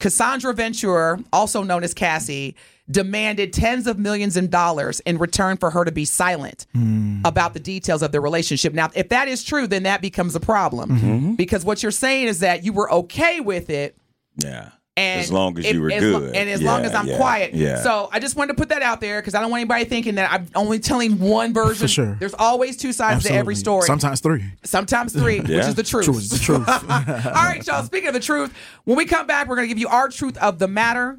Cassandra 0.00 0.52
Ventura, 0.52 1.22
also 1.32 1.62
known 1.62 1.84
as 1.84 1.94
Cassie, 1.94 2.56
demanded 2.90 3.52
tens 3.52 3.86
of 3.86 3.98
millions 3.98 4.36
in 4.36 4.50
dollars 4.50 5.00
in 5.00 5.16
return 5.16 5.56
for 5.56 5.70
her 5.70 5.84
to 5.84 5.92
be 5.92 6.04
silent 6.04 6.66
hmm. 6.72 7.20
about 7.24 7.54
the 7.54 7.60
details 7.60 8.02
of 8.02 8.12
their 8.12 8.20
relationship. 8.20 8.74
Now, 8.74 8.90
if 8.94 9.08
that 9.10 9.28
is 9.28 9.44
true, 9.44 9.66
then 9.66 9.84
that 9.84 10.02
becomes 10.02 10.34
a 10.34 10.40
problem 10.40 10.90
mm-hmm. 10.90 11.34
because 11.34 11.64
what 11.64 11.82
you're 11.82 11.92
saying 11.92 12.26
is 12.26 12.40
that 12.40 12.64
you 12.64 12.72
were 12.72 12.90
okay 12.92 13.40
with 13.40 13.70
it. 13.70 13.96
yeah. 14.36 14.70
And 14.96 15.20
as 15.20 15.32
long 15.32 15.58
as 15.58 15.64
if- 15.64 15.74
you 15.74 15.82
were 15.82 15.90
as 15.90 16.02
lo- 16.04 16.20
good, 16.20 16.36
and 16.36 16.48
as 16.48 16.62
long 16.62 16.84
as 16.84 16.94
I'm 16.94 17.08
yeah, 17.08 17.16
quiet. 17.16 17.52
Yeah. 17.52 17.82
So 17.82 18.08
I 18.12 18.20
just 18.20 18.36
wanted 18.36 18.52
to 18.52 18.60
put 18.60 18.68
that 18.68 18.80
out 18.80 19.00
there 19.00 19.20
because 19.20 19.34
I 19.34 19.40
don't 19.40 19.50
want 19.50 19.62
anybody 19.62 19.84
thinking 19.86 20.14
that 20.14 20.30
I'm 20.32 20.46
only 20.54 20.78
telling 20.78 21.18
one 21.18 21.52
version. 21.52 21.86
For 21.86 21.88
sure. 21.88 22.16
There's 22.20 22.34
always 22.34 22.76
two 22.76 22.92
sides 22.92 23.24
to 23.24 23.32
every 23.32 23.56
story. 23.56 23.86
Sometimes 23.86 24.20
three. 24.20 24.44
Sometimes 24.62 25.12
three, 25.12 25.40
which 25.40 25.50
is 25.50 25.74
the 25.74 25.82
truth. 25.82 26.04
True 26.04 26.16
is 26.16 26.28
the 26.30 26.38
truth. 26.38 26.68
All 26.68 26.76
right, 26.78 27.66
y'all. 27.66 27.82
Speaking 27.82 28.08
of 28.08 28.14
the 28.14 28.20
truth, 28.20 28.54
when 28.84 28.96
we 28.96 29.04
come 29.04 29.26
back, 29.26 29.48
we're 29.48 29.56
going 29.56 29.66
to 29.66 29.74
give 29.74 29.78
you 29.80 29.88
our 29.88 30.08
truth 30.08 30.36
of 30.38 30.60
the 30.60 30.68
matter. 30.68 31.18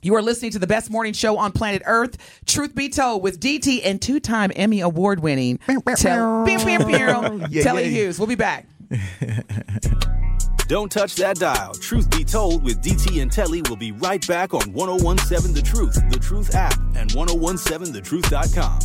You 0.00 0.14
are 0.14 0.22
listening 0.22 0.52
to 0.52 0.60
the 0.60 0.66
best 0.68 0.90
morning 0.90 1.12
show 1.12 1.36
on 1.36 1.50
planet 1.50 1.82
Earth, 1.84 2.16
Truth 2.46 2.76
Be 2.76 2.88
Told, 2.88 3.20
with 3.24 3.40
DT 3.40 3.80
and 3.84 4.00
two-time 4.00 4.52
Emmy 4.54 4.80
award-winning 4.80 5.58
Telly. 5.96 6.30
Hughes. 7.90 8.20
We'll 8.20 8.28
be 8.28 8.36
back. 8.36 8.66
Don't 10.68 10.92
touch 10.92 11.16
that 11.16 11.38
dial. 11.38 11.72
Truth 11.72 12.10
Be 12.10 12.22
Told 12.24 12.62
with 12.62 12.82
DT 12.82 13.22
and 13.22 13.32
Telly 13.32 13.62
will 13.70 13.76
be 13.76 13.92
right 13.92 14.24
back 14.28 14.52
on 14.52 14.70
1017 14.74 15.54
The 15.54 15.62
Truth, 15.62 15.94
The 16.10 16.18
Truth 16.18 16.54
app, 16.54 16.78
and 16.94 17.10
1017thetruth.com. 17.10 18.80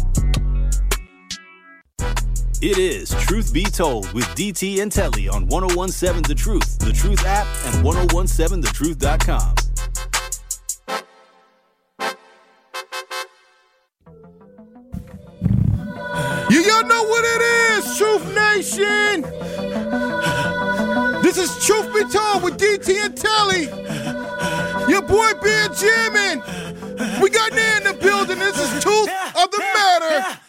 It 2.61 2.77
is 2.77 3.09
Truth 3.25 3.53
Be 3.53 3.65
Told 3.65 4.13
with 4.13 4.23
DT 4.27 4.81
and 4.81 4.89
Telly 4.89 5.27
on 5.27 5.45
1017 5.47 6.23
The 6.23 6.33
Truth, 6.33 6.79
The 6.79 6.93
Truth 6.93 7.25
app, 7.25 7.45
and 7.65 7.85
1017thetruth.com. 7.85 9.55
You 16.49 16.61
y'all 16.61 16.85
know 16.85 17.03
what 17.03 17.25
it 17.25 17.41
is, 17.41 17.97
Truth 17.97 18.33
Nation. 18.33 19.25
This 21.33 21.49
is 21.57 21.65
Truth 21.65 21.91
Be 21.95 22.01
Told 22.15 22.43
with 22.43 22.59
DT 22.59 22.95
and 23.05 23.17
Telly. 23.17 23.63
Your 24.87 25.01
boy 25.01 25.31
Benjamin. 25.41 26.43
We 27.19 27.31
got 27.31 27.51
Nan 27.53 27.77
in 27.77 27.83
the 27.87 27.97
building. 27.99 28.37
This 28.37 28.55
is 28.59 28.83
Truth 28.83 29.09
of 29.35 29.49
the 29.49 29.57
Matter. 29.73 30.39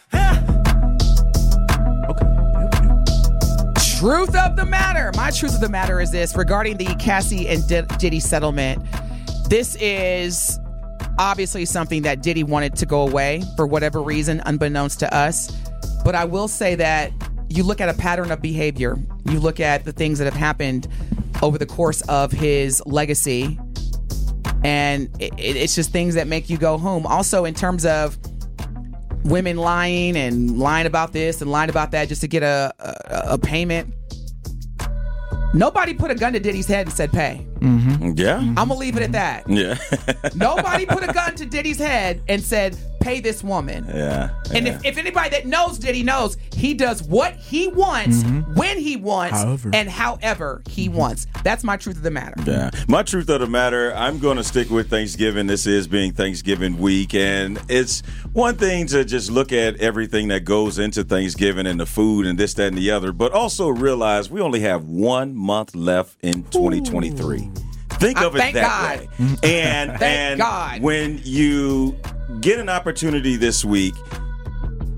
Truth 3.97 4.35
of 4.35 4.55
the 4.55 4.65
matter. 4.69 5.11
My 5.15 5.31
truth 5.31 5.55
of 5.55 5.61
the 5.61 5.69
matter 5.69 5.99
is 6.01 6.11
this 6.11 6.35
regarding 6.35 6.77
the 6.77 6.93
Cassie 6.99 7.47
and 7.47 7.67
Di- 7.67 7.81
Diddy 7.97 8.19
settlement. 8.19 8.85
This 9.49 9.75
is 9.77 10.59
obviously 11.17 11.65
something 11.65 12.03
that 12.03 12.21
Diddy 12.21 12.43
wanted 12.43 12.75
to 12.75 12.85
go 12.85 13.01
away 13.07 13.41
for 13.55 13.65
whatever 13.65 14.03
reason, 14.03 14.39
unbeknownst 14.45 14.99
to 14.99 15.11
us. 15.11 15.49
But 16.03 16.13
I 16.13 16.25
will 16.25 16.47
say 16.47 16.75
that 16.75 17.11
you 17.49 17.63
look 17.63 17.81
at 17.81 17.89
a 17.89 17.93
pattern 17.93 18.31
of 18.31 18.41
behavior, 18.41 18.97
you 19.25 19.39
look 19.39 19.59
at 19.59 19.85
the 19.85 19.91
things 19.91 20.19
that 20.19 20.25
have 20.25 20.33
happened 20.33 20.87
over 21.41 21.57
the 21.57 21.65
course 21.65 22.01
of 22.03 22.31
his 22.31 22.81
legacy, 22.85 23.59
and 24.63 25.09
it, 25.19 25.33
it- 25.37 25.55
it's 25.57 25.75
just 25.75 25.91
things 25.91 26.15
that 26.15 26.27
make 26.27 26.49
you 26.49 26.57
go 26.57 26.77
home. 26.77 27.05
Also, 27.05 27.45
in 27.45 27.53
terms 27.53 27.85
of 27.85 28.17
women 29.23 29.57
lying 29.57 30.15
and 30.15 30.59
lying 30.59 30.85
about 30.85 31.11
this 31.11 31.41
and 31.41 31.49
lying 31.49 31.69
about 31.69 31.91
that 31.91 32.07
just 32.07 32.21
to 32.21 32.27
get 32.27 32.43
a, 32.43 32.71
a, 32.79 33.33
a 33.33 33.37
payment. 33.39 33.91
Nobody 35.53 35.93
put 35.93 36.11
a 36.11 36.15
gun 36.15 36.33
to 36.33 36.39
Diddy's 36.39 36.67
head 36.67 36.85
and 36.87 36.93
said 36.95 37.11
pay. 37.11 37.47
Mm-hmm. 37.59 38.13
Yeah. 38.15 38.39
Mm-hmm. 38.39 38.59
I'm 38.59 38.67
gonna 38.67 38.75
leave 38.75 38.97
it 38.97 39.03
at 39.03 39.11
that. 39.13 39.49
Yeah. 39.49 39.77
Nobody 40.35 40.85
put 40.85 41.03
a 41.03 41.13
gun 41.13 41.35
to 41.35 41.45
Diddy's 41.45 41.79
head 41.79 42.21
and 42.27 42.41
said 42.41 42.77
pay 43.05 43.19
this 43.19 43.43
woman. 43.43 43.85
yeah. 43.87 44.31
And 44.51 44.67
if, 44.67 44.83
if 44.83 44.97
anybody 44.97 45.29
that 45.29 45.45
knows 45.45 45.77
Diddy 45.77 46.01
knows, 46.01 46.37
he 46.55 46.73
does 46.73 47.03
what 47.03 47.35
he 47.35 47.67
wants, 47.67 48.23
mm-hmm. 48.23 48.55
when 48.55 48.79
he 48.79 48.95
wants, 48.95 49.37
However. 49.43 49.69
and 49.73 49.87
however 49.87 50.63
he 50.67 50.89
wants. 50.89 51.27
That's 51.43 51.63
my 51.63 51.77
truth 51.77 51.97
of 51.97 52.01
the 52.01 52.09
matter. 52.09 52.33
Yeah. 52.47 52.71
My 52.87 53.03
truth 53.03 53.29
of 53.29 53.41
the 53.41 53.47
matter, 53.47 53.93
I'm 53.93 54.17
going 54.17 54.37
to 54.37 54.43
stick 54.43 54.71
with 54.71 54.89
Thanksgiving. 54.89 55.45
This 55.45 55.67
is 55.67 55.87
being 55.87 56.13
Thanksgiving 56.13 56.79
week. 56.79 57.13
And 57.13 57.61
it's 57.69 58.01
one 58.33 58.55
thing 58.55 58.87
to 58.87 59.05
just 59.05 59.29
look 59.29 59.51
at 59.51 59.75
everything 59.77 60.29
that 60.29 60.43
goes 60.43 60.79
into 60.79 61.03
Thanksgiving 61.03 61.67
and 61.67 61.79
the 61.79 61.85
food 61.85 62.25
and 62.25 62.39
this, 62.39 62.55
that, 62.55 62.69
and 62.69 62.77
the 62.77 62.89
other, 62.89 63.11
but 63.11 63.31
also 63.33 63.69
realize 63.69 64.31
we 64.31 64.41
only 64.41 64.61
have 64.61 64.85
one 64.85 65.35
month 65.35 65.75
left 65.75 66.17
in 66.23 66.43
2023. 66.45 67.51
Think 67.99 68.21
of 68.21 68.35
it 68.35 68.39
thank 68.39 68.55
that 68.55 68.63
God. 68.63 68.99
way. 68.99 69.07
And, 69.43 69.91
Thank 69.99 70.01
and 70.01 70.39
God. 70.39 70.81
when 70.81 71.19
you 71.23 71.97
get 72.41 72.59
an 72.59 72.69
opportunity 72.69 73.35
this 73.35 73.63
week, 73.63 73.95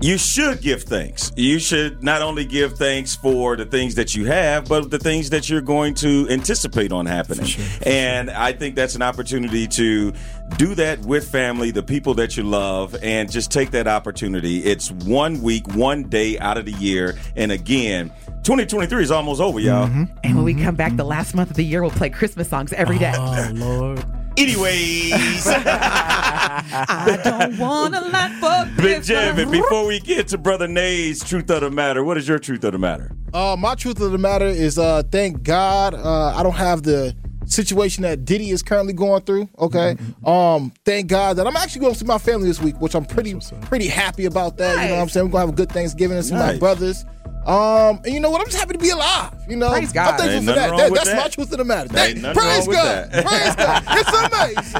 you 0.00 0.16
should 0.16 0.60
give 0.60 0.84
thanks. 0.84 1.32
You 1.34 1.58
should 1.58 2.04
not 2.04 2.22
only 2.22 2.44
give 2.44 2.78
thanks 2.78 3.16
for 3.16 3.56
the 3.56 3.64
things 3.64 3.96
that 3.96 4.14
you 4.14 4.26
have, 4.26 4.68
but 4.68 4.90
the 4.90 4.98
things 4.98 5.30
that 5.30 5.50
you're 5.50 5.60
going 5.60 5.94
to 5.94 6.28
anticipate 6.30 6.92
on 6.92 7.04
happening. 7.04 7.50
and 7.82 8.30
I 8.30 8.52
think 8.52 8.76
that's 8.76 8.94
an 8.94 9.02
opportunity 9.02 9.66
to 9.66 10.12
do 10.56 10.74
that 10.76 11.00
with 11.00 11.28
family, 11.28 11.72
the 11.72 11.82
people 11.82 12.14
that 12.14 12.36
you 12.36 12.44
love, 12.44 12.96
and 13.02 13.30
just 13.30 13.50
take 13.50 13.72
that 13.72 13.88
opportunity. 13.88 14.58
It's 14.64 14.92
one 14.92 15.42
week, 15.42 15.66
one 15.74 16.04
day 16.04 16.38
out 16.38 16.58
of 16.58 16.64
the 16.64 16.72
year. 16.72 17.18
And 17.34 17.50
again, 17.50 18.12
2023 18.48 19.02
is 19.02 19.10
almost 19.10 19.42
over, 19.42 19.60
y'all. 19.60 19.84
And 20.24 20.34
when 20.34 20.42
we 20.42 20.54
come 20.54 20.74
back 20.74 20.96
the 20.96 21.04
last 21.04 21.34
month 21.34 21.50
of 21.50 21.56
the 21.56 21.62
year, 21.62 21.82
we'll 21.82 21.90
play 21.90 22.08
Christmas 22.08 22.48
songs 22.48 22.72
every 22.72 22.96
day. 22.96 23.12
Oh 23.14 23.50
Lord. 23.52 24.02
Anyways, 24.38 25.46
I 25.46 27.20
don't 27.22 27.58
want 27.58 27.94
a 27.94 28.00
lot 28.00 28.30
for 28.40 28.64
Big 28.80 29.04
Christmas. 29.04 29.36
Jim, 29.36 29.50
before 29.50 29.84
we 29.84 30.00
get 30.00 30.28
to 30.28 30.38
Brother 30.38 30.66
Nay's 30.66 31.22
truth 31.22 31.50
of 31.50 31.60
the 31.60 31.70
matter, 31.70 32.02
what 32.02 32.16
is 32.16 32.26
your 32.26 32.38
truth 32.38 32.64
of 32.64 32.72
the 32.72 32.78
matter? 32.78 33.12
Uh, 33.34 33.54
my 33.58 33.74
truth 33.74 34.00
of 34.00 34.12
the 34.12 34.18
matter 34.18 34.46
is, 34.46 34.78
uh, 34.78 35.02
thank 35.12 35.42
God, 35.42 35.92
uh, 35.92 36.34
I 36.34 36.42
don't 36.42 36.56
have 36.56 36.84
the 36.84 37.14
situation 37.44 38.02
that 38.04 38.24
Diddy 38.24 38.48
is 38.48 38.62
currently 38.62 38.94
going 38.94 39.20
through. 39.24 39.50
Okay, 39.58 39.94
um, 40.24 40.72
thank 40.86 41.08
God 41.08 41.36
that 41.36 41.46
I'm 41.46 41.56
actually 41.56 41.82
going 41.82 41.92
to 41.92 41.98
see 41.98 42.06
my 42.06 42.16
family 42.16 42.48
this 42.48 42.62
week, 42.62 42.80
which 42.80 42.94
I'm 42.94 43.04
pretty 43.04 43.38
pretty 43.60 43.88
happy 43.88 44.24
about 44.24 44.56
that. 44.56 44.82
You 44.84 44.88
know 44.88 44.94
what 44.96 45.02
I'm 45.02 45.08
saying? 45.10 45.26
We're 45.26 45.32
gonna 45.32 45.46
have 45.46 45.54
a 45.54 45.56
good 45.56 45.70
Thanksgiving 45.70 46.16
and 46.16 46.24
see 46.24 46.34
my 46.34 46.56
brothers. 46.56 47.04
Um, 47.48 48.00
and 48.04 48.12
you 48.12 48.20
know 48.20 48.30
what? 48.30 48.40
I'm 48.42 48.46
just 48.46 48.58
happy 48.58 48.74
to 48.74 48.78
be 48.78 48.90
alive. 48.90 49.32
You 49.48 49.56
know, 49.56 49.70
Praise 49.70 49.90
God. 49.92 50.12
I'm 50.12 50.18
thankful 50.18 50.40
for 50.40 50.60
that. 50.60 50.76
That- 50.76 50.92
that's 50.94 51.08
that. 51.08 51.16
my 51.16 51.28
truth 51.28 51.50
of 51.52 51.58
the 51.58 51.64
matter. 51.64 51.98
Ain't 51.98 52.18
Thank- 52.18 52.36
praise 52.36 52.66
God. 52.68 53.10
that. 53.10 53.24
Praise 53.26 53.54
God. 53.56 53.84
It's 53.90 54.74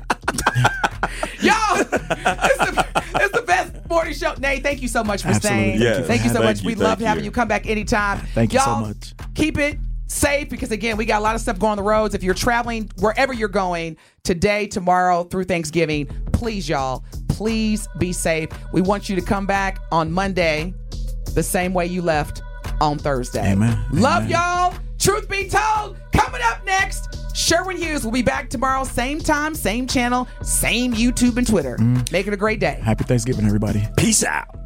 Y'all, 1.40 1.76
it's 1.76 1.90
the, 1.90 2.86
it's 3.16 3.32
the 3.38 3.44
best 3.46 3.72
morning 3.88 4.14
show. 4.14 4.34
Nate, 4.38 4.62
thank 4.62 4.82
you 4.82 4.88
so 4.88 5.04
much 5.04 5.22
for 5.22 5.28
Absolutely. 5.28 5.74
staying. 5.76 5.80
Yes. 5.80 6.06
Thank 6.06 6.22
you 6.24 6.28
so 6.30 6.36
Thank 6.36 6.44
much. 6.46 6.62
you, 6.62 6.66
we 6.68 6.74
thank 6.74 6.84
love 6.84 6.98
having 7.00 7.22
you. 7.24 7.28
you 7.28 7.32
come 7.32 7.48
back 7.48 7.66
anytime. 7.66 8.18
Thank 8.34 8.52
you 8.52 8.58
so 8.60 8.66
Y'all, 8.70 8.80
much. 8.80 9.14
Keep 9.34 9.58
it 9.58 9.78
safe 10.06 10.48
because 10.48 10.70
again, 10.70 10.96
we 10.96 11.04
got 11.04 11.20
a 11.20 11.22
lot 11.22 11.34
of 11.34 11.40
stuff 11.40 11.58
going 11.58 11.72
on 11.72 11.76
the 11.76 11.82
roads. 11.82 12.14
If 12.14 12.22
you're 12.22 12.34
traveling 12.34 12.90
wherever 12.98 13.32
you're 13.32 13.48
going 13.48 13.96
today, 14.22 14.66
tomorrow, 14.66 15.24
through 15.24 15.44
Thanksgiving, 15.44 16.06
please, 16.32 16.68
y'all, 16.68 17.04
please 17.28 17.88
be 17.98 18.12
safe. 18.12 18.48
We 18.72 18.80
want 18.80 19.08
you 19.08 19.16
to 19.16 19.22
come 19.22 19.46
back 19.46 19.78
on 19.90 20.12
Monday 20.12 20.74
the 21.34 21.42
same 21.42 21.74
way 21.74 21.86
you 21.86 22.02
left 22.02 22.42
on 22.80 22.98
Thursday. 22.98 23.52
Amen. 23.52 23.84
Love 23.92 24.24
Amen. 24.24 24.30
y'all. 24.30 24.74
Truth 24.98 25.28
be 25.28 25.48
told, 25.48 25.98
coming 26.12 26.40
up 26.44 26.64
next, 26.64 27.36
Sherwin 27.36 27.76
Hughes 27.76 28.04
will 28.04 28.12
be 28.12 28.22
back 28.22 28.48
tomorrow, 28.48 28.84
same 28.84 29.18
time, 29.18 29.54
same 29.54 29.86
channel, 29.86 30.26
same 30.42 30.94
YouTube 30.94 31.36
and 31.36 31.46
Twitter. 31.46 31.76
Mm. 31.76 32.10
Make 32.10 32.26
it 32.26 32.32
a 32.32 32.38
great 32.38 32.60
day. 32.60 32.80
Happy 32.82 33.04
Thanksgiving, 33.04 33.44
everybody. 33.44 33.86
Peace 33.98 34.24
out. 34.24 34.63